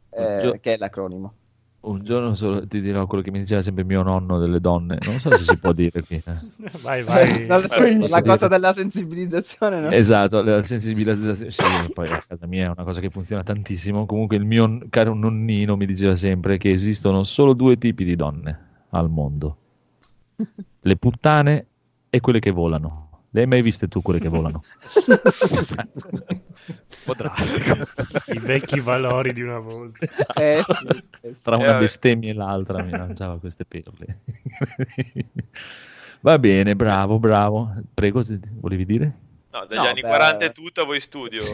[0.10, 1.34] eh, che è l'acronimo.
[1.88, 4.97] Un giorno solo ti dirò quello che mi diceva sempre mio nonno delle donne.
[5.05, 6.22] Non so se si può dire qui.
[6.26, 6.35] eh.
[6.81, 7.47] Vai, vai.
[7.47, 9.89] Lo so, penso la cosa della sensibilizzazione, no?
[9.91, 11.51] Esatto, la sensibilizzazione.
[11.51, 14.05] Sì, poi a casa mia è una cosa che funziona tantissimo.
[14.05, 18.59] Comunque il mio caro nonnino mi diceva sempre che esistono solo due tipi di donne
[18.89, 19.57] al mondo.
[20.81, 21.65] Le puttane
[22.09, 23.06] e quelle che volano.
[23.31, 24.63] Le hai mai viste tu quelle che volano?
[26.67, 27.75] Un po' drastico.
[28.33, 30.05] I vecchi valori di una volta.
[30.35, 30.85] Eh, sì,
[31.21, 31.41] eh, sì.
[31.43, 31.79] Tra Eh, una vabbè.
[31.79, 34.19] bestemmia e l'altra mi lanciava queste perle.
[36.21, 37.75] Va bene, bravo, bravo.
[37.93, 38.23] Prego,
[38.59, 39.13] volevi dire?
[39.59, 40.07] No, dagli No, anni beh.
[40.07, 41.41] 40 e tutto a voi studio.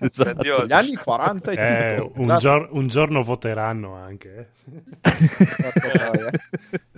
[0.00, 0.30] Esatto.
[0.30, 0.66] Addio.
[0.66, 2.20] Gli anni 40 e Eh, tutto.
[2.20, 4.48] un, gior- un giorno voteranno anche.
[4.64, 4.82] eh.
[5.02, 6.30] porca troia.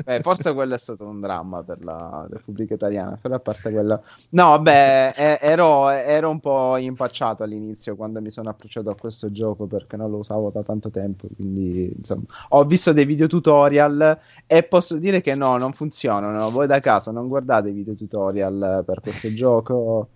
[0.04, 4.02] Beh, forse quello è stato un dramma per la Repubblica Italiana, però a parte quello...
[4.30, 9.30] No, vabbè, eh, ero, ero un po' impacciato all'inizio quando mi sono approcciato a questo
[9.30, 14.18] gioco perché non lo usavo da tanto tempo, quindi insomma ho visto dei video tutorial
[14.46, 16.50] e posso dire che no, non funzionano.
[16.50, 20.08] Voi da caso non guardate i video tutorial per questo gioco.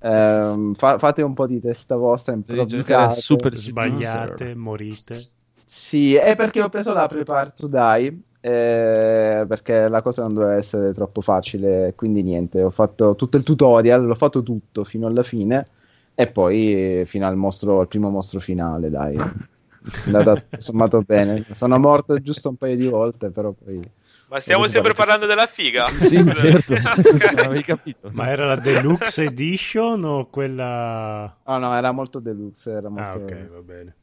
[0.00, 3.20] Ehm, fa- fate un po' di testa vostra, improvvisate.
[3.20, 5.22] Super Sbagliate, morite.
[5.64, 10.54] Sì, è perché ho preso la Prepare to Die, eh, perché la cosa non doveva
[10.54, 15.22] essere troppo facile, quindi niente, ho fatto tutto il tutorial, l'ho fatto tutto fino alla
[15.22, 15.66] fine
[16.14, 19.16] e poi eh, fino al mostro, al primo mostro finale, dai.
[19.88, 21.44] È andata tutto sommato bene.
[21.52, 23.80] Sono morto giusto un paio di volte, però poi...
[24.28, 25.88] Ma stiamo sempre parlando della figa?
[25.98, 26.74] Sì, certo.
[26.74, 27.32] Ok.
[27.34, 28.10] Non avevi capito.
[28.12, 31.36] Ma era la deluxe edition o quella...
[31.46, 33.10] No, no, era molto deluxe, era molto...
[33.10, 33.94] Ah, ok, va bene.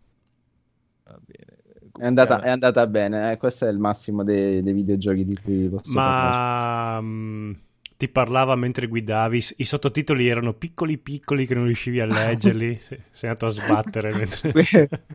[1.04, 1.56] Va bene.
[1.98, 5.70] È andata, è andata bene, eh, questo è il massimo dei, dei videogiochi di cui
[5.70, 6.30] posso parlare.
[6.30, 7.52] Ma mm,
[7.98, 13.00] ti parlava mentre guidavi, i sottotitoli erano piccoli piccoli che non riuscivi a leggerli, Se-
[13.12, 14.52] sei andato a sbattere mentre...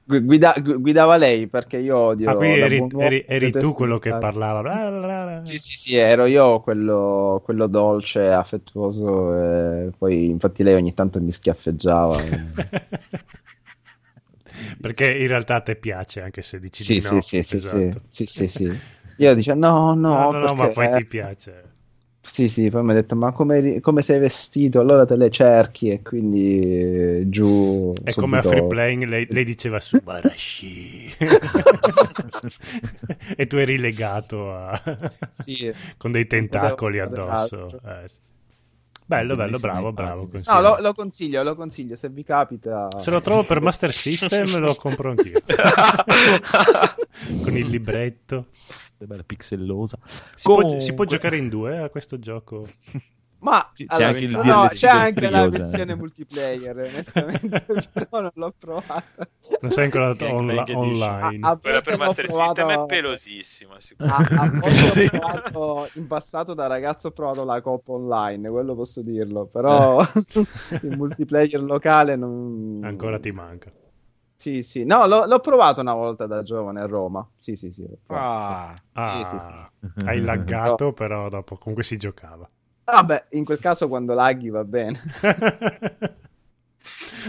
[0.04, 3.98] Gu- guida- gu- guidava lei perché io odio Ah, da eri, eri- eri tu quello
[3.98, 4.60] che parlava.
[4.62, 5.40] Bla bla bla.
[5.44, 9.34] Sì, sì, sì, ero io quello, quello dolce, affettuoso.
[9.34, 12.22] e poi, infatti, lei ogni tanto mi schiaffeggiava.
[12.24, 12.48] e-
[14.80, 17.20] Perché in realtà a te piace, anche se dici sì, di sì, no.
[17.20, 18.02] sì, sì, esatto.
[18.08, 18.78] sì, sì, sì, sì.
[19.16, 21.69] Io dicevo no, no, No, no, no, ma poi ti piace.
[22.30, 24.78] Sì, sì, poi mi ha detto ma come, come sei vestito?
[24.78, 29.26] Allora te le cerchi e quindi eh, giù È come a subito- free playing, lei,
[29.28, 31.12] lei diceva Subarashi.
[33.36, 34.80] e tu eri legato a...
[35.40, 35.72] Sì.
[35.98, 37.78] con dei tentacoli potevo addosso.
[37.82, 38.18] fare Eh, sì.
[39.10, 40.30] Bello, bello, bravo, bravo.
[40.46, 42.86] No, lo, lo consiglio, lo consiglio, se vi capita.
[42.96, 45.40] Se lo trovo per Master System lo compro anch'io.
[47.42, 48.50] Con il libretto.
[48.98, 49.98] Bella pixellosa.
[50.36, 52.64] Si, può, Comunque- si può giocare in due a questo gioco?
[53.40, 55.94] Ma c'è allora, anche il no, DLC c'è anche la versione cioè.
[55.96, 59.28] multiplayer, onestamente, però non l'ho provata.
[59.62, 60.76] Non sei ancora Edition.
[60.76, 61.46] online.
[61.46, 63.74] A- a Quella per Master provato- System è pelosissima.
[63.76, 64.34] A, sicuramente.
[64.34, 65.08] a volte ho
[65.50, 70.00] provato in passato da ragazzo ho provato la coppa online, quello posso dirlo, però
[70.82, 72.80] il multiplayer locale non...
[72.84, 73.72] Ancora ti manca.
[74.36, 77.26] Sì, sì, no, l'ho, l'ho provato una volta da giovane a Roma.
[77.36, 77.86] Sì, sì, sì.
[78.06, 82.48] Ah, Ah, Sì, sì, sì, hai laggato, però dopo comunque si giocava.
[82.90, 85.00] Vabbè, in quel caso quando laghi va bene.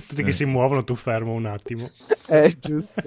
[0.07, 1.89] Tutti che si muovono, tu fermo un attimo.
[2.25, 3.01] È giusto,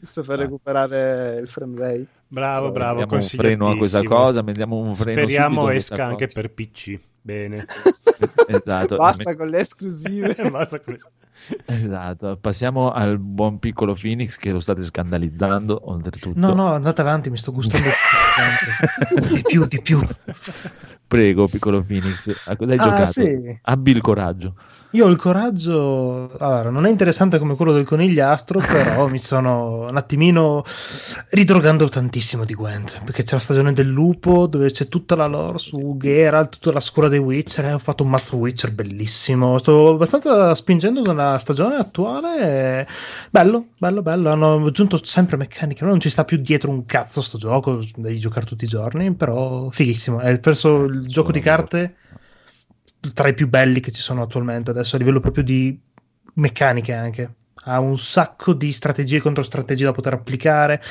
[0.00, 2.21] giusto per recuperare il frame rate.
[2.32, 4.14] Bravo, bravo, Mettiamo un freno a questa consigliatissimo.
[4.24, 6.40] cosa, mettiamo un freno Speriamo esca anche cosa.
[6.40, 6.98] per PC.
[7.20, 7.66] Bene.
[8.48, 8.96] Esatto.
[8.96, 10.34] Basta con le esclusive.
[10.50, 10.96] Basta con-
[11.66, 16.38] Esatto, passiamo al buon piccolo Phoenix che lo state scandalizzando oltretutto.
[16.38, 17.88] No, no, andate avanti, mi sto gustando
[19.32, 20.00] di più, di più.
[21.08, 23.10] Prego, piccolo Phoenix, a cosa hai Ah, giocato?
[23.12, 23.58] sì.
[23.62, 24.54] Abbi il coraggio.
[24.92, 29.88] Io ho il coraggio, allora, non è interessante come quello del conigliastro, però mi sono
[29.88, 30.62] un attimino
[31.30, 35.58] ridrogando tantissimo di Gwent, perché c'è la stagione del lupo dove c'è tutta la lore
[35.58, 39.90] su Geralt, tutta la scuola dei Witcher, e ho fatto un mazzo Witcher bellissimo, sto
[39.90, 42.86] abbastanza spingendo nella stagione attuale, e-
[43.30, 47.38] bello, bello, bello, hanno aggiunto sempre meccaniche, non ci sta più dietro un cazzo sto
[47.38, 51.96] gioco, devi giocare tutti i giorni, però fighissimo, è perso il gioco di carte
[53.14, 55.78] tra i più belli che ci sono attualmente adesso a livello proprio di
[56.34, 60.82] meccaniche anche ha un sacco di strategie contro strategie da poter applicare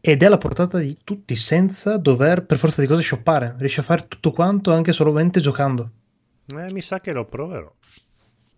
[0.00, 3.82] ed è alla portata di tutti senza dover per forza di cose shoppare riesci a
[3.84, 5.90] fare tutto quanto anche solamente giocando
[6.56, 7.72] Eh, mi sa che lo proverò.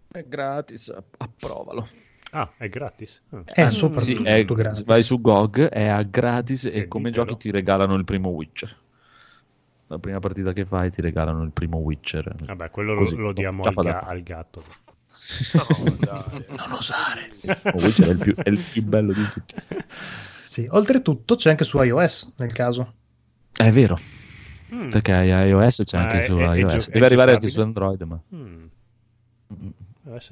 [0.08, 1.88] È gratis, approvalo.
[2.32, 3.20] Ah, è gratis.
[3.30, 3.42] Ah.
[3.44, 7.10] è Mm, soprattutto Sì, è- gratis vai su GOG, è a gratis e Che come
[7.10, 7.26] ditelo.
[7.26, 8.76] giochi ti regalano il primo Witcher.
[9.88, 12.34] La prima partita che fai ti regalano il primo Witcher.
[12.46, 14.64] Vabbè, quello lo, Così, lo diamo già al, ga- al gatto.
[15.54, 16.44] No, dai.
[16.56, 17.30] non osare
[17.74, 19.54] Witcher è il, più, è il più bello di tutti.
[20.44, 20.66] sì.
[20.70, 22.94] oltretutto c'è anche su iOS nel caso
[23.54, 23.98] È vero,
[24.74, 24.88] Mm.
[24.88, 26.72] perché iOS c'è Ah, anche è- su è- è iOS.
[26.84, 27.50] gio- Deve è arrivare anche giocabile?
[27.50, 28.66] su Android, ma Mm.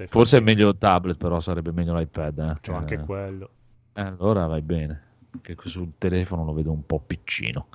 [0.07, 2.39] Forse è meglio il tablet, però sarebbe meglio l'iPad.
[2.39, 2.57] Eh.
[2.59, 3.49] C'ho anche Eh, quello.
[3.93, 5.01] eh, allora vai bene,
[5.41, 7.67] che sul telefono lo vedo un po' piccino.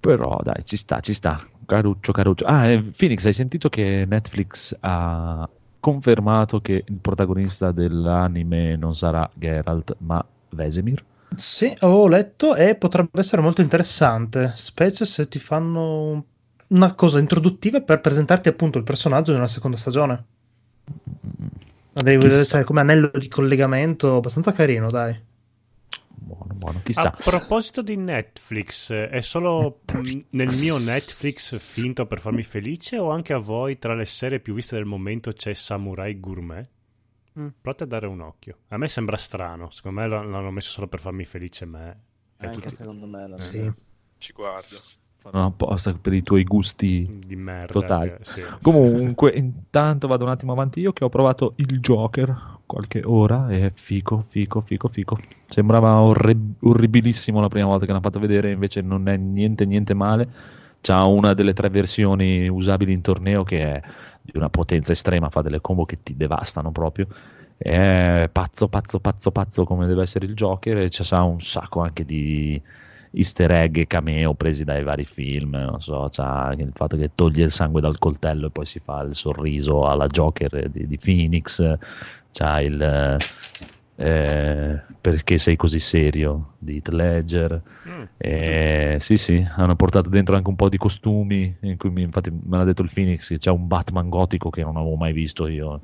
[0.00, 1.40] Però dai, ci sta, ci sta.
[1.66, 2.44] Caruccio, caruccio.
[2.46, 5.48] Ah, eh, Phoenix, hai sentito che Netflix ha
[5.90, 11.04] confermato che il protagonista dell'anime non sarà Geralt, ma Vesemir?
[11.36, 16.22] sì avevo letto e potrebbe essere molto interessante specie se ti fanno un-
[16.68, 20.24] una cosa introduttiva per presentarti appunto il personaggio nella seconda stagione
[21.92, 22.40] Devi Chissà.
[22.40, 25.18] essere come anello di collegamento abbastanza carino, dai.
[26.24, 27.10] Buono, buono, A chissà.
[27.10, 33.32] proposito di Netflix, è solo mm, nel mio Netflix finto per farmi felice o anche
[33.34, 36.66] a voi tra le serie più viste del momento c'è Samurai Gourmet?
[37.38, 37.48] Mm.
[37.60, 38.58] Provate a dare un occhio.
[38.68, 42.00] A me sembra strano, secondo me l'hanno messo solo per farmi felice me.
[42.38, 43.28] Anche tutti secondo me.
[43.28, 43.70] La Sì.
[44.18, 44.76] Ci guardo.
[45.18, 47.72] Fanno apposta per i tuoi gusti di merda.
[47.72, 48.10] totali.
[48.10, 48.42] che- sì.
[48.62, 53.66] Comunque, intanto vado un attimo avanti io che ho provato il Joker qualche ora e
[53.66, 55.18] è fico, fico, fico, fico.
[55.48, 59.94] Sembrava orre- orribilissimo la prima volta che l'hanno fatto vedere, invece non è niente, niente
[59.94, 60.28] male.
[60.80, 63.82] C'ha una delle tre versioni usabili in torneo che è
[64.20, 67.06] di una potenza estrema, fa delle combo che ti devastano proprio.
[67.56, 72.04] È pazzo, pazzo, pazzo, pazzo come deve essere il Joker e c'ha un sacco anche
[72.04, 72.60] di
[73.14, 77.44] easter egg e cameo presi dai vari film, non so, c'ha il fatto che toglie
[77.44, 81.76] il sangue dal coltello e poi si fa il sorriso alla Joker di, di Phoenix,
[82.32, 83.18] c'ha il
[83.96, 87.62] eh, perché sei così serio di Heath Ledger.
[87.88, 88.02] Mm.
[88.16, 91.56] Eh, sì, sì, hanno portato dentro anche un po' di costumi.
[91.60, 93.28] In cui mi- infatti, me l'ha detto il Phoenix.
[93.28, 95.80] che C'è un Batman gotico che non avevo mai visto io.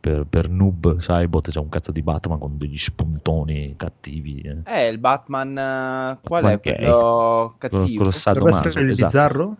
[0.00, 4.40] Per, per noob Cybot c'è un cazzo di Batman con degli spuntoni cattivi.
[4.40, 4.56] eh.
[4.64, 5.50] Eh, il Batman.
[5.58, 6.74] eh, qual Batman è gay.
[6.76, 7.82] quello Quello- cattivo?
[7.84, 9.12] quello Dovrebbe sadomaso, essere il esatto.
[9.12, 9.56] bizzarro?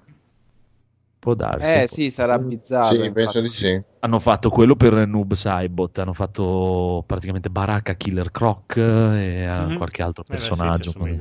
[1.18, 1.70] Può darsi.
[1.70, 3.02] Eh può- sì, sarà bizzarro.
[3.02, 3.78] Sì, penso di sì.
[3.98, 9.76] Hanno fatto quello per Noob Cybot, hanno fatto praticamente Baraka Killer Croc e eh, Mhm.
[9.76, 10.90] qualche altro Eh beh, sì, personaggio.
[10.92, 11.20] ci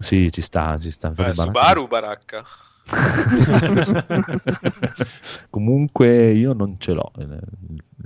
[0.00, 1.08] sì, ci sta, ci sta.
[1.08, 2.44] Eh, Baraka- Subaru Baracca.
[5.50, 7.38] Comunque io non ce l'ho il,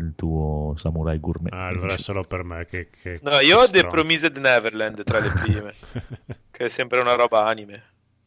[0.01, 1.52] il tuo Samurai Gourmet.
[1.52, 2.89] Ah, allora solo per me che...
[2.90, 3.86] che No, io ho The.
[3.86, 5.74] Promised Neverland tra le prime,
[6.51, 7.82] che è sempre una roba anime.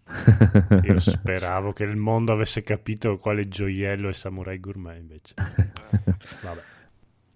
[0.83, 5.33] Io speravo che il mondo avesse capito quale gioiello è Samurai Gourmet invece.
[6.41, 6.61] Vabbè.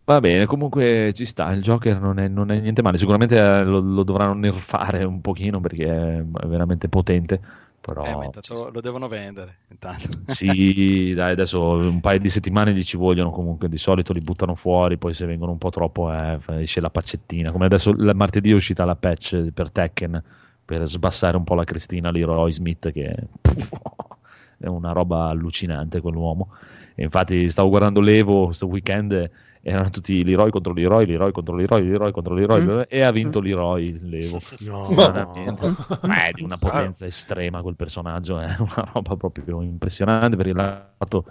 [0.04, 3.64] Va bene, comunque ci sta, il Joker non è, non è niente male, sicuramente eh,
[3.66, 7.42] lo, lo dovranno nerfare un pochino perché è veramente potente,
[7.88, 9.60] Però Eh, intanto lo devono vendere.
[9.70, 10.10] Intanto.
[10.26, 14.56] sì, dai, adesso un paio di settimane gli ci vogliono comunque, di solito li buttano
[14.56, 18.52] fuori, poi se vengono un po' troppo eh, esce la paccettina, come adesso il martedì
[18.52, 20.24] è uscita la patch per Tekken
[20.66, 23.16] per sbassare un po' la Cristina Leroy Smith che
[24.60, 26.50] è una roba allucinante quell'uomo.
[26.94, 29.30] E infatti stavo guardando l'Evo questo weekend
[29.70, 32.82] erano tutti Leroy contro Leroy, Leroy contro Leroy, Leroy contro Leroy Mm.
[32.88, 34.40] e ha vinto Leroy l'Evo.
[34.60, 35.74] No, Veramente.
[36.04, 40.90] Ma è di una potenza estrema quel personaggio, è una roba proprio impressionante perché l'ha
[40.98, 41.26] fatto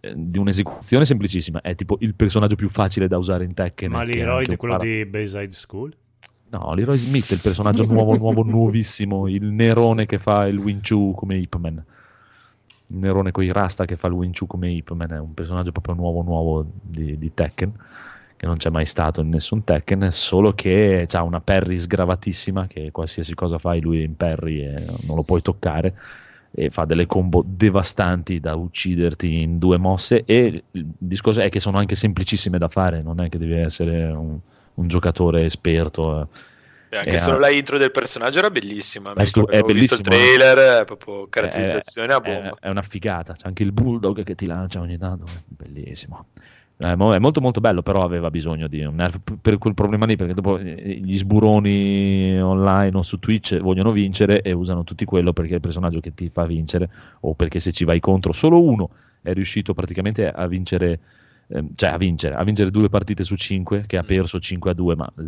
[0.00, 3.90] eh, di un'esecuzione semplicissima, è tipo il personaggio più facile da usare in Tekken.
[3.92, 5.94] Ma che è l'eroe di quello para- di Bayside School?
[6.48, 10.80] No, Leroy Smith è il personaggio nuovo, nuovo, nuovissimo, il nerone che fa il Wing
[10.86, 11.84] Chun come Ip Man.
[12.88, 15.72] Il nerone con i rasta che fa Wing Chun come Ip Man, è un personaggio
[15.72, 17.72] proprio nuovo, nuovo di, di Tekken,
[18.36, 22.90] che non c'è mai stato in nessun Tekken, solo che ha una parry sgravatissima, che
[22.92, 25.94] qualsiasi cosa fai lui in parry e non lo puoi toccare,
[26.50, 31.60] e fa delle combo devastanti da ucciderti in due mosse, e il discorso è che
[31.60, 34.38] sono anche semplicissime da fare, non è che devi essere un,
[34.74, 36.20] un giocatore esperto.
[36.20, 36.26] eh.
[36.88, 37.40] E anche Eh, solo ah.
[37.40, 39.12] la intro del personaggio era bellissima.
[39.12, 40.36] È stu- è avevo visto il bellissimo, eh.
[40.36, 42.56] trailer, è proprio caratterizzazione a È- bomba.
[42.60, 46.26] È, è una figata, c'è anche il bulldog che ti lancia ogni tanto, è bellissimo.
[46.78, 50.04] È, mo- è molto molto bello, però aveva bisogno di un nerf per quel problema
[50.04, 55.04] lì, perché dopo eh, gli sburoni online o su Twitch vogliono vincere e usano tutti
[55.06, 56.88] quello perché è il personaggio che ti fa vincere
[57.20, 58.90] o perché se ci vai contro solo uno
[59.22, 61.00] è riuscito praticamente a vincere
[61.48, 64.74] ehm, cioè a vincere, a vincere due partite su cinque che ha perso 5 a
[64.74, 65.22] 2 ma eh,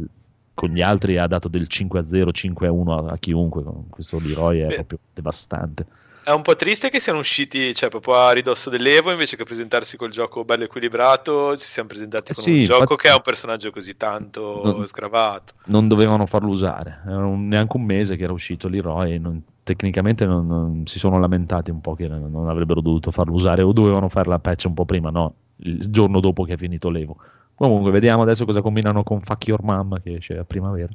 [0.59, 3.62] con gli altri ha dato del 5 a 0, 5 a 1 a, a chiunque,
[3.62, 4.74] con questo Leroy è Beh.
[4.74, 5.86] proprio devastante.
[6.24, 9.97] È un po' triste che siano usciti, cioè, proprio a ridosso dell'Evo, invece che presentarsi
[9.97, 13.22] col gioco bello equilibrato, ci siamo presentati Eh con sì, un gioco che ha un
[13.22, 15.55] personaggio così tanto Non- sgravato.
[15.66, 17.02] non dovevano farlo usare.
[17.06, 19.18] Era un- neanche un mese che era uscito Leroy.
[19.18, 23.35] non- tecnicamente non, non- si sono lamentati un po' che non, non avrebbero dovuto farlo
[23.35, 26.56] usare o dovevano fare la patch un po' prima, no, il giorno dopo che è
[26.59, 27.16] finito l'Evo.
[27.59, 30.93] Comunque, vediamo adesso cosa combinano con Fuck Your Mom che esce a primavera.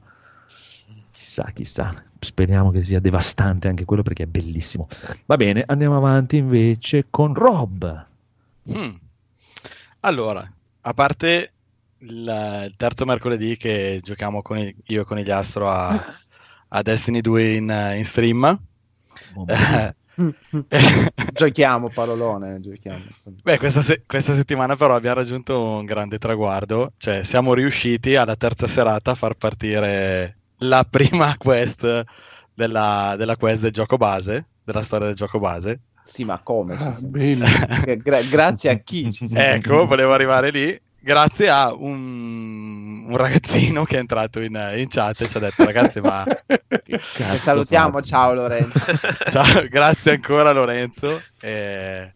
[1.11, 1.93] Chissà, chissà.
[2.19, 4.87] Speriamo che sia devastante anche quello perché è bellissimo.
[5.25, 8.05] Va bene, andiamo avanti invece con Rob.
[8.71, 8.93] Hmm.
[10.01, 10.49] Allora,
[10.81, 11.51] a parte
[11.97, 16.05] il, il terzo mercoledì che giochiamo con il- io e Conigliastro a,
[16.69, 18.59] a Destiny 2 in, in stream,
[19.47, 19.95] eh,
[21.33, 23.03] giochiamo parolone, giochiamo.
[23.41, 28.35] Beh, questa, se- questa settimana però abbiamo raggiunto un grande traguardo, cioè siamo riusciti alla
[28.35, 32.03] terza serata a far partire la prima quest
[32.53, 35.79] della, della quest del gioco base, della storia del gioco base.
[36.03, 36.75] Sì, ma come?
[36.75, 36.97] Ah.
[37.95, 43.83] Gra- grazie a chi ci siamo- Ecco, volevo arrivare lì, grazie a un, un ragazzino
[43.83, 46.23] che è entrato in, in chat e ci ha detto ragazzi ma
[47.37, 48.79] salutiamo, ciao Lorenzo.
[49.29, 51.21] Ciao, grazie ancora Lorenzo.
[51.41, 52.13] Eh,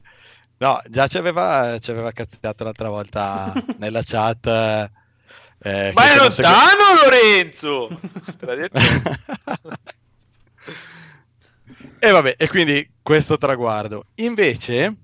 [0.57, 4.45] no, già ci aveva, ci aveva cazziato l'altra volta nella chat.
[4.47, 7.99] eh, Ma è non segue- lontano, Lorenzo!
[8.37, 8.79] Te l'ha detto?
[11.99, 14.05] e vabbè, e quindi questo traguardo.
[14.15, 14.95] Invece,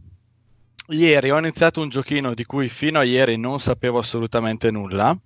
[0.88, 5.18] ieri ho iniziato un giochino di cui fino a ieri non sapevo assolutamente nulla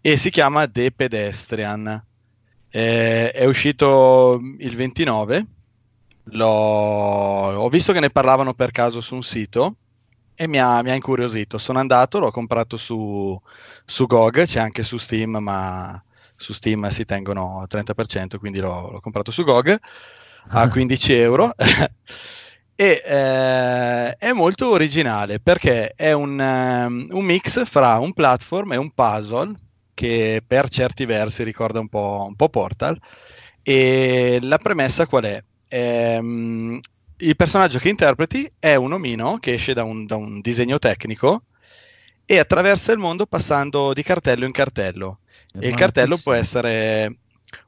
[0.00, 2.04] e si chiama The Pedestrian.
[2.68, 5.46] Eh, è uscito il 29.
[6.24, 6.46] L'ho...
[6.46, 9.76] Ho visto che ne parlavano per caso su un sito
[10.34, 11.58] e mi ha, mi ha incuriosito.
[11.58, 13.40] Sono andato, l'ho comprato su,
[13.84, 16.02] su GOG, c'è anche su Steam, ma
[16.34, 19.78] su Steam si tengono 30%, quindi l'ho, l'ho comprato su GOG
[20.48, 21.54] a 15 euro.
[22.74, 28.76] e eh, è molto originale perché è un, ehm, un mix fra un platform e
[28.76, 29.54] un puzzle
[29.94, 32.98] che per certi versi ricorda un po', un po' Portal.
[33.62, 35.42] E la premessa qual è?
[35.68, 36.80] Ehm,
[37.18, 41.44] il personaggio che interpreti è un omino che esce da un, da un disegno tecnico
[42.24, 45.20] e attraversa il mondo passando di cartello in cartello.
[45.60, 47.18] E il cartello può essere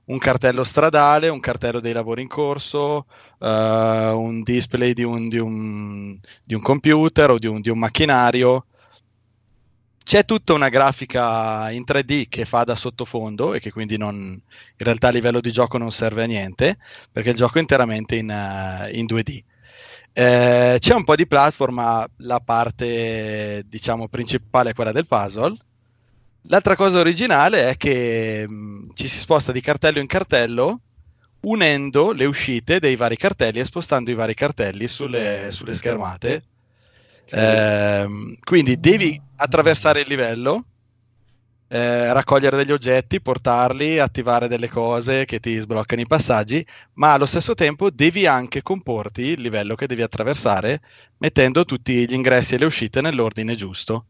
[0.06, 3.06] un cartello stradale, un cartello dei lavori in corso,
[3.40, 7.78] eh, un display di un, di un- di un computer o di un, di un
[7.78, 8.66] macchinario.
[10.04, 14.40] C'è tutta una grafica in 3D che fa da sottofondo e che quindi non, in
[14.76, 16.76] realtà a livello di gioco non serve a niente
[17.10, 19.42] perché il gioco è interamente in, eh, in 2D.
[20.12, 25.56] Eh, c'è un po' di platform, ma la parte diciamo principale è quella del puzzle.
[26.48, 30.80] L'altra cosa originale è che mh, ci si sposta di cartello in cartello
[31.40, 36.44] unendo le uscite dei vari cartelli e spostando i vari cartelli sulle, sulle schermate.
[37.30, 40.66] Ehm, quindi devi attraversare il livello
[41.68, 46.64] eh, raccogliere degli oggetti, portarli, attivare delle cose che ti sbloccano i passaggi,
[46.94, 50.80] ma allo stesso tempo devi anche comporti il livello che devi attraversare
[51.18, 54.06] mettendo tutti gli ingressi e le uscite nell'ordine giusto.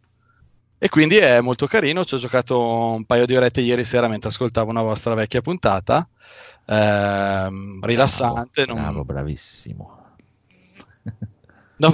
[0.85, 4.28] E quindi è molto carino, ci ho giocato un paio di orette ieri sera mentre
[4.28, 6.06] ascoltavo una vostra vecchia puntata,
[6.66, 8.66] ehm, rilassante.
[8.66, 9.98] Bravo, non- bravo, bravissimo.
[11.78, 11.90] non,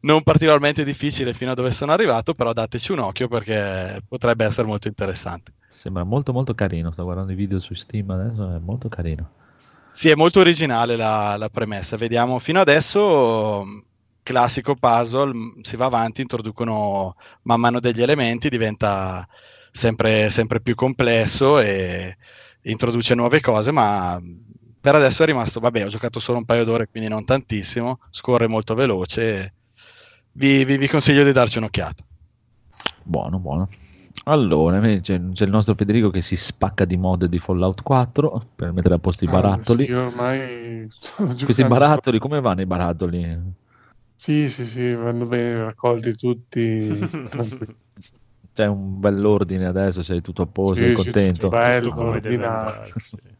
[0.00, 4.66] non particolarmente difficile fino a dove sono arrivato, però dateci un occhio perché potrebbe essere
[4.66, 5.52] molto interessante.
[5.68, 9.28] Sembra molto molto carino, sto guardando i video su Steam adesso, è molto carino.
[9.92, 11.98] Sì, è molto originale la, la premessa.
[11.98, 13.62] Vediamo, fino adesso,
[14.24, 19.26] classico puzzle, mh, si va avanti, introducono man mano degli elementi, diventa
[19.70, 22.16] sempre, sempre più complesso e
[22.62, 24.20] introduce nuove cose, ma
[24.80, 28.48] per adesso è rimasto, vabbè, ho giocato solo un paio d'ore, quindi non tantissimo, scorre
[28.48, 29.54] molto veloce.
[30.32, 32.04] Vi, vi- vi consiglio di darci un'occhiata.
[33.02, 33.68] Buono, buono.
[34.24, 38.72] Allora, c'è, c'è il nostro Federico che si spacca di mod di Fallout 4 per
[38.72, 39.84] mettere a posto i Ah, barattoli.
[39.84, 40.88] sì, io ormai
[41.44, 43.62] Questi barattoli, come vanno i barattoli?
[44.16, 46.88] Sì, sì, sì, vanno bene raccolti tutti.
[48.54, 51.32] C'è un bell'ordine adesso, sei tutto a posto, Sì, sei sì, contento.
[51.32, 52.84] tutto bello, Tutto ordinato.
[52.84, 53.32] sì.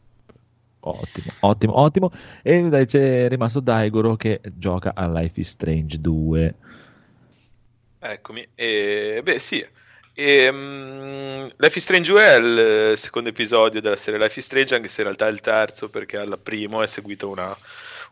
[0.87, 2.11] Ottimo, ottimo, ottimo.
[2.43, 6.55] E dai, c'è rimasto Daigoro che gioca a Life is Strange 2.
[7.97, 9.65] Eccomi, e, beh sì,
[10.13, 12.35] e, mm, Life is Strange 2 è
[12.91, 15.89] il secondo episodio della serie Life is Strange, anche se in realtà è il terzo
[15.89, 17.55] perché al primo è seguito una-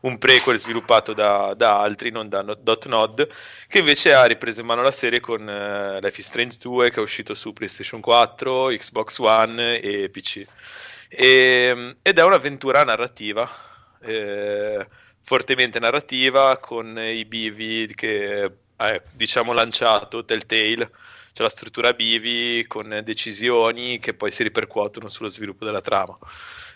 [0.04, 3.28] un prequel sviluppato da, da altri, non da No- Dotnod,
[3.68, 7.00] che invece ha ripreso in mano la serie con eh, Life is Strange 2 che
[7.00, 10.46] è uscito su PlayStation 4, Xbox One e PC.
[11.10, 13.50] E- ed è un'avventura narrativa,
[14.02, 14.88] eh,
[15.22, 20.92] fortemente narrativa, con i bivi che ha diciamo lanciato Telltale,
[21.34, 26.18] c'è la struttura bivi con decisioni che poi si ripercuotono sullo sviluppo della trama.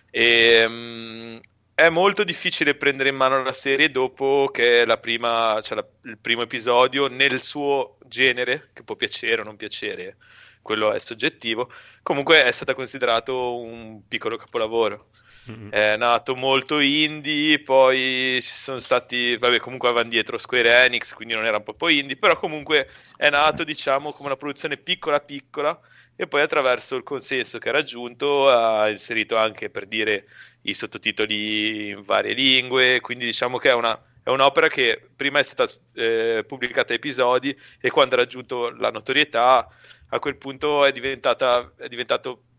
[0.09, 1.37] E, mm,
[1.79, 6.17] è molto difficile prendere in mano la serie dopo che la prima, cioè la- il
[6.17, 10.17] primo episodio nel suo genere, che può piacere o non piacere,
[10.63, 11.71] quello è soggettivo,
[12.01, 15.09] comunque è stato considerato un piccolo capolavoro.
[15.51, 15.69] Mm.
[15.69, 21.35] È nato molto indie, poi ci sono stati, vabbè, comunque avevano dietro Square Enix, quindi
[21.35, 25.79] non era proprio indie, però comunque è nato, diciamo, come una produzione piccola piccola
[26.17, 30.27] e poi attraverso il consenso che ha raggiunto ha inserito anche per dire
[30.63, 35.43] i sottotitoli in varie lingue, quindi diciamo che è una è un'opera che prima è
[35.43, 39.69] stata eh, pubblicata a episodi e quando ha raggiunto la notorietà
[40.09, 41.87] a quel punto è diventata è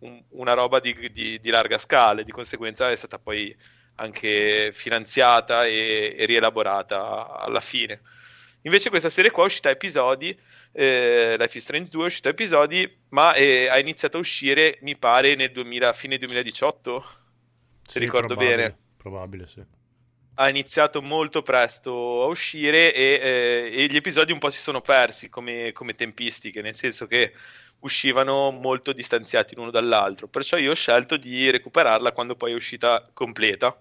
[0.00, 3.54] un- una roba di, di- di larga scala e di conseguenza è stata poi
[3.96, 8.00] anche finanziata e, e rielaborata alla fine.
[8.62, 10.36] Invece questa serie qua è uscita a episodi,
[10.72, 14.78] eh, Life is Strange 2 è uscita a episodi, ma eh, ha iniziato a uscire,
[14.82, 17.04] mi pare, nel 2000, fine 2018,
[17.82, 19.64] se Sì, ricordo probabile, bene Probabile, sì.
[20.34, 24.80] ha iniziato molto presto a uscire e, eh, e gli episodi un po' si sono
[24.80, 27.32] persi come, come tempistiche, nel senso che
[27.80, 30.26] uscivano molto distanziati l'uno dall'altro.
[30.28, 33.80] Perciò io ho scelto di recuperarla quando poi è uscita completa.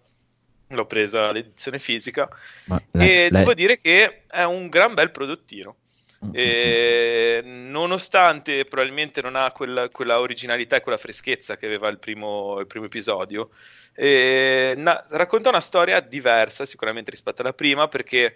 [0.70, 2.28] L'ho presa l'edizione fisica
[2.66, 5.78] Ma e lei- devo lei- dire che è un gran bel prodottino.
[6.26, 12.00] Mm, E nonostante probabilmente non ha quella, quella originalità e quella freschezza che aveva il
[12.00, 13.52] primo, il primo episodio,
[13.96, 18.36] na- racconta una storia diversa sicuramente rispetto alla prima, perché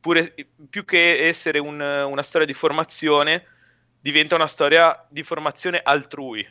[0.00, 0.34] pure,
[0.68, 3.46] più che essere un- una storia di formazione,
[4.00, 6.46] diventa una storia di formazione altrui.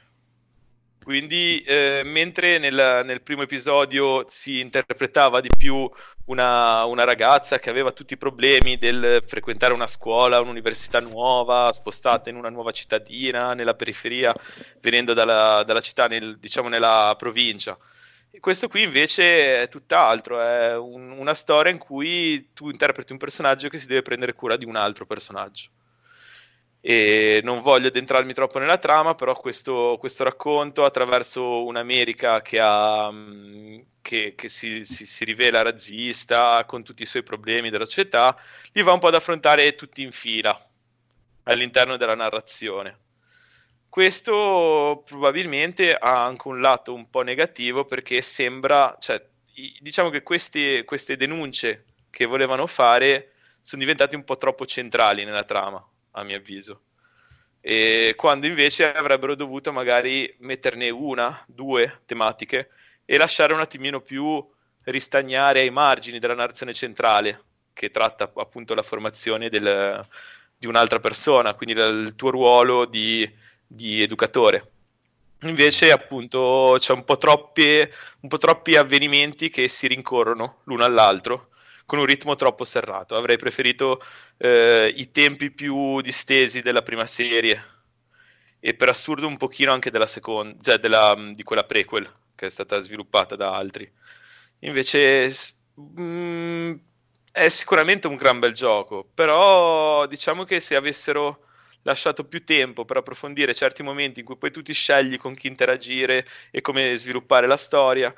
[1.09, 5.89] Quindi, eh, mentre nel, nel primo episodio si interpretava di più
[6.25, 12.29] una, una ragazza che aveva tutti i problemi del frequentare una scuola, un'università nuova, spostata
[12.29, 14.31] in una nuova cittadina, nella periferia,
[14.81, 17.75] venendo dalla, dalla città, nel- diciamo nella provincia.
[18.39, 23.67] Questo qui invece è tutt'altro, è un- una storia in cui tu interpreti un personaggio
[23.67, 25.69] che si deve prendere cura di un altro personaggio.
[26.81, 33.11] E non voglio addentrarmi troppo nella trama, però questo, questo racconto attraverso un'America che, ha,
[33.11, 38.37] mh, che, che si, si- si rivela razzista con tutti i suoi problemi della società,
[38.73, 40.57] li va un po' ad affrontare tutti in fila
[41.43, 42.97] all'interno della narrazione.
[43.89, 49.21] Questo probabilmente ha anche un lato un po' negativo perché sembra, cioè,
[49.79, 55.43] diciamo che queste, queste denunce che volevano fare sono diventate un po' troppo centrali nella
[55.43, 56.81] trama, a mio avviso.
[57.61, 62.69] E quando invece avrebbero dovuto magari metterne una, due tematiche
[63.05, 64.45] e lasciare un attimino più
[64.83, 70.05] ristagnare ai margini della narrazione centrale, che tratta appunto la formazione del-
[70.57, 73.29] di un'altra persona, quindi il, tuo ruolo di
[73.71, 74.71] di educatore.
[75.43, 77.87] Invece, appunto, c'è un po, troppi,
[78.21, 81.48] un po' troppi avvenimenti che si rincorrono l'uno all'altro
[81.89, 83.15] con un ritmo troppo serrato.
[83.15, 83.99] Avrei preferito
[84.37, 87.63] eh, i tempi più distesi della prima serie
[88.59, 92.49] e per assurdo un pochino anche della seconda, cioè della, di quella prequel che è
[92.49, 93.89] stata sviluppata da altri.
[94.59, 95.55] Invece s-
[95.99, 96.73] mm,
[97.31, 101.45] è sicuramente un gran bel gioco, però diciamo che se avessero
[101.83, 105.47] lasciato più tempo per approfondire certi momenti in cui poi tu ti scegli con chi
[105.47, 108.13] interagire e come sviluppare la storia,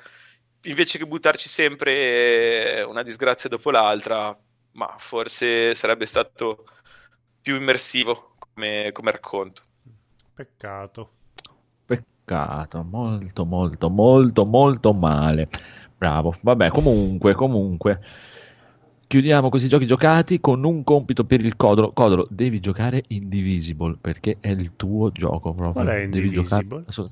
[0.63, 4.37] invece che buttarci sempre una disgrazia dopo l'altra,
[4.73, 6.65] ma forse sarebbe stato
[7.41, 9.63] più immersivo come, come racconto.
[10.33, 11.09] Peccato.
[11.85, 15.49] Peccato, molto, molto, molto, molto male.
[15.97, 16.35] Bravo.
[16.41, 17.99] Vabbè, comunque, comunque.
[19.07, 21.91] Chiudiamo questi giochi giocati con un compito per il Codolo.
[21.91, 25.83] Codolo, devi giocare Indivisible perché è il tuo gioco proprio.
[25.83, 26.43] Qual è Devi Indivisible?
[26.43, 27.11] giocare- adesso-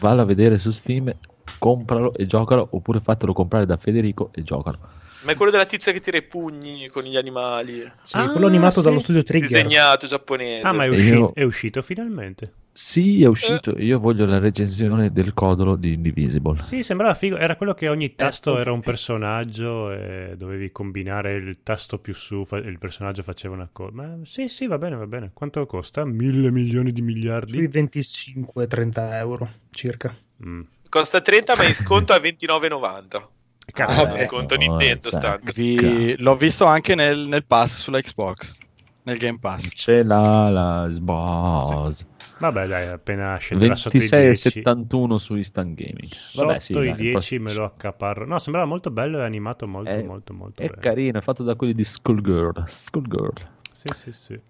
[0.00, 1.12] Vallo a vedere su Steam,
[1.58, 4.78] compralo e giocalo, oppure fatelo comprare da Federico e giocalo.
[5.24, 8.46] Ma è quello della tizia che tira i pugni con gli animali, Sì, Ah, quello
[8.46, 8.86] animato sì.
[8.86, 9.48] dallo studio Trigger.
[9.48, 10.64] disegnato giapponese.
[10.66, 12.52] Ah, ma è, usci- io- è uscito finalmente.
[12.70, 13.76] Sì, è uscito.
[13.76, 16.60] Io voglio la recensione del Codolo di Indivisible.
[16.60, 17.36] Sì, sembrava figo.
[17.36, 18.58] Era quello che ogni tasto ok.
[18.60, 23.54] era un personaggio e dovevi combinare il tasto più su fa- e il personaggio faceva
[23.54, 23.90] una cosa.
[23.94, 25.32] Ma sì, sì, va bene, va bene.
[25.34, 26.04] Quanto costa?
[26.04, 27.66] Mille milioni di Sui miliardi?
[27.66, 30.14] 25-30 euro circa.
[30.46, 30.60] Mm.
[30.88, 33.28] Costa 30 ma in sconto a 29,90.
[33.70, 35.10] Cazzo, Ah, sconto Nintendo.
[35.54, 38.54] Vi- L'ho visto anche nel, nel pass sulla Xbox,
[39.02, 39.68] nel Game Pass.
[39.74, 42.06] Ce l'ha la Sbos.
[42.38, 44.62] Vabbè, dai, appena scenderà sotto i 10.
[44.62, 46.08] 26,71 su Instant Gaming.
[46.36, 48.24] Vabbè, sì, Sotto i dai, 10 poi- me lo accaparro.
[48.26, 50.80] No, sembrava molto bello e animato molto, È- molto, molto È bene.
[50.80, 52.62] carino, è fatto da quelli di Skullgirl.
[52.66, 53.46] Skullgirl.
[53.78, 54.40] Sì, sì, sì.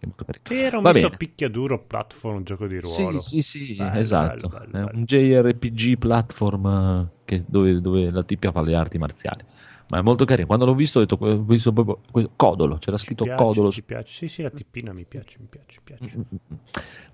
[0.42, 1.16] Che era un Va misto bene.
[1.18, 3.20] picchiaduro platform, gioco di ruolo.
[3.20, 4.48] Sì, sì, sì, Bello, esatto.
[4.48, 4.90] bello, bello, bello.
[4.98, 9.44] un JRPG platform eh, che- dove, dove la tippia fa le arti marziali.
[9.90, 10.46] Ma è molto carino.
[10.46, 13.70] Quando l'ho visto ho detto, ho visto proprio questo- Codolo, c'era Ci scritto piace, Codolo.
[13.70, 14.14] ci piace.
[14.14, 16.24] Sì, sì, la tippina mi piace, mi piace, mi piace.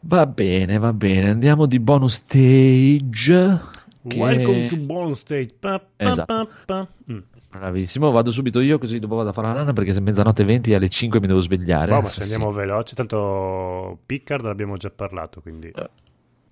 [0.00, 1.30] Va bene, va bene.
[1.30, 3.60] Andiamo di bonus stage.
[4.06, 5.54] che- Welcome to Bone State.
[5.58, 6.48] Pa, pa, Esatto.
[6.66, 6.86] pa.
[7.10, 7.18] Mm.
[7.56, 10.42] Bravissimo, vado subito io così dopo vado a fare la nana perché se è mezzanotte
[10.44, 11.92] 20 alle 5 mi devo svegliare.
[11.92, 15.70] Boh, ma Sì, se andiamo veloce, tanto Piccard l'abbiamo già parlato, quindi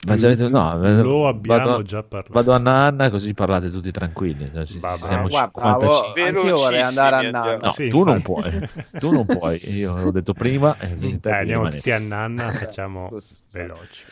[0.04, 2.32] Ma se avete- no, eh, lo abbiamo vado, già parlato.
[2.32, 4.50] vado a nanna così parlate tutti tranquilli.
[4.52, 4.96] cioè, ci- Vabbè.
[5.06, 6.22] siamo Guarda, 55.
[6.22, 7.56] anch'io vorrei andare a Nanna.
[7.56, 8.68] No, Sì, tu non puoi,
[8.98, 10.76] tu non puoi, io l'ho detto prima.
[10.78, 10.88] E
[11.18, 11.76] te Dai, andiamo rimanere.
[11.76, 13.58] tutti a nanna, facciamo Scusa, scusa.
[13.58, 14.04] veloci.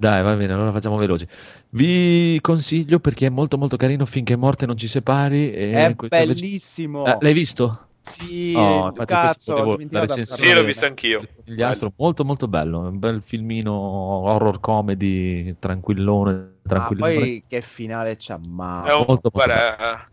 [0.00, 1.26] Dai, va bene, allora facciamo veloci.
[1.70, 5.50] Vi consiglio perché è molto molto carino finché morte non ci separi.
[5.52, 7.04] E È questo invece- bellissimo.
[7.04, 7.86] Eh, l'hai visto?
[8.00, 11.20] Sì, Oh, infatti cazzo, dimenticato la recensione- Sì, l'ho visto anch'io.
[11.20, 17.14] Il conigliastro, molto molto bello, un bel filmino horror comedy, tranquillone, Ah, tranquillone.
[17.14, 20.06] poi che finale c'ha ma È un molto, molto guarda,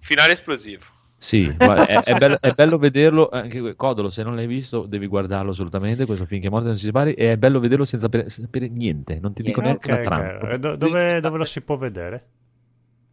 [0.00, 0.84] finale esplosivo.
[1.22, 5.06] Sì, ma è, è bello, è bello vederlo, anche Codolo, se non l'hai visto devi
[5.06, 9.20] guardarlo assolutamente, questo finché morte non si separi, e è bello vederlo senza sapere, niente,
[9.20, 9.60] non ti dico Niente.
[9.60, 10.34] neanche Ok, una trama.
[10.52, 12.28] E do- dove, dove lo si può vedere?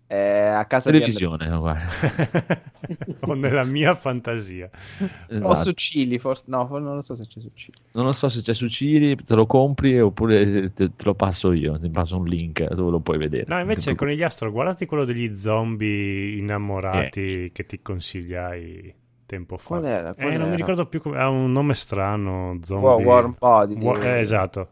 [0.10, 1.86] Eh, a casa di Televisione, no, guarda.
[3.28, 4.70] o nella mia fantasia.
[5.00, 5.48] Andrea.
[5.48, 5.64] O Esatto.
[5.64, 7.78] su Cili, forse no, non lo so se c'è su Cili.
[7.92, 11.52] Non lo so se c'è su Ciri, te lo compri oppure te, te lo passo
[11.52, 13.46] io, ti passo un link dove lo puoi vedere.
[13.48, 19.58] No, invece Non con gli astro, guardati quello degli zombie innamorati che ti consigliai tempo
[19.58, 19.68] fa.
[19.68, 20.14] Qual era?
[20.14, 20.50] Qual eh, non era?
[20.52, 21.18] mi ricordo più come...
[21.18, 23.04] Ha un nome strano, zombie...
[23.06, 23.76] Warm Body.
[23.76, 24.70] Wa- eh, esatto.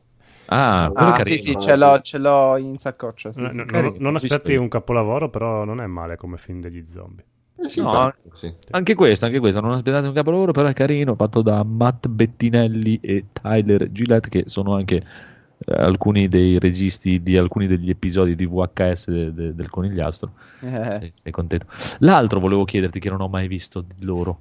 [0.47, 1.35] Ah, quello è Ah, carino.
[1.37, 3.31] sì, sì, ce l'ho, ce l'ho in saccoccia.
[3.33, 3.63] Sì, No, sì.
[3.65, 7.25] non, non aspetti un capolavoro, però non è male come film degli zombie.
[7.57, 8.53] Eh, sì, No, sì.
[8.71, 12.99] Anche questo, anche questo, non aspettate un capolavoro, però è carino, fatto da Matt Bettinelli
[13.01, 14.97] e Tyler Gillette, che sono anche
[15.57, 20.33] eh, alcuni dei registi di alcuni degli episodi di VHS de- de- del Conigliastro.
[20.61, 21.67] Eh, Sei, sei contento.
[21.99, 24.39] L'altro volevo chiederti che non ho mai visto di loro.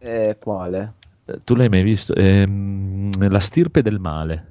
[0.00, 0.94] eh, quale?
[1.26, 2.14] Eh, Tu l'hai mai visto?
[2.14, 4.46] Ehm, la stirpe del male.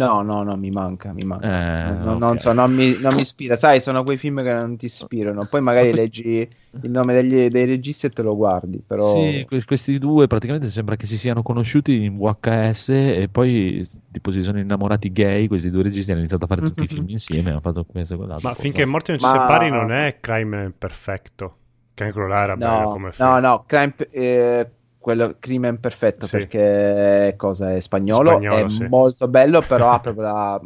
[0.00, 1.46] No, no, no, mi manca, mi manca.
[1.46, 2.18] Eh, Non- non, ok.
[2.18, 3.54] non so, non mi, non mi ispira.
[3.56, 5.46] Sai, sono quei film che non ti ispirano.
[5.46, 6.48] Poi magari leggi
[6.80, 8.82] il nome degli- dei registi e te lo guardi.
[8.82, 13.84] Però Sì, que- questi due praticamente sembra che si siano conosciuti in VHS e poi
[14.10, 17.08] tipo si sono innamorati gay, questi due registi hanno iniziato a fare tutti i film
[17.08, 18.50] insieme, hanno fatto questo e quell'altro.
[18.50, 21.58] Ma finché morti non ci Ma- separi non è crime perfetto.
[21.94, 23.30] Che anche quello là era bello no, come film.
[23.30, 24.70] no, no, crime, eh,
[25.04, 26.38] quello Crimen Perfetto Sì.
[26.38, 28.86] perché cosa è spagnolo, Spagnolo, è sì.
[28.88, 30.58] molto bello, però ha proprio la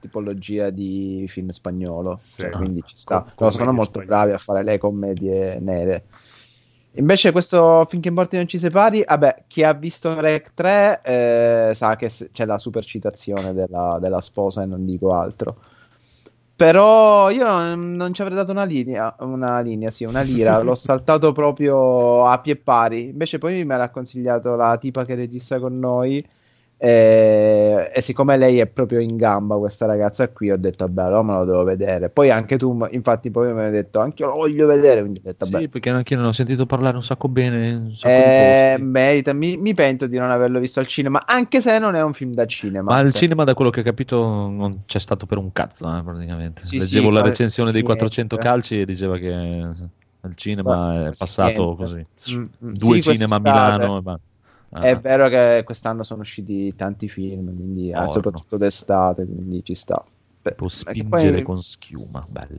[0.00, 2.40] tipologia di film spagnolo, Sì.
[2.40, 3.20] cioè, quindi ci sta.
[3.20, 4.06] Co- Però sono molto spagnole.
[4.06, 6.04] bravi a fare le commedie nere.
[6.96, 11.96] Invece questo finché morti non ci separi, vabbè, chi ha visto Rec 3 eh, sa
[11.96, 15.56] che c'è la super citazione della, della sposa e non dico altro.
[16.62, 20.76] Però io non, non ci avrei dato una linea, una linea, sì, una lira, l'ho
[20.76, 23.08] saltato proprio a pie pari.
[23.08, 26.24] Invece poi me l'ha consigliato la tipa che registra con noi
[26.84, 31.22] e, e siccome lei è proprio in gamba questa ragazza qui, ho detto vabbè, allora
[31.22, 32.10] me lo devo vedere.
[32.10, 35.22] Poi anche tu, infatti poi mi hai detto anche io lo voglio vedere, quindi ho
[35.22, 35.64] detto vabbè.
[35.64, 39.32] Sì, perché anche io non ho sentito parlare un sacco bene, un sacco Eh, merita,
[39.32, 42.32] mi, mi pento di non averlo visto al cinema, anche se non è un film
[42.32, 42.92] da cinema.
[42.92, 44.16] Ma al Cioè, cinema, da quello che ho capito,
[44.48, 46.62] non c'è stato per un cazzo, eh, praticamente.
[46.64, 48.38] Sì, Leggevo sì, la ma- recensione dei sì, 400 eh.
[48.38, 51.76] calci e diceva che al cinema Ma- è passato niente.
[51.76, 52.04] così.
[52.30, 53.38] Mm, mm, Due cinema a.
[53.38, 54.26] Milano e basta.
[54.74, 58.10] Ah, È vero che quest'anno sono usciti tanti film, quindi, Porno.
[58.10, 60.02] soprattutto d'estate, quindi ci sta.
[60.42, 62.58] Beh, Può spingere poi- con schiuma, bello.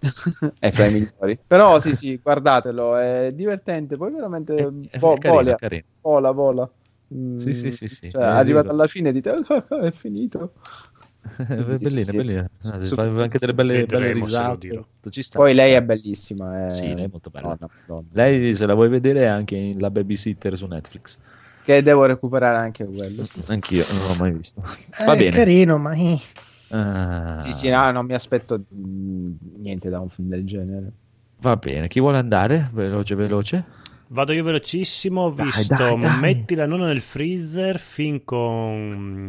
[0.58, 1.38] è fra i migliori.
[1.46, 5.82] Però sì, sì, guardatelo, è divertente, poi veramente È- è vo- carino, vola, carino.
[6.00, 6.74] vola, vola.
[7.12, 8.08] Mm, Sì, sì, sì, sì.
[8.10, 10.54] Cioè, Eh, arrivate io- alla fine dite, "Ah, ah, è finito.
[11.78, 12.12] Bellina, sì, sì.
[12.12, 12.50] bellina.
[12.64, 14.58] Ah, Su- fa anche delle belle, belle risate.
[14.68, 14.86] dirò.
[15.08, 15.76] Ci sta, Poi ci lei sta.
[15.76, 16.66] è bellissima.
[16.66, 16.70] È...
[16.70, 17.46] Sì, lei è molto bella.
[17.48, 18.08] Madonna, Madonna.
[18.12, 21.18] Lei, se la vuoi vedere, è anche in La Babysitter su Netflix.
[21.62, 23.24] Che devo recuperare anche quello.
[23.24, 23.52] sì, sì.
[23.52, 24.62] Anch'io non l'ho mai visto.
[24.96, 25.30] Eh, Va È bene.
[25.30, 25.92] carino, ma...
[25.94, 26.18] eh.
[26.68, 30.92] Ah, Sì, sì, no, non mi aspetto mm, niente da un film del genere.
[31.42, 32.70] Va bene, chi vuole andare?
[32.72, 33.64] Veloce, veloce.
[34.08, 36.10] Vado io velocissimo, ho Dai, visto dai, dai.
[36.10, 39.26] Metti la nonna nel freezer fin con...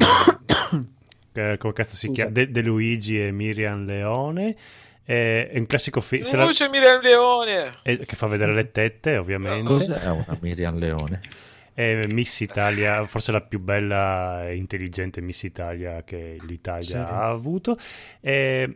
[1.34, 2.32] eh, come cazzo si chiama?
[2.32, 4.56] De, De Luigi e Miriam Leone.
[5.04, 7.72] Eh, È un classico film Luce Miriam Leone.
[7.84, 9.64] che fa vedere le tette, ovviamente.
[9.64, 11.22] Cos'è una Miriam Leone?
[11.74, 16.94] È Miss Italia, forse la più bella e intelligente Miss Italia che l'Italia Sì.
[16.96, 17.78] ha avuto.
[18.20, 18.70] È, è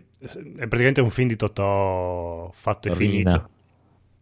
[0.67, 3.11] praticamente un film di Totò fatto e Torina.
[3.31, 3.49] finito.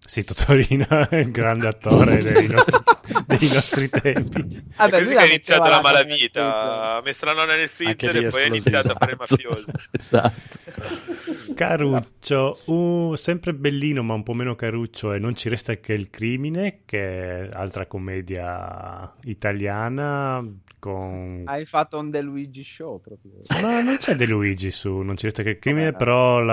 [0.05, 2.73] Sì, Totorina è il grande attore dei nostri,
[3.28, 4.64] dei nostri tempi.
[4.76, 6.96] È così che ha iniziato la malavita.
[6.98, 9.72] Ha messo la nonna nel freezer e poi ha iniziato a fare il mafioso.
[9.92, 10.60] Esatto.
[11.56, 16.10] Caruccio, un- sempre bellino ma un po' meno caruccio e Non ci resta che il
[16.10, 20.44] crimine, che è altra commedia italiana
[20.80, 21.44] con...
[21.46, 23.40] Hai fatto un De Luigi show proprio.
[23.62, 25.98] Ma non c'è De Luigi su Non ci resta che il crimine, Vabbè.
[25.98, 26.44] però,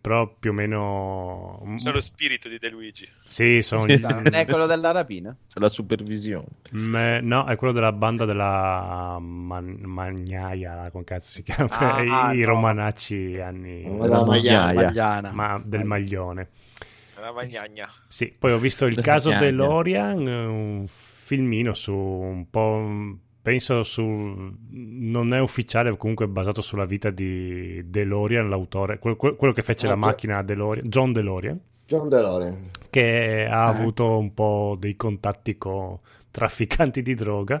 [0.00, 1.74] però più o meno...
[1.76, 3.06] C'è lo spirito di De Luigi.
[3.28, 3.86] Sì, sono...
[3.86, 4.00] Sì.
[4.00, 5.36] Non è quello della rapina?
[5.46, 6.46] C'è la supervisione.
[6.72, 11.70] Me- no, è quello della banda della Man- Magnaia, come cazzo si chiama?
[11.70, 12.46] Ah, I, i no.
[12.46, 13.84] romanacci anni...
[13.84, 14.72] La Magliana.
[14.72, 15.30] Magliana.
[15.32, 16.48] Ma del maglione.
[17.20, 17.88] La magnagna.
[18.08, 19.30] Sì, poi ho visto il caso
[20.26, 23.18] eh, un filmino su un po'.
[23.40, 24.02] Penso su.
[24.70, 29.62] Non è ufficiale, comunque è basato sulla vita di DeLorean, l'autore, quel- quel- quello che
[29.62, 32.70] fece Ah, la macchina DeLorean, John DeLorean, John DeLorean.
[32.90, 35.98] che ha avuto un po' dei contatti con
[36.30, 37.60] trafficanti di droga.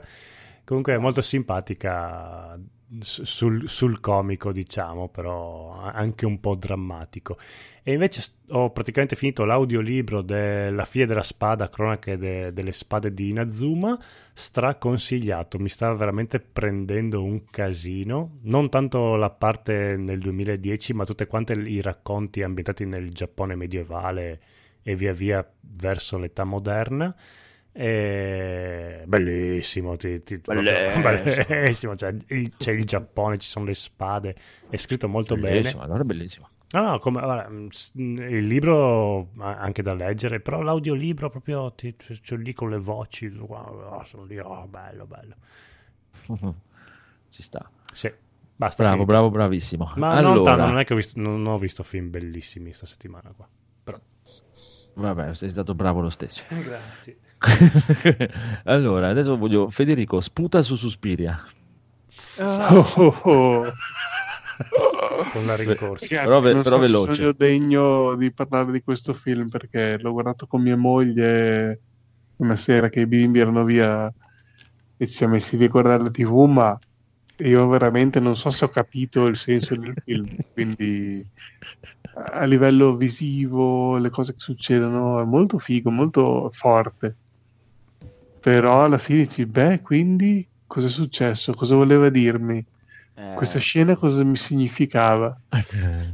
[0.64, 2.58] Comunque è molto simpatica
[3.00, 7.36] sul, sul comico, diciamo, però anche un po' drammatico.
[7.82, 13.28] E invece ho praticamente finito l'audiolibro della Figlia della Spada, cronache de- delle spade di
[13.30, 13.98] Inazuma,
[14.32, 21.26] straconsigliato, mi stava veramente prendendo un casino, non tanto la parte nel 2010, ma tutte
[21.26, 24.40] quante i racconti ambientati nel Giappone medievale
[24.82, 27.14] e via via verso l'età moderna.
[27.78, 29.02] E...
[29.06, 31.02] Bellissimo, ti- ti- Bellissimo.
[31.02, 34.34] bellissimo, cioè, il- c'è il Giappone, ci sono le spade,
[34.70, 35.56] è scritto molto bene.
[35.56, 36.48] Bellissimo, allora è bellissimo.
[36.72, 42.52] No, no, come, mm, il libro anche da leggere, però l'audiolibro proprio ti, c'è lì
[42.54, 45.34] con le voci, guarda, sono lì, oh, bello, bello.
[47.28, 47.70] Ci sta.
[47.92, 48.10] Sì,
[48.56, 48.82] basta.
[48.82, 49.12] Bravo, finito.
[49.12, 49.92] bravo, bravissimo.
[49.96, 52.86] Ma allora, non, tanto, non è che ho visto, non ho visto film bellissimi sta
[52.86, 53.46] settimana qua.
[53.84, 54.00] Però.
[54.94, 56.42] vabbè, sei stato bravo lo stesso.
[56.48, 57.18] Grazie.
[58.64, 61.44] allora, adesso voglio Federico, sputa su Suspiria.
[62.38, 63.72] Oh, oh, oh.
[65.32, 66.06] Con la rincorsa.
[66.06, 67.14] Però ve- non però so veloce.
[67.14, 71.80] sono degno di parlare di questo film perché l'ho guardato con mia moglie
[72.36, 74.12] una sera che i bimbi erano via
[74.98, 76.78] e ci siamo messi lì a guardare la tv ma
[77.38, 81.26] io veramente non so se ho capito il senso del film quindi
[82.14, 87.16] a livello visivo le cose che succedono è molto figo molto forte
[88.46, 91.52] però alla fine dici beh quindi cosa è successo?
[91.52, 92.64] Cosa voleva dirmi?
[93.16, 95.36] Eh, questa scena cosa mi significava?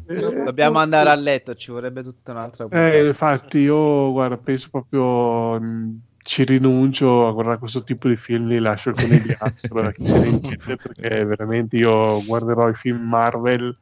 [0.06, 6.00] Dobbiamo andare a letto, ci vorrebbe tutta un'altra Eh, infatti, io guarda, penso proprio mh,
[6.24, 10.28] ci rinuncio a guardare questo tipo di film, li lascio il conigliastro chi se ne
[10.28, 13.76] intende, perché veramente io guarderò i film Marvel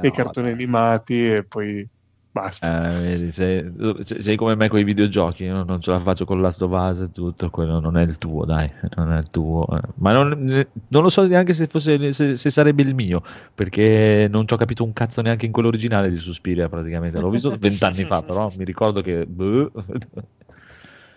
[0.00, 1.86] e No, i cartoni animati e poi
[2.34, 2.88] Basta.
[2.96, 6.40] Eh, vedi, sei, sei come me con i videogiochi, io non ce la faccio con
[6.40, 9.66] Last of Us e tutto, quello non è il tuo, dai, non è il tuo.
[9.96, 13.22] Ma non, non lo so neanche se, fosse, se, se sarebbe il mio,
[13.54, 17.20] perché non ci ho capito un cazzo neanche in quello originale di Suspiria praticamente.
[17.20, 19.26] L'ho visto vent'anni fa, però mi ricordo che...
[19.26, 19.70] boh.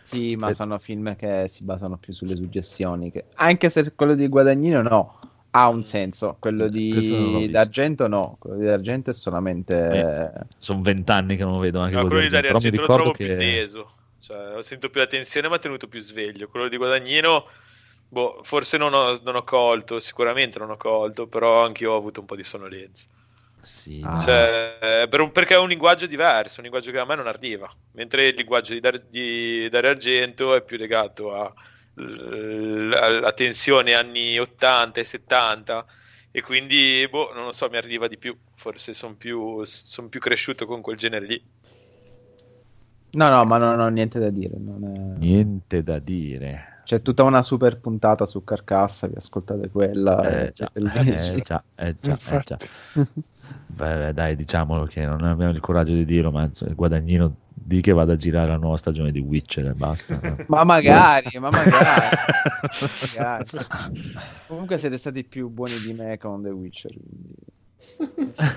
[0.02, 0.54] Sì, ma Eh.
[0.54, 3.10] sono film che si basano più sulle suggestioni.
[3.12, 5.20] che- Anche se quello di Guadagnino no,
[5.56, 6.36] ha un senso.
[6.40, 8.36] Quello l'ho di d'Argento no.
[8.40, 10.32] Quello di D'Argento è solamente...
[10.60, 12.82] Sono vent'anni che non lo vedo anche No, quello quello di di Dario Argento, Argento
[12.82, 13.36] però lo mi trovo ricordo più che...
[13.36, 13.92] teso.
[14.20, 16.48] Cioè, ho sentito più la tensione, ma tenuto più sveglio.
[16.48, 17.48] Quello di Guadagnino,
[18.08, 21.98] boh, forse non ho, non ho colto, sicuramente non ho colto, però anche io ho
[21.98, 23.08] avuto un po' di sonnolenza.
[23.62, 24.20] Sì, Ah.
[24.20, 27.26] Cioè, eh, per un- perché è un linguaggio diverso, un linguaggio che a me non
[27.28, 31.52] arriva, mentre il linguaggio di, Dar- di Dario Argento è più legato a-
[31.96, 35.86] l- alla tensione anni 80 e 70
[36.32, 40.20] e quindi, boh, non lo so, mi arriva di più, forse sono più, son più
[40.20, 41.44] cresciuto con quel genere lì.
[43.12, 44.58] No, no, ma non ho niente da dire.
[44.58, 46.82] non è- Niente da dire.
[46.84, 50.22] C'è tutta una super puntata su Carcassa, vi ascoltate quella.
[50.22, 52.58] Eh già, eh già, eh già, eh già.
[53.68, 57.82] Beh, dai, diciamolo che non abbiamo il coraggio di dirlo, ma insomma, il guadagnino di
[57.82, 60.20] che vada a girare la nuova stagione di Witcher e basta.
[60.48, 62.16] Ma magari, ma magari.
[63.16, 63.46] magari.
[64.48, 66.92] Comunque siete stati più buoni di me con The Witcher.
[66.94, 67.34] quindi-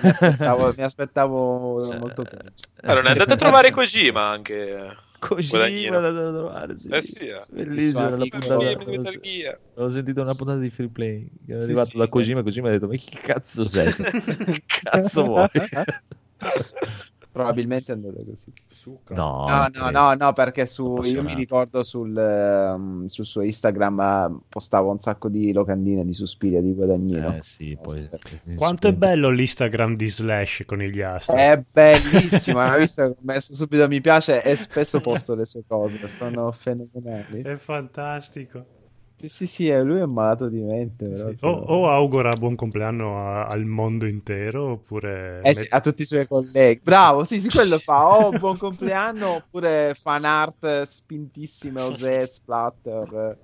[0.01, 2.51] Mi aspettavo, mi aspettavo molto peggio.
[2.83, 4.95] Allora, è andato a trovare Kojima anche.
[5.19, 6.01] Così Guadagnino.
[6.01, 6.87] è andato a trovare, sì.
[6.89, 7.41] Eh sì, eh.
[7.49, 9.59] Bellissimo, puntata- amico Film, Metal Gear.
[9.75, 11.97] Ho sentito una puntata di Free Play che è Sì, arrivato sì.
[11.97, 13.93] da Kojima Kojima ha detto ma chi cazzo sei?
[13.93, 15.47] che cazzo vuoi?
[17.31, 18.51] Probabilmente è andata così.
[18.67, 19.13] Succa.
[19.13, 23.99] no, No, no, no, no, perché su, io mi ricordo sul, ehm, sul suo Instagram
[23.99, 27.35] eh, postava un sacco di locandine di Suspiria di Guadagnino.
[27.35, 28.09] Eh sì, poi...
[28.55, 31.37] Quanto è bello l'Instagram di Slash con gli astri.
[31.37, 35.63] È bellissimo, hai visto che ho messo subito mi piace e spesso posto le sue
[35.67, 37.41] cose, sono fenomenali.
[37.43, 38.77] È fantastico.
[39.19, 41.13] Sì, sì, sì, eh, lui è malato di mente.
[41.13, 41.35] Sì.
[41.35, 41.49] proprio.
[41.49, 45.41] O, o augura buon compleanno a- al mondo intero oppure...
[45.43, 46.79] Eh sì, a tutti i suoi colleghi.
[46.81, 48.07] Bravo, sì, sì, quello fa.
[48.07, 53.37] O buon compleanno oppure fan art spintissime, Osè, splatter.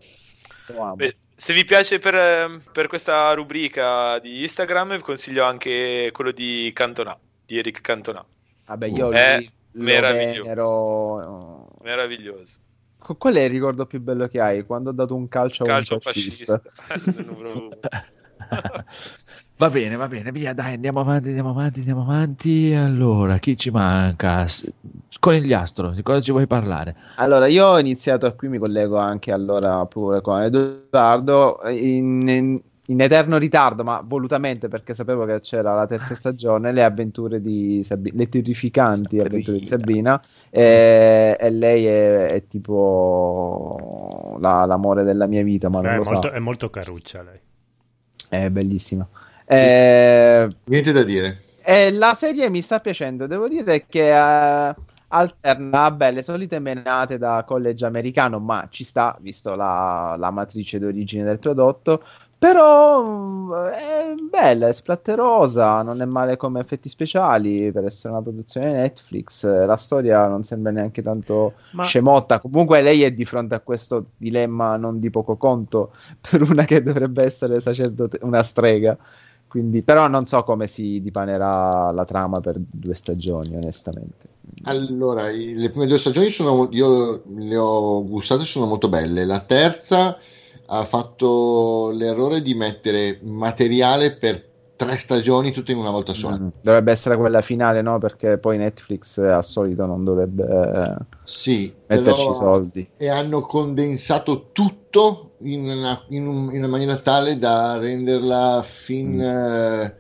[0.68, 0.96] Lo amo.
[0.96, 6.32] Beh, se vi piace per, ehm, per questa rubrica di Instagram, vi consiglio anche quello
[6.32, 8.26] di Cantona, di Eric Cantona.
[8.66, 10.50] Vabbè, io È lui lo meraviglioso.
[10.50, 11.68] venero.
[11.84, 12.64] Meraviglioso.
[13.06, 14.66] Co- Qual è il ricordo più bello che hai?
[14.66, 16.60] Quando ha dato un calcio a Calcio un fascista.
[16.60, 16.62] fascista.
[17.28, 17.70] Uno.
[19.58, 22.74] Va bene, va bene, via, dai, andiamo avanti, andiamo avanti, andiamo avanti.
[22.74, 24.46] Allora, chi ci manca?
[25.20, 26.96] Conigliastro, di cosa ci vuoi parlare?
[27.18, 33.02] Allora, io ho iniziato, qui mi collego anche allora pure con Edoardo, in, in- in
[33.02, 38.18] eterno ritardo, ma volutamente perché sapevo che c'era la terza stagione, le avventure di Sabrina,
[38.18, 39.26] le terrificanti Sabrina.
[39.26, 40.22] avventure di Sabrina,
[40.52, 46.04] e, e lei è, è tipo la- l'amore della mia vita, ma non è, lo
[46.04, 47.40] molto, so, è molto caruccia lei.
[48.30, 49.08] è bellissima.
[49.48, 51.42] Eh, Niente da dire.
[51.64, 54.10] e la serie mi sta piacendo, devo dire che
[54.70, 54.76] eh,
[55.08, 60.80] alterna vabbè, le solite menate da college americano, ma ci sta, visto la, la matrice
[60.80, 62.02] d'origine del prodotto.
[62.38, 68.22] Però mm, è bella, è splatterosa, non è male come effetti speciali per essere una
[68.22, 69.46] produzione Netflix.
[69.46, 72.40] La storia non sembra neanche tanto Ma scemotta.
[72.40, 75.94] Comunque lei è di fronte a questo dilemma non di poco conto
[76.30, 78.98] per una che dovrebbe essere sacerdote, una strega.
[79.56, 84.28] Quindi, però non so come si dipanerà la trama per due stagioni, onestamente.
[84.64, 89.24] Allora, le prime due stagioni sono, io le ho gustate, sono molto belle.
[89.24, 90.18] La terza
[90.66, 94.44] ha fatto l'errore di mettere materiale per
[94.76, 96.38] tre stagioni tutte in una volta sola.
[96.38, 96.48] Mm.
[96.62, 97.98] Dovrebbe essere quella finale, no?
[97.98, 102.88] Perché poi Netflix eh, al solito non dovrebbe eh, Sì, metterci soldi.
[102.98, 109.20] e hanno condensato tutto in una, in un- in una maniera tale da renderla fin,
[109.20, 109.96] eh,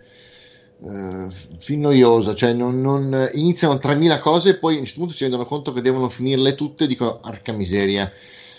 [0.84, 1.28] eh,
[1.60, 5.24] fin noiosa, cioè non, non- iniziano 3000 cose e poi a un certo punto si
[5.24, 8.12] rendono conto che devono finirle tutte e dicono arca miseria.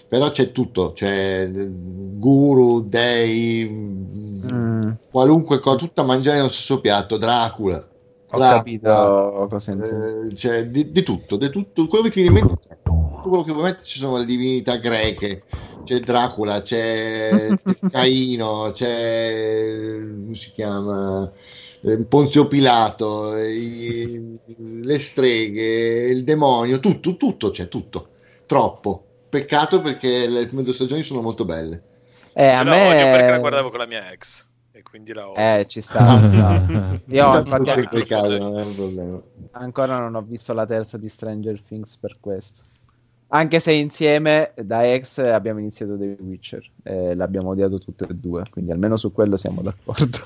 [0.09, 1.69] Però c'è tutto, c'è eh,
[2.19, 3.67] guru, dei,
[4.43, 7.87] Mm, qualunque cosa, tutta a mangiare nello stesso piatto, Dracula.
[8.33, 10.07] ho Dracula, capito cosa intendi.
[10.29, 12.77] eh, c'è di, di tutto, di tutto, quello che ti viene in mente, c'è.
[12.85, 15.45] tutto quello che vuoi mettere, ci sono le divinità greche,
[15.85, 17.57] c'è Dracula, c'è
[17.89, 21.31] Caino, c'è come si chiama
[21.83, 28.09] Eh, Ponzio Pilato, i- le streghe, il demonio, tutto, tutto c'è, tutto,
[28.47, 29.06] troppo.
[29.29, 31.83] Peccato perché le prime due stagioni sono molto belle.
[32.33, 33.39] Eh, a Io la odio perché la me...
[33.41, 34.47] guardavo con la mia ex.
[34.73, 35.43] e quindi la odio.
[35.43, 36.21] Eh, ci sta.
[36.21, 36.63] ci sta.
[37.07, 39.23] Io Ci sta infatti, quel caso, non è un problema.
[39.53, 42.63] ancora non ho visto la terza di Stranger Things per questo.
[43.29, 48.45] Anche se insieme da ex abbiamo iniziato The Witcher e l'abbiamo odiato tutte e due,
[48.51, 50.19] quindi almeno su quello siamo d'accordo.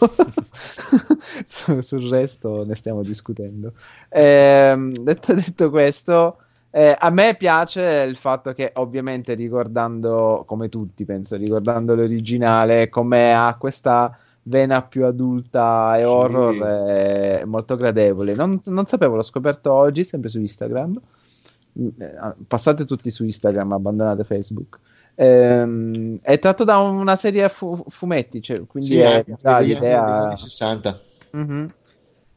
[1.47, 3.73] Su- sul resto ne stiamo discutendo.
[4.11, 6.37] Ehm, detto, detto questo,
[6.71, 13.35] eh, a me piace il fatto che ovviamente ricordando, come tutti penso, ricordando l'originale, come
[13.35, 16.05] ha questa vena più adulta e Sì.
[16.07, 18.35] horror è molto gradevole.
[18.35, 21.01] Non, non sapevo, l'ho scoperto oggi, sempre su Instagram.
[21.81, 24.79] Mm, eh, Passate tutti su Instagram, abbandonate Facebook.
[25.17, 29.75] Ehm, è tratto da una serie a fu- fumetti, cioè, quindi Sì, è già negli
[29.75, 30.05] l'idea.
[30.25, 30.99] anni 60.
[31.33, 31.67] Mhm.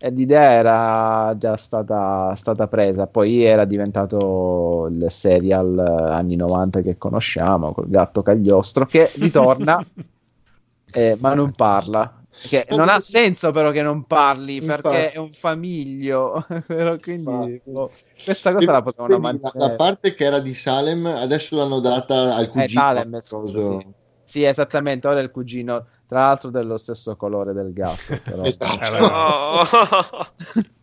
[0.04, 6.82] E l'idea era già stata, stata presa, poi era diventato il serial eh, anni 90
[6.82, 9.82] che conosciamo, col gatto cagliostro che ritorna,
[10.92, 12.22] eh, ma non parla.
[12.30, 15.16] Che non ha senso però che non parli perché Infatti.
[15.16, 17.92] è un famiglio, però quindi boh,
[18.26, 19.58] questa cosa la potevano mantenere.
[19.58, 22.66] la parte che era di Salem adesso l'hanno data al cugino.
[22.66, 23.88] Eh, Salem, scusa, sì.
[24.26, 28.20] Sì, esattamente, ora è il cugino, tra l'altro dello stesso colore del gatto.
[28.24, 28.44] Però...
[28.44, 28.96] Esatto.
[28.96, 29.62] Eh, No.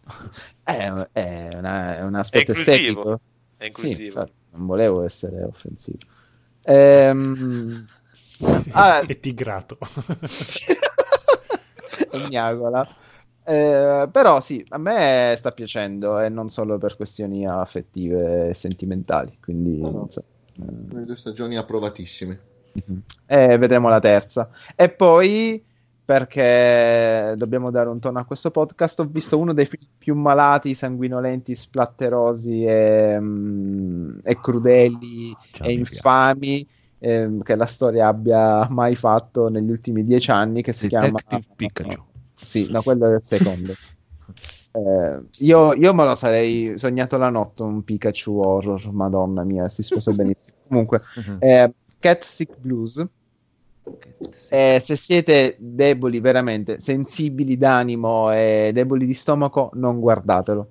[0.64, 0.76] È,
[1.12, 3.20] è una- è un aspetto È estetico.
[3.56, 4.06] È Sì, inclusivo.
[4.20, 5.98] infatti, non volevo essere offensivo.
[6.62, 7.86] Ehm,
[8.72, 9.78] ah, e tigrato.
[12.28, 12.86] miagola.
[13.44, 19.38] Eh, però sì, a me sta piacendo e non solo per questioni affettive e sentimentali,
[19.40, 19.96] quindi No, no.
[19.98, 20.22] non so.
[20.60, 22.40] Eh, Le due stagioni approvatissime.
[22.72, 23.02] Mhm.
[23.26, 24.48] E vedremo la terza.
[24.74, 25.62] E poi,
[26.04, 30.74] perché dobbiamo dare un tono a questo podcast, ho visto uno dei film più malati,
[30.74, 36.66] sanguinolenti, splatterosi e, mm, e crudeli Già e infami
[36.98, 41.06] ehm, che la storia abbia mai fatto negli ultimi dieci anni, che si chiama...
[41.06, 42.04] Detective Pikachu.
[42.34, 43.74] Sì, no, quello è il secondo.
[44.72, 49.82] Eh, io, io me lo sarei sognato la notte un Pikachu horror, madonna mia, si
[49.82, 50.58] sposa benissimo.
[50.68, 51.00] Comunque,
[51.40, 53.06] eh, Cat Sick Blues.
[54.50, 60.70] Eh, se siete deboli, veramente sensibili d'animo e deboli di stomaco, non guardatelo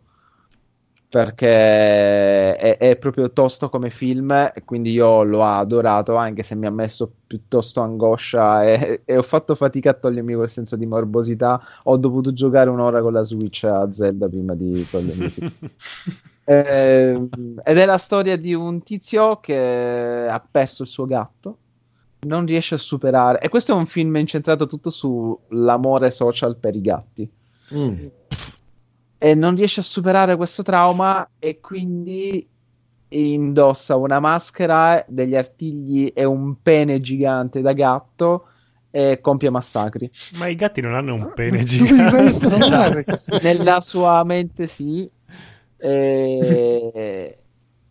[1.09, 4.31] perché è, è proprio tosto come film.
[4.31, 9.23] E quindi io l'ho adorato, anche se mi ha messo piuttosto angoscia e, e ho
[9.23, 11.59] fatto fatica a togliermi quel senso di morbosità.
[11.83, 15.69] Ho dovuto giocare un'ora con la Switch a Zelda prima di togliermi tutto.
[16.51, 17.29] Ehm,
[17.63, 21.57] ed è la storia di un tizio che ha perso il suo gatto,
[22.21, 23.39] non riesce a superare.
[23.39, 27.29] E questo è un film incentrato tutto sull'amore social per i gatti.
[27.75, 28.05] Mm.
[29.19, 32.47] E non riesce a superare questo trauma e quindi
[33.09, 38.45] indossa una maschera degli artigli e un pene gigante da gatto
[38.89, 40.09] e compie massacri.
[40.37, 43.03] Ma i gatti non hanno un pene gigante.
[43.03, 45.07] questi- Nella sua mente sì.
[45.79, 47.35] E...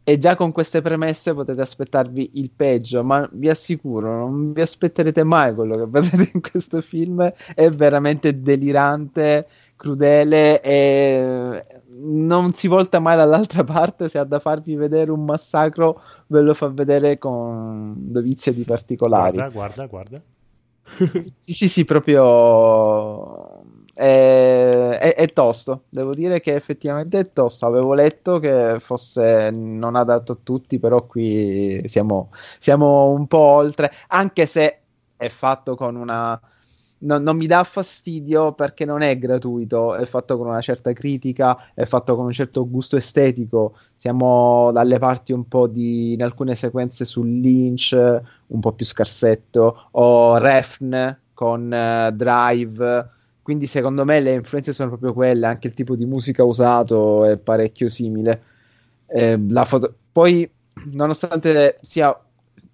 [0.09, 5.23] e già con queste premesse potete aspettarvi il peggio, ma vi assicuro, non vi aspetterete
[5.23, 7.31] mai quello che vedete in questo film.
[7.55, 9.47] È veramente delirante,
[9.77, 11.63] crudele e
[12.01, 14.09] non si volta mai dall'altra parte.
[14.09, 19.37] Se ha da farvi vedere un massacro, ve lo fa vedere con dovizia di particolari.
[19.37, 20.23] Guarda, guarda, guarda.
[21.45, 23.63] Sì, sì, proprio
[23.99, 25.85] è, è- è tosto.
[25.89, 27.67] Devo dire che effettivamente è tosto.
[27.67, 33.91] Avevo letto che fosse non adatto a tutti, però qui siamo, siamo un po' oltre,
[34.09, 34.81] anche se
[35.17, 36.41] è fatto con una.
[37.01, 41.73] non, non mi dà fastidio perché non è gratuito, è fatto con una certa critica,
[41.75, 43.77] è fatto con un certo gusto estetico.
[43.95, 47.93] Siamo dalle parti un po' di in alcune sequenze sul Lynch,
[48.47, 53.11] un po' più scarsetto, o Refn con eh, Drive.
[53.49, 57.39] Quindi secondo me le influenze sono proprio quelle, anche il tipo di musica usato è
[57.39, 58.43] parecchio simile.
[59.07, 60.47] Eh, foto- Poi,
[60.93, 62.15] nonostante sia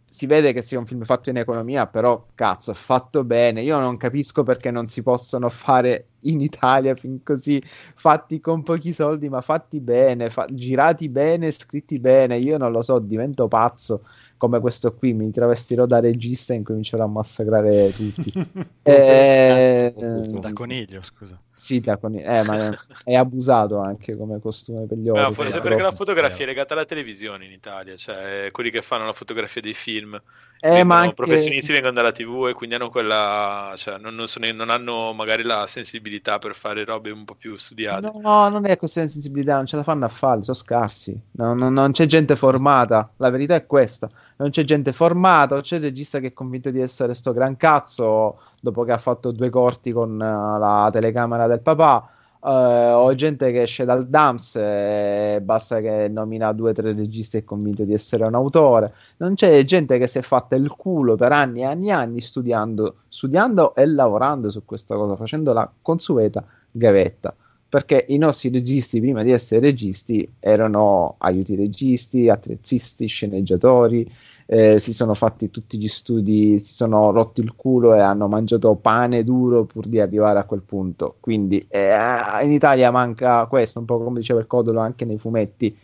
[0.09, 3.63] si vede che sia un film fatto in economia, però cazzo, fatto bene.
[3.63, 8.93] Io non capisco perché non si possono fare in Italia film così fatti con pochi
[8.93, 12.37] soldi, ma fatti bene, fa- girati bene, scritti bene.
[12.39, 14.03] Io non lo so, divento pazzo
[14.45, 15.13] come questo qui.
[15.13, 18.33] Mi travestirò da regista e incomincerò a massacrare tutti.
[18.87, 19.93] Eh,
[20.41, 21.41] Da coniglio, scusa.
[21.81, 22.71] Da con- eh, ma
[23.05, 25.35] è abusato anche come costume per gli No, orchi.
[25.35, 29.13] forse perché la fotografia è legata alla televisione in Italia, cioè quelli che fanno la
[29.13, 30.21] fotografia dei film
[30.61, 34.51] Eh, ma anche- professionisti vengono dalla TV e quindi hanno quella, cioè non, non sono-
[34.53, 38.11] non hanno magari la sensibilità per fare robe un po' più studiate.
[38.19, 41.21] No, non è questione di sensibilità, non ce la fanno a fare, sono scarsi.
[41.33, 44.09] No, no, non c'è gente formata, la verità è questa.
[44.37, 47.57] Non c'è gente formata, o c'è il regista che è convinto di essere sto gran
[47.59, 52.09] cazzo dopo che ha fatto due corti con eh, la telecamera del papà,
[52.43, 57.37] eh, o gente che esce dal DAMS e basta che nomina due o tre registi
[57.37, 58.95] e è convinto di essere un autore.
[59.19, 62.21] Non c'è gente che si è fatta il culo per anni e anni e anni
[62.23, 67.37] studiando, studiando e lavorando su questa cosa, facendo la consueta gavetta.
[67.69, 74.09] Perché i nostri registi, prima di essere registi, erano aiuti registi, attrezzisti, sceneggiatori,
[74.47, 78.75] eh, si sono fatti tutti gli studi, si sono rotti il culo e hanno mangiato
[78.77, 81.17] pane duro pur di arrivare a quel punto.
[81.21, 81.95] Quindi eh,
[82.43, 85.77] in Italia manca questo, un po' come diceva il Codolo anche nei fumetti.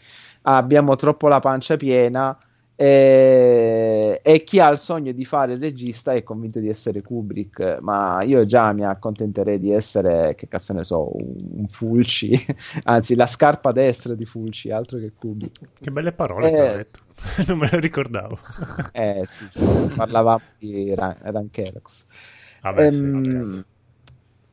[0.42, 2.36] Abbiamo troppo la pancia piena
[2.82, 7.78] eh, e chi ha il sogno di fare il regista è convinto di essere Kubrick,
[7.82, 12.32] ma io già mi accontenterei di essere, che cazzo ne so, un, un Fulci,
[12.84, 15.60] anzi la scarpa destra di Fulci, altro che Kubrick.
[15.78, 16.50] Che belle parole Eh.
[16.50, 17.00] che ho detto.
[17.48, 18.38] non me lo ricordavo.
[18.92, 19.62] Eh sì, sì,
[19.94, 22.06] parlavamo di Ran- Rankerox.
[22.62, 23.64] Vabbè, sì, Ehm, ragazzi.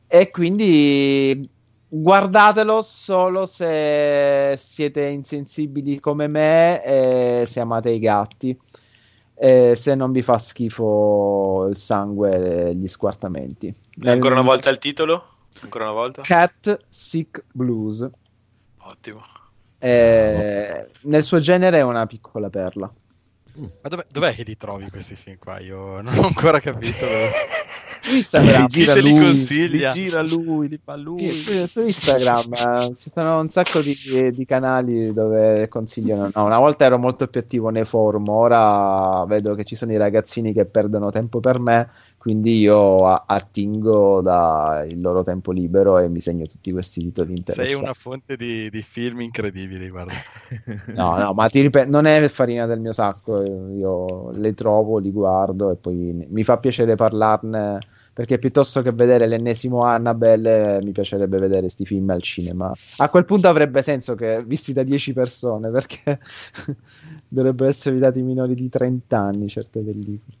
[0.06, 1.50] e quindi
[1.88, 8.58] guardatelo solo se siete insensibili come me e se amate i gatti.
[9.40, 13.72] E se non vi fa schifo il sangue e gli squartamenti.
[14.02, 15.36] Ancora una volta il titolo?
[15.60, 16.22] Ancora una volta?
[16.22, 18.08] Cat Sick Blues.
[18.78, 19.22] Ottimo.
[19.78, 22.92] Eh, nel suo genere è una piccola perla.
[23.54, 25.58] Ma dov'è, dov'è che li trovi questi film qua?
[25.60, 27.04] Io non ho ancora capito.
[28.08, 28.66] Su Instagram,
[29.02, 29.92] li consiglia?
[29.92, 31.28] Li gira lui, li fa lui.
[31.28, 33.94] Su, su Instagram eh, ci sono un sacco di,
[34.32, 36.30] di canali dove consigliano.
[36.34, 39.96] No, una volta ero molto più attivo nei forum, ora vedo che ci sono i
[39.96, 46.08] ragazzini che perdono tempo per me, quindi io a- attingo dal loro tempo libero e
[46.08, 47.82] mi segno tutti questi titoli Sei interessanti.
[47.82, 50.12] una fonte di, di film incredibili, guarda.
[50.98, 55.10] No, no, ma ti ripeto, non è farina del mio sacco, io le trovo, li
[55.12, 57.78] guardo e poi mi fa piacere parlarne
[58.18, 62.72] perché piuttosto che vedere l'ennesimo Annabelle mi piacerebbe vedere questi film al cinema.
[62.96, 66.18] A quel punto avrebbe senso che visti da 10 persone perché
[67.28, 70.36] dovrebbero essere dati minori di 30 anni certe pellicole.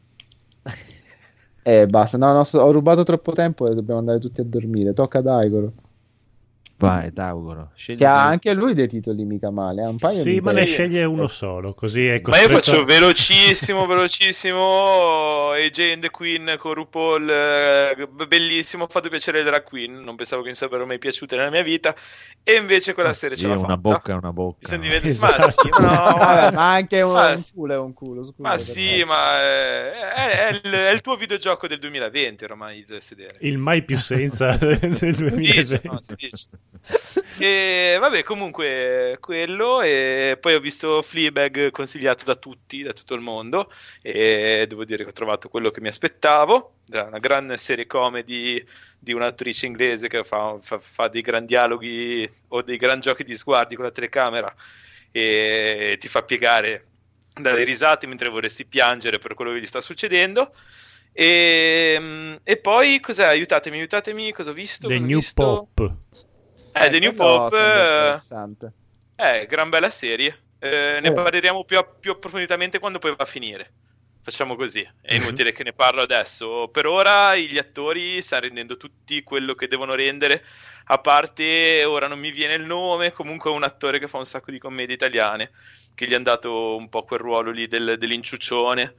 [1.62, 4.92] E basta, no, no, ho rubato troppo tempo e dobbiamo andare tutti a dormire.
[4.92, 5.72] Tocca ad Aigoro.
[6.78, 7.12] Vai.
[7.74, 9.82] Scegli Che ha anche lui dei titoli mica male.
[9.82, 12.52] Ha un paio Sì, mi ma ne sceglie uno solo, così è Ma io costretto...
[12.52, 15.50] faccio velocissimo, velocissimo.
[15.50, 18.84] AJ and the Queen con RuPaul, eh, bellissimo.
[18.84, 20.02] Ho fatto piacere drag queen.
[20.02, 21.94] Non pensavo che mi sarebbero mai piaciute nella mia vita.
[22.44, 23.76] E invece quella Ah, serie sì, ce l'ha una fatta.
[23.76, 24.68] bocca è una Mi bocca.
[24.68, 25.40] sono diventato- Esatto.
[25.42, 26.16] Ma sì, ma no,
[26.52, 28.22] ma anche un, Ma un culo è un culo.
[28.22, 29.04] Scusa, Ma sì, me.
[29.04, 33.34] ma eh, è, è il, è il tuo videogioco del 2020 ormai il sedere.
[33.40, 35.04] Il mai più senza del Si
[35.36, 35.88] dice, 2020.
[35.88, 36.46] no, si dice.
[37.40, 39.80] E vabbè, comunque quello.
[39.80, 43.70] E poi ho visto Fleabag consigliato da tutti, da tutto il mondo.
[44.02, 46.78] E devo dire che ho trovato quello che mi aspettavo.
[46.90, 48.64] Una grande serie comedy
[48.98, 53.36] di un'attrice inglese che fa, fa- fa dei gran dialoghi o dei gran giochi di
[53.36, 54.52] sguardi con la telecamera
[55.12, 56.86] e ti fa piegare
[57.40, 60.52] dalle risate mentre vorresti piangere per quello che gli sta succedendo.
[61.12, 63.24] E, e poi cos'è?
[63.24, 64.88] Aiutatemi, aiutatemi, cosa ho visto?
[64.88, 65.68] The Cosa New visto?
[65.74, 65.96] Pop.
[66.72, 68.72] Eh, The New Pop sembra eh, interessante.
[69.14, 70.44] è gran bella serie.
[70.58, 71.12] Eh, ne Eh.
[71.12, 73.74] parleremo più, più approfonditamente quando poi va a finire.
[74.22, 76.68] Facciamo così, è inutile che ne parlo adesso.
[76.68, 80.44] Per ora gli attori stanno rendendo tutti quello che devono rendere,
[80.86, 84.26] a parte ora non mi viene il nome, comunque è un attore che fa un
[84.26, 85.52] sacco di commedie italiane,
[85.94, 88.94] che gli hanno dato un po' quel ruolo lì del- dell'inciuccione,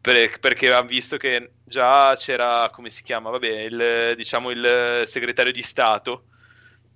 [0.00, 5.52] per- perché hanno visto che già c'era, come si chiama, vabbè, il, diciamo il segretario
[5.52, 6.26] di Stato,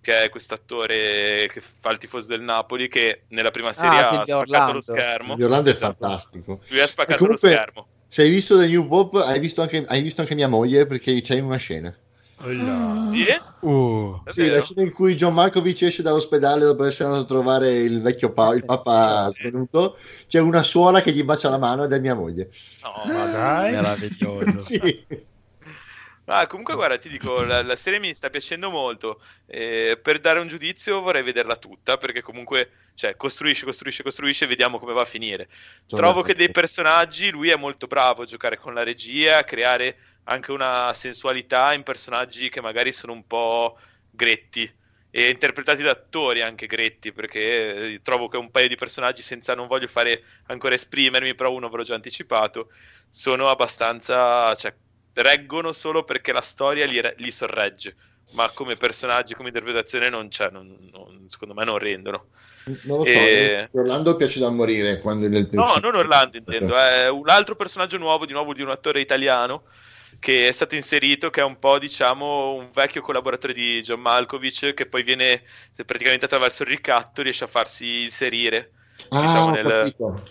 [0.03, 4.09] che è questo attore che fa il tifoso del Napoli, che nella prima serie Ah,
[4.20, 4.73] ha spaccato Orlando.
[4.73, 5.35] lo schermo.
[5.37, 5.97] Di Orlando è Esatto.
[6.01, 6.61] fantastico.
[6.69, 7.89] Lui ha spaccato comunque, lo schermo.
[8.09, 11.19] Se hai visto The New Pop, hai visto anche, hai visto anche mia moglie perché
[11.23, 11.97] c'è in una scena.
[12.45, 13.11] Olla.
[13.12, 13.27] Sì?
[13.61, 17.73] Uh, Sì, la scena in cui John Malkovich esce dall'ospedale dopo essere andato a trovare
[17.74, 19.97] il vecchio pa- il papa svenuto.
[20.27, 22.51] C'è una suora che gli bacia la mano ed è mia moglie.
[22.83, 23.70] No, Ma dai.
[23.73, 24.59] meraviglioso.
[24.59, 25.07] sì.
[26.27, 29.20] Ah, comunque, guarda, ti dico, la, la serie mi sta piacendo molto.
[29.47, 34.49] Eh, per dare un giudizio vorrei vederla tutta, perché comunque, cioè, costruisce, costruisce, costruisce e
[34.49, 35.49] vediamo come va a finire.
[35.86, 39.44] Sono Trovo che dei personaggi, lui è molto bravo a giocare con la regia, a
[39.44, 43.77] creare anche una sensualità in personaggi che magari sono un po'
[44.09, 44.73] gretti
[45.15, 49.55] e interpretati da attori anche gretti, perché eh, trovo che un paio di personaggi, senza
[49.55, 52.70] non voglio fare ancora esprimermi, però uno ve l'ho già anticipato,
[53.11, 54.74] sono abbastanza, cioè,
[55.14, 57.97] reggono solo perché la storia li, li sorregge.
[58.32, 62.28] Ma come personaggi, come interpretazione, non c'è, non- non- secondo me non rendono.
[62.84, 67.10] Non lo so, E- Orlando piace da morire quando nel No, non Orlando intendo, è
[67.10, 69.64] un altro personaggio nuovo, di nuovo di un attore italiano
[70.18, 74.72] che è stato inserito, che è un po' diciamo un vecchio collaboratore di John Malkovich,
[74.74, 75.43] che poi viene
[75.84, 78.72] praticamente attraverso il ricatto riesce a farsi inserire.
[79.09, 80.22] Ah, diciamo, ho nel- capito.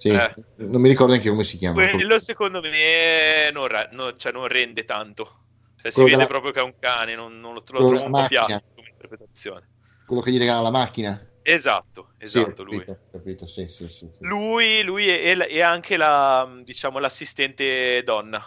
[0.00, 0.34] Sì, Eh.
[0.56, 1.80] non mi ricordo neanche come si chiama.
[1.90, 5.44] Quello secondo me non, ra- no- cioè, non rende tanto.
[5.76, 8.24] Cioè, si vede della- proprio che è un cane, non, non lo, trovo un po'
[8.26, 9.68] piatto come interpretazione.
[10.06, 11.18] Quello che gli regala la macchina.
[11.42, 12.78] Esatto, Sì, esatto, ho lui.
[12.78, 14.10] capito, capito, sì, sì, sì, sì.
[14.18, 18.44] Lui, lui la- e anche la, diciamo, l'assistente donna.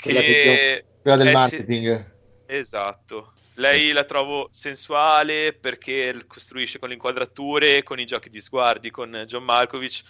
[0.00, 0.26] Quella Che...
[0.42, 2.14] che- Quella del eh, sì, marketing.
[2.46, 3.34] esatto.
[3.58, 9.24] Lei la trovo sensuale perché costruisce con le inquadrature, con i giochi di sguardi, con
[9.26, 10.02] John Malkovich,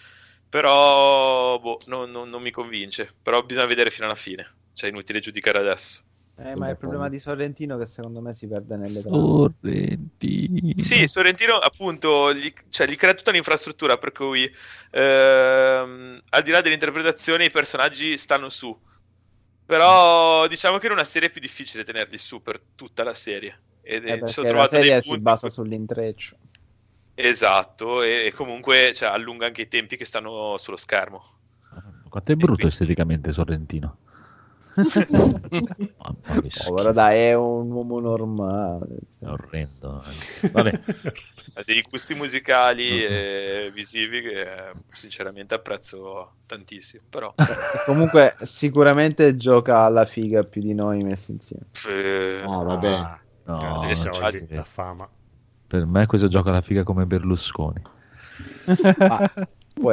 [0.49, 3.15] però boh, non, non- non mi convince.
[3.21, 6.01] Però bisogna vedere fino alla fine, cioè è inutile giudicare adesso.
[6.39, 9.51] Eh, ma è il problema di Sorrentino che secondo me si perde nelle trame.
[9.61, 10.83] Sorrentino.
[10.83, 14.49] Sì, Sorrentino appunto gli, cioè, gli crea tutta l'infrastruttura per cui
[14.91, 18.77] ehm, al di là dell'interpretazione i personaggi stanno su.
[19.67, 23.59] Però diciamo che in una serie è più difficile tenerli su per tutta la serie.
[23.81, 26.37] Ed Eh, la serie si punti- basa sull'intreccio.
[27.13, 31.21] Esatto, e, e comunque cioè, allunga anche i tempi che stanno sullo schermo.
[32.07, 33.97] Quanto è brutto quindi- esteticamente Sorrentino.
[34.83, 35.39] Schifo,
[36.65, 38.85] Povero, dai, è un uomo normale.
[39.19, 40.03] è orrendo.
[40.51, 40.79] Vabbè,
[41.53, 47.03] Ha dei gusti musicali e visivi che eh, sinceramente apprezzo tantissimo.
[47.09, 47.33] Però
[47.85, 51.67] comunque sicuramente gioca alla figa più di noi messi insieme.
[51.87, 52.87] eh, Ah, vabbè.
[52.87, 54.55] Ah, no, Grazie soldi, credo.
[54.55, 55.09] la fama.
[55.67, 57.81] per me questo gioca alla figa come Berlusconi.
[58.97, 59.31] ma,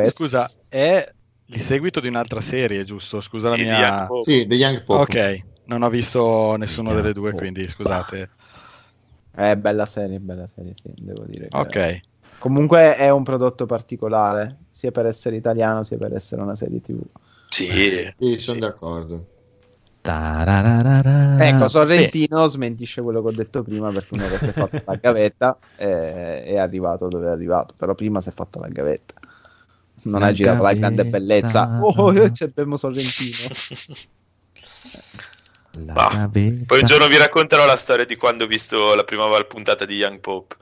[0.00, 0.10] essere.
[0.10, 1.12] scusa, è
[1.46, 3.20] il seguito di un'altra serie, giusto?
[3.20, 4.06] Scusa la mia...
[4.22, 5.12] Sì, The Young Pope.
[5.12, 7.38] Ok, non ho visto nessuna Young delle due, Pope.
[7.38, 8.30] quindi scusate.
[9.30, 11.50] È bella serie, bella serie, sì, devo dire.
[11.50, 11.76] che- Ok,
[12.38, 17.02] Comunque è un prodotto particolare, sia per essere italiano sia per essere una serie TV.
[17.50, 18.58] Sì, Sì, sono sì.
[18.58, 19.28] d'accordo.
[20.04, 21.12] Tarararara.
[21.36, 24.94] Ecco, Sorrentino smentisce quello che ho detto prima perché uno che si è fatto la
[24.96, 29.14] gavetta è, è arrivato dove è arrivato, però prima si è fatto la gavetta.
[30.04, 31.78] Non La ha girato la grande bellezza.
[31.80, 33.48] Oh, io c'è Bemmo Sorrentino.
[35.86, 36.28] La Bah.
[36.30, 39.96] Poi un giorno vi racconterò la storia di quando ho visto la prima puntata di
[39.96, 40.56] Young Pope.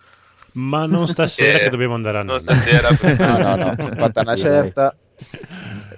[0.52, 2.89] Ma non stasera Eh, che dobbiamo andare a Non stasera.
[3.19, 4.97] No, no, no, fatta una certa.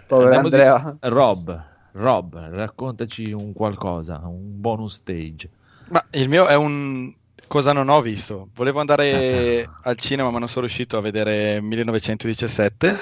[0.06, 0.96] Povero Andiamo di- Andrea.
[1.00, 5.48] Rob, Rob, raccontaci un qualcosa, un bonus stage.
[5.88, 7.12] ma il mio è un...
[7.54, 8.48] Cosa non ho visto?
[8.52, 12.98] Volevo andare al cinema ma non sono riuscito a vedere 1917.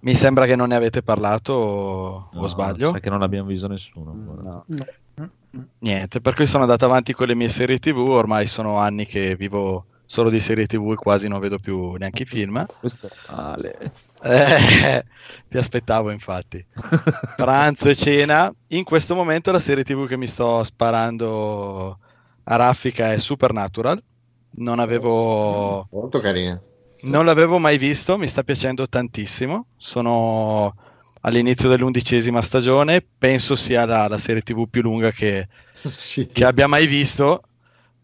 [0.00, 2.90] Mi sembra che non ne avete parlato o, No, sbaglio?
[2.90, 4.10] Sai che non l'abbiamo visto nessuno.
[4.10, 4.62] ancora.
[4.66, 5.30] No.
[5.78, 9.34] Niente, per cui sono andato avanti con le mie serie TV, ormai sono anni che
[9.36, 12.66] vivo solo di serie TV e quasi non vedo più neanche i film.
[12.78, 13.78] Questo è male.
[14.20, 15.02] Eh,
[15.48, 16.62] ti aspettavo infatti.
[17.34, 18.52] Pranzo e cena.
[18.66, 22.00] In questo momento la serie TV che mi sto sparando
[22.48, 24.02] a raffica è Supernatural.
[24.58, 25.86] Non avevo...
[25.90, 26.60] Molto carina.
[27.02, 29.66] Non l'avevo mai visto, mi sta piacendo tantissimo.
[29.76, 30.74] Sono
[31.20, 36.26] all'inizio dell'undicesima stagione, penso sia la, la serie TV più lunga che, Sì.
[36.28, 37.42] che abbia mai visto.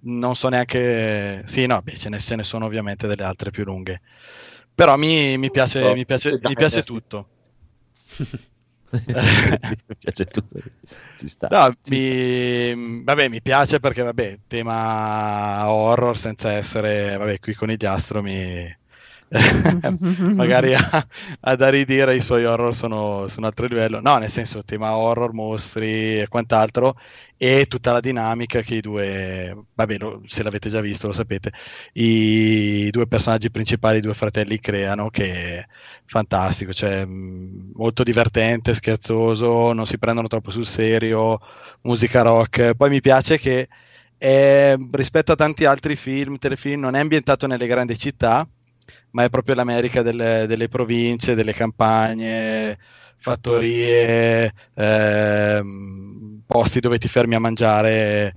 [0.05, 1.43] Non so neanche.
[1.47, 4.01] Sì, no, beh, ce ne, ce ne sono ovviamente delle altre più lunghe.
[4.75, 7.29] Però mi, mi piace, Oh, mi piace, mi piace tutto.
[8.93, 10.59] Mi piace tutto.
[11.17, 11.49] Ci sta.
[11.51, 17.71] No, Ci mi, vabbè, mi piace perché, vabbè, tema horror senza essere, vabbè, qui con
[17.71, 18.81] il diastro mi...
[20.35, 21.07] magari a,
[21.41, 24.01] a da ridire i suoi horror sono su un altro livello.
[24.01, 26.97] No, nel senso, tema horror, mostri e quant'altro
[27.37, 31.51] e tutta la dinamica che i due, vabbè, lo- se l'avete già visto lo sapete,
[31.95, 35.67] i due personaggi principali, i due fratelli creano che è
[36.07, 41.41] fantastico, cioè mh, molto divertente, scherzoso, non si prendono troppo sul serio,
[41.83, 42.75] musica rock.
[42.75, 43.69] Poi mi piace che
[44.17, 48.47] è- rispetto a tanti altri film, telefilm, non è ambientato nelle grandi città,
[49.11, 52.79] ma è proprio l'America delle, delle province, delle campagne,
[53.17, 58.35] fattorie, ehm, posti dove ti fermi a mangiare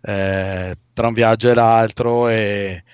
[0.00, 2.84] eh, tra un viaggio e l'altro e,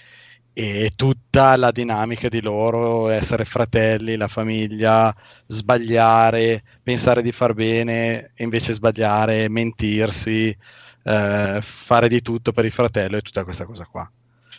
[0.52, 5.14] e tutta la dinamica di loro, essere fratelli, la famiglia,
[5.46, 10.56] sbagliare, pensare di far bene e invece sbagliare, mentirsi,
[11.04, 14.10] eh, fare di tutto per il fratello e tutta questa cosa qua.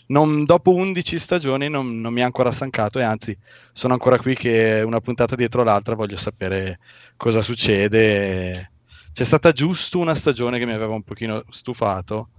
[0.07, 3.36] Non- dopo 11 stagioni non, non mi ha ancora stancato e anzi
[3.73, 6.80] sono ancora qui che una puntata dietro l'altra voglio sapere
[7.18, 8.73] cosa succede.
[9.11, 12.30] C'è stata giusto una stagione che mi aveva un pochino stufato,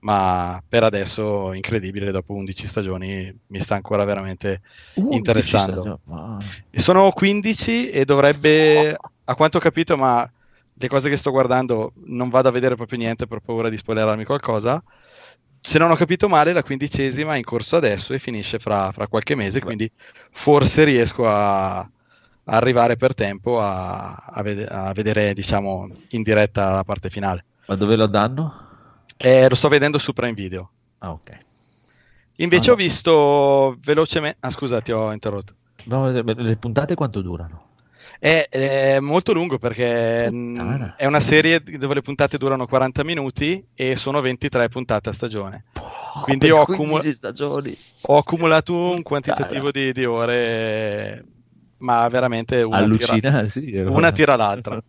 [0.00, 4.60] ma per adesso incredibile, dopo 11 stagioni mi sta ancora veramente
[5.08, 5.92] interessando.
[6.04, 10.30] Ma- Sono 15 e dovrebbe, a quanto ho capito, ma
[10.72, 14.24] le cose che sto guardando non vado a vedere proprio niente per paura di spoilerarmi
[14.24, 14.82] qualcosa.
[15.62, 19.06] Se non ho capito male, la quindicesima è in corso adesso e finisce fra, fra
[19.08, 19.90] qualche mese, quindi
[20.30, 21.88] forse riesco a, a
[22.44, 27.44] arrivare per tempo a, a vede- a vedere, diciamo, in diretta la parte finale.
[27.66, 28.68] Ma dove lo danno?
[29.16, 30.70] Eh, lo sto vedendo su Prime Video.
[30.98, 31.38] Ah, ok.
[32.36, 34.38] Invece Ah, ho visto velocemente...
[34.40, 35.54] Ah, scusa, ti ho interrotto.
[35.84, 37.68] No, le puntate quanto durano?
[38.22, 40.94] È, è molto lungo perché Puttana.
[40.94, 45.64] è una serie dove le puntate durano 40 minuti e sono 23 puntate a stagione.
[46.24, 47.76] Quindi Per ho, 15 accumu- stagioni.
[48.02, 51.24] ho accumulato un quantitativo di, di ore,
[51.78, 53.74] ma veramente una tira, Allucina, sì.
[53.76, 54.80] una tira l'altra.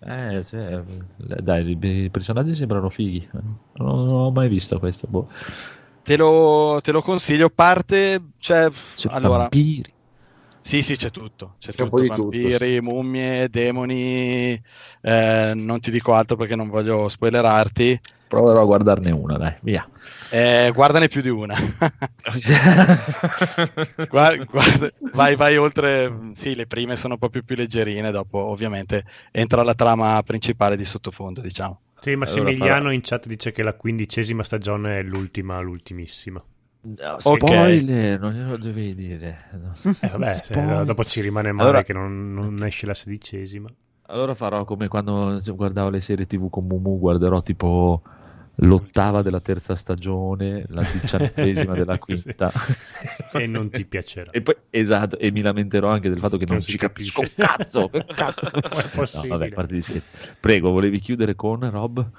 [0.00, 0.80] Eh, sì, eh,
[1.16, 3.28] dai, i, i personaggi sembrano fighi.
[3.32, 5.08] Non, non ho mai visto questo.
[5.10, 5.28] Boh.
[6.04, 7.50] Te lo, te lo consiglio.
[7.50, 9.92] Parte, cioè, C'è allora, vampiri.
[10.68, 11.54] Sì, sì, c'è tutto.
[11.58, 14.60] C'è, C'è un tutto, po' di tutto, vampiri, mummie, demoni.
[15.00, 17.98] eh, non ti dico altro perché non voglio spoilerarti.
[18.28, 19.88] Proverò a guardarne una, dai, via.
[20.30, 21.56] Eh, guardane più di una.
[24.10, 26.32] Guarda- guarda- vai, vai oltre.
[26.34, 28.10] Sì, le prime sono proprio più leggerine.
[28.10, 31.80] Dopo, ovviamente, entra la trama principale di sottofondo, diciamo.
[31.98, 36.44] Sì, Massimiliano in chat dice che la quindicesima stagione è l'ultima, l'ultimissima.
[36.96, 39.36] No, spoiler, non glielo dovevi dire.
[39.60, 39.72] No.
[40.00, 43.68] Eh, vabbè, se- dopo ci rimane male Allora- che non, non esce la sedicesima.
[44.10, 48.02] Allora farò come quando guardavo le serie TV con Mumu, guarderò tipo
[48.60, 52.50] l'ottava della terza stagione, la diciannovesima della quinta.
[53.32, 54.30] E non ti piacerà.
[54.32, 57.28] E poi, esatto, e mi lamenterò anche del fatto che non, Non si capisca un
[57.36, 57.90] cazzo.
[58.14, 58.50] cazzo.
[58.52, 58.60] No,
[58.94, 59.28] possibile?
[59.36, 60.08] vabbè, parte scherzi.
[60.40, 62.10] Prego, volevi chiudere con Rob?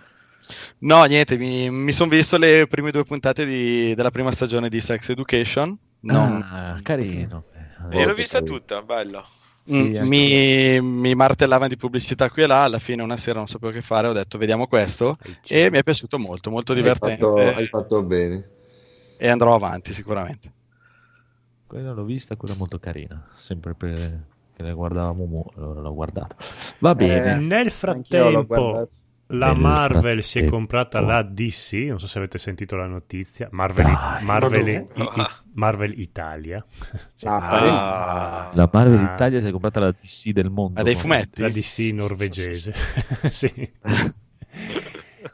[0.80, 4.82] No, niente, mi, mi sono visto le prime due puntate di- della prima stagione di
[4.82, 5.78] Sex Education.
[6.02, 7.44] Non- Ah, carino.
[7.90, 9.24] E l'ho vista tutta, bella.
[9.72, 12.64] Mm, Sì, mi, mi martellavano di pubblicità qui e là.
[12.64, 14.07] Alla fine, una sera non sapevo che fare.
[14.07, 15.18] Ho detto, vediamo questo.
[15.48, 17.26] E mi è piaciuto molto, molto Hai divertente.
[17.26, 18.49] fatto, hai fatto bene.
[19.18, 20.52] E andrò avanti sicuramente.
[21.68, 23.30] Quella l'ho vista, quella molto carina.
[23.36, 24.26] Sempre per...
[24.56, 26.36] che la guardava Mumu, allora l'ho guardata.
[26.80, 27.34] Va bene.
[27.34, 28.88] Eh, Nel Anch'io l'ho frattempo.
[29.31, 31.73] La Marvel si è comprata la DC.
[31.88, 33.47] Non so se avete sentito la notizia.
[33.51, 34.64] Marvel, Dai, Marvel,
[34.95, 36.65] ma i- i- Marvel Italia.
[37.15, 39.14] Cioè, Ah, La Marvel Ah.
[39.14, 40.73] Italia si è comprata la DC del mondo.
[40.76, 41.41] Ma dei fumetti?
[41.41, 42.73] La DC norvegese.
[43.30, 43.72] sì.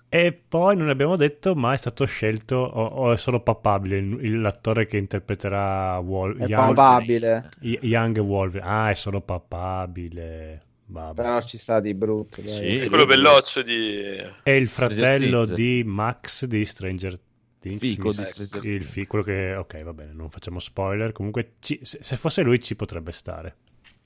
[0.09, 4.17] E poi non abbiamo detto, ma è stato scelto, o, o è solo papabile, il-
[4.23, 8.69] il- l'attore che interpreterà Wol- è Young, probabile, Y- Young Wolverine.
[8.69, 10.61] Ah, è solo papabile.
[10.87, 11.21] Vabbè.
[11.21, 12.41] però ci sta di brutto.
[12.41, 12.53] dai.
[12.53, 12.75] Sì.
[12.77, 13.95] È quello belloccio di...
[14.43, 15.57] È il fratello Things.
[15.59, 17.19] di Max di Stranger
[17.59, 17.79] Things.
[17.79, 19.55] Fico di Stranger il fi- quello che...
[19.55, 21.11] Ok, va bene, non facciamo spoiler.
[21.11, 23.55] Comunque, ci- se, se fosse lui ci potrebbe stare.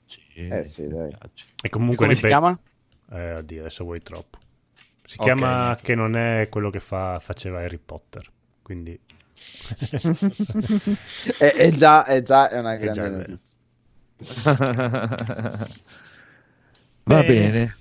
[0.06, 1.10] Sì, Eh sì, dai.
[1.10, 1.16] E
[1.62, 2.58] E comunque, come si ripeto- chiama?
[3.12, 4.38] Eh, oddio, adesso vuoi troppo.
[5.04, 5.82] Si Ok, chiama niente.
[5.82, 8.24] che non è quello che fa- faceva Harry Potter.
[8.62, 8.98] Quindi
[11.38, 13.16] è, è già, è già è una È grande già vero.
[13.28, 13.58] notizia.
[17.04, 17.50] Va Bene.
[17.50, 17.74] bene.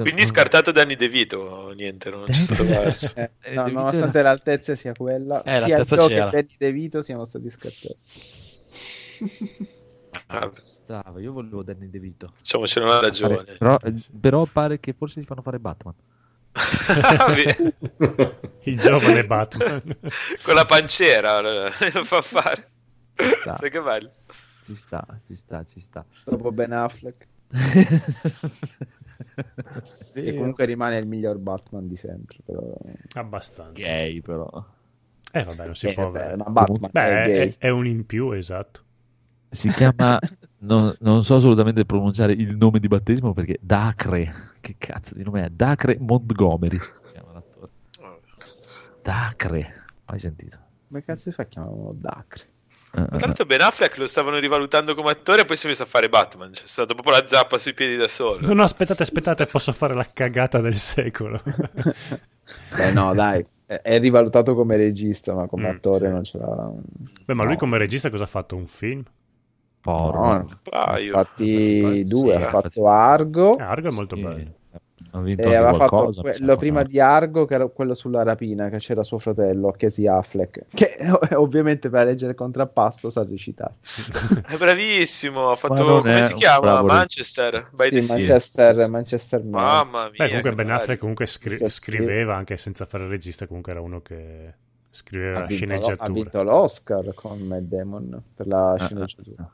[0.00, 3.12] Quindi scartato Danny De Vito, niente, non c'è stato verso.
[3.14, 6.14] Eh, no, nonostante dire- l'altezza sia quella, Eh, sia Joe che.
[6.30, 7.96] Danny De Vito siano stati scartati.
[10.28, 12.32] Ah, Stava, io volevo Danny De Vito.
[12.38, 13.44] diciamocelo una ragione.
[13.58, 15.94] Però, eh, però pare che forse gli fanno fare Batman.
[18.64, 19.96] il giovane Batman.
[20.42, 21.70] Con la pancera lo
[22.04, 22.70] fa fare.
[23.14, 24.10] Sai che bello.
[24.64, 26.04] Ci sta, ci sta, ci sta.
[26.24, 27.26] Dopo Ben Affleck,
[30.12, 30.36] Vero.
[30.36, 32.38] comunque rimane il miglior Batman di sempre.
[32.44, 32.74] Però...
[33.14, 33.72] Abbastanza.
[33.74, 34.48] Gay però.
[35.32, 36.10] Eh vabbè, non si Eh, può...
[36.10, 38.82] beh, ma Batman Beh, è è, è un in più, esatto.
[39.52, 40.18] Si chiama,
[40.58, 45.44] no- non so assolutamente pronunciare il nome di battesimo perché Dacre, che cazzo di nome
[45.44, 45.50] è?
[45.50, 46.78] Dacre Montgomery.
[46.78, 47.68] si chiama l'attore.
[49.02, 50.58] Dacre, mai sentito.
[50.88, 52.48] Come cazzo si fa a chiamarlo Dacre?
[52.92, 55.68] Eh, Tra eh, l'altro Ben Affleck lo stavano rivalutando come attore e poi si è
[55.68, 56.50] messo a fare Batman.
[56.50, 58.46] C'è stato proprio la zappa sui piedi da solo.
[58.46, 61.40] No, no, aspettate, aspettate, posso fare la cagata del secolo.
[62.76, 66.12] Beh, no, dai, è, rivalutato come regista, ma come Mm, attore sì.
[66.12, 66.70] non ce l'ha.
[67.24, 67.58] Beh, ma lui No.
[67.58, 68.56] come regista cosa ha fatto?
[68.56, 69.04] Un film?
[69.82, 70.20] porno.
[70.20, 71.04] No, paio.
[71.06, 74.54] infatti due, sì, ha fatto Argo Eh, Argo è molto Sì, bello.
[75.12, 79.02] Aveva fatto qualcosa, mi quello prima di Argo, che era quello sulla rapina, che c'era
[79.02, 80.96] suo fratello, Casey Affleck, che
[81.36, 83.74] ovviamente per leggere il contrappasso sa recitare.
[84.46, 85.50] È bravissimo.
[85.50, 86.82] Ha fatto come si chiama?
[86.82, 88.06] Manchester Sì.
[88.12, 89.62] Manchester, Manchester Man.
[89.62, 90.10] Mamma mia.
[90.16, 90.78] Beh, comunque Ben bello.
[90.78, 91.68] Affleck comunque scri- Sì, sì.
[91.68, 94.54] scriveva anche senza fare il regista, comunque era uno che
[94.90, 99.34] scriveva ha, vinto, lo- ha vinto l'Oscar con Matt Damon per la Ah, sceneggiatura.
[99.38, 99.50] ah, Ah,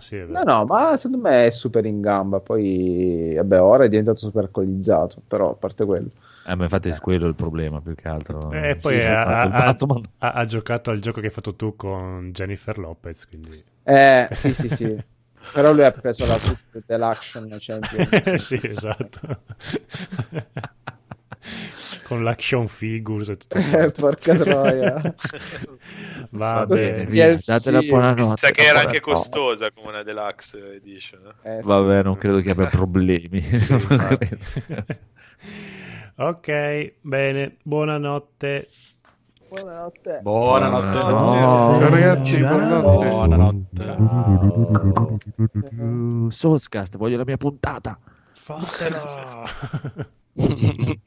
[0.00, 2.40] sì, è No, no, ma secondo me è super in gamba.
[2.40, 5.22] Poi, vabbè, ora è diventato super alcolizzato.
[5.26, 6.10] Però, a parte quello,
[6.46, 8.50] Eh, ma infatti è quello il problema più che altro.
[8.50, 9.76] E poi Sì, sì, ha, ha-
[10.18, 13.62] ha- ha giocato al gioco che hai fatto tu con Jennifer Lopez, quindi...
[13.82, 14.96] eh, sì, sì, sì.
[15.52, 16.38] però lui ha preso la
[16.86, 18.38] dell'Action Champion.
[18.38, 19.42] sì, esatto.
[22.14, 25.02] con l'action figures e tutto Eh, porca troia.
[26.30, 27.04] Va Tutti bene.
[27.04, 27.44] gli DLC.
[27.46, 28.36] Date la buonanotte.
[28.36, 29.30] Sa che era anche Buonanotte.
[29.30, 31.20] costosa come una deluxe edition.
[31.42, 31.56] eh.
[31.56, 31.68] Eh, sì.
[31.68, 33.42] Vabbè, non credo che abbia problemi.
[33.42, 33.74] Sì,
[36.16, 38.68] ok, bene, buonanotte.
[39.48, 40.20] Buonanotte.
[40.22, 40.98] Buonanotte.
[40.98, 41.88] Buonanotte.
[41.90, 42.56] Ragazzi, Ciao.
[42.56, 43.96] buonanotte.
[46.30, 47.98] Soulscast, voglio la mia puntata.
[48.34, 49.42] Fatela!
[50.32, 51.00] Buonanotte.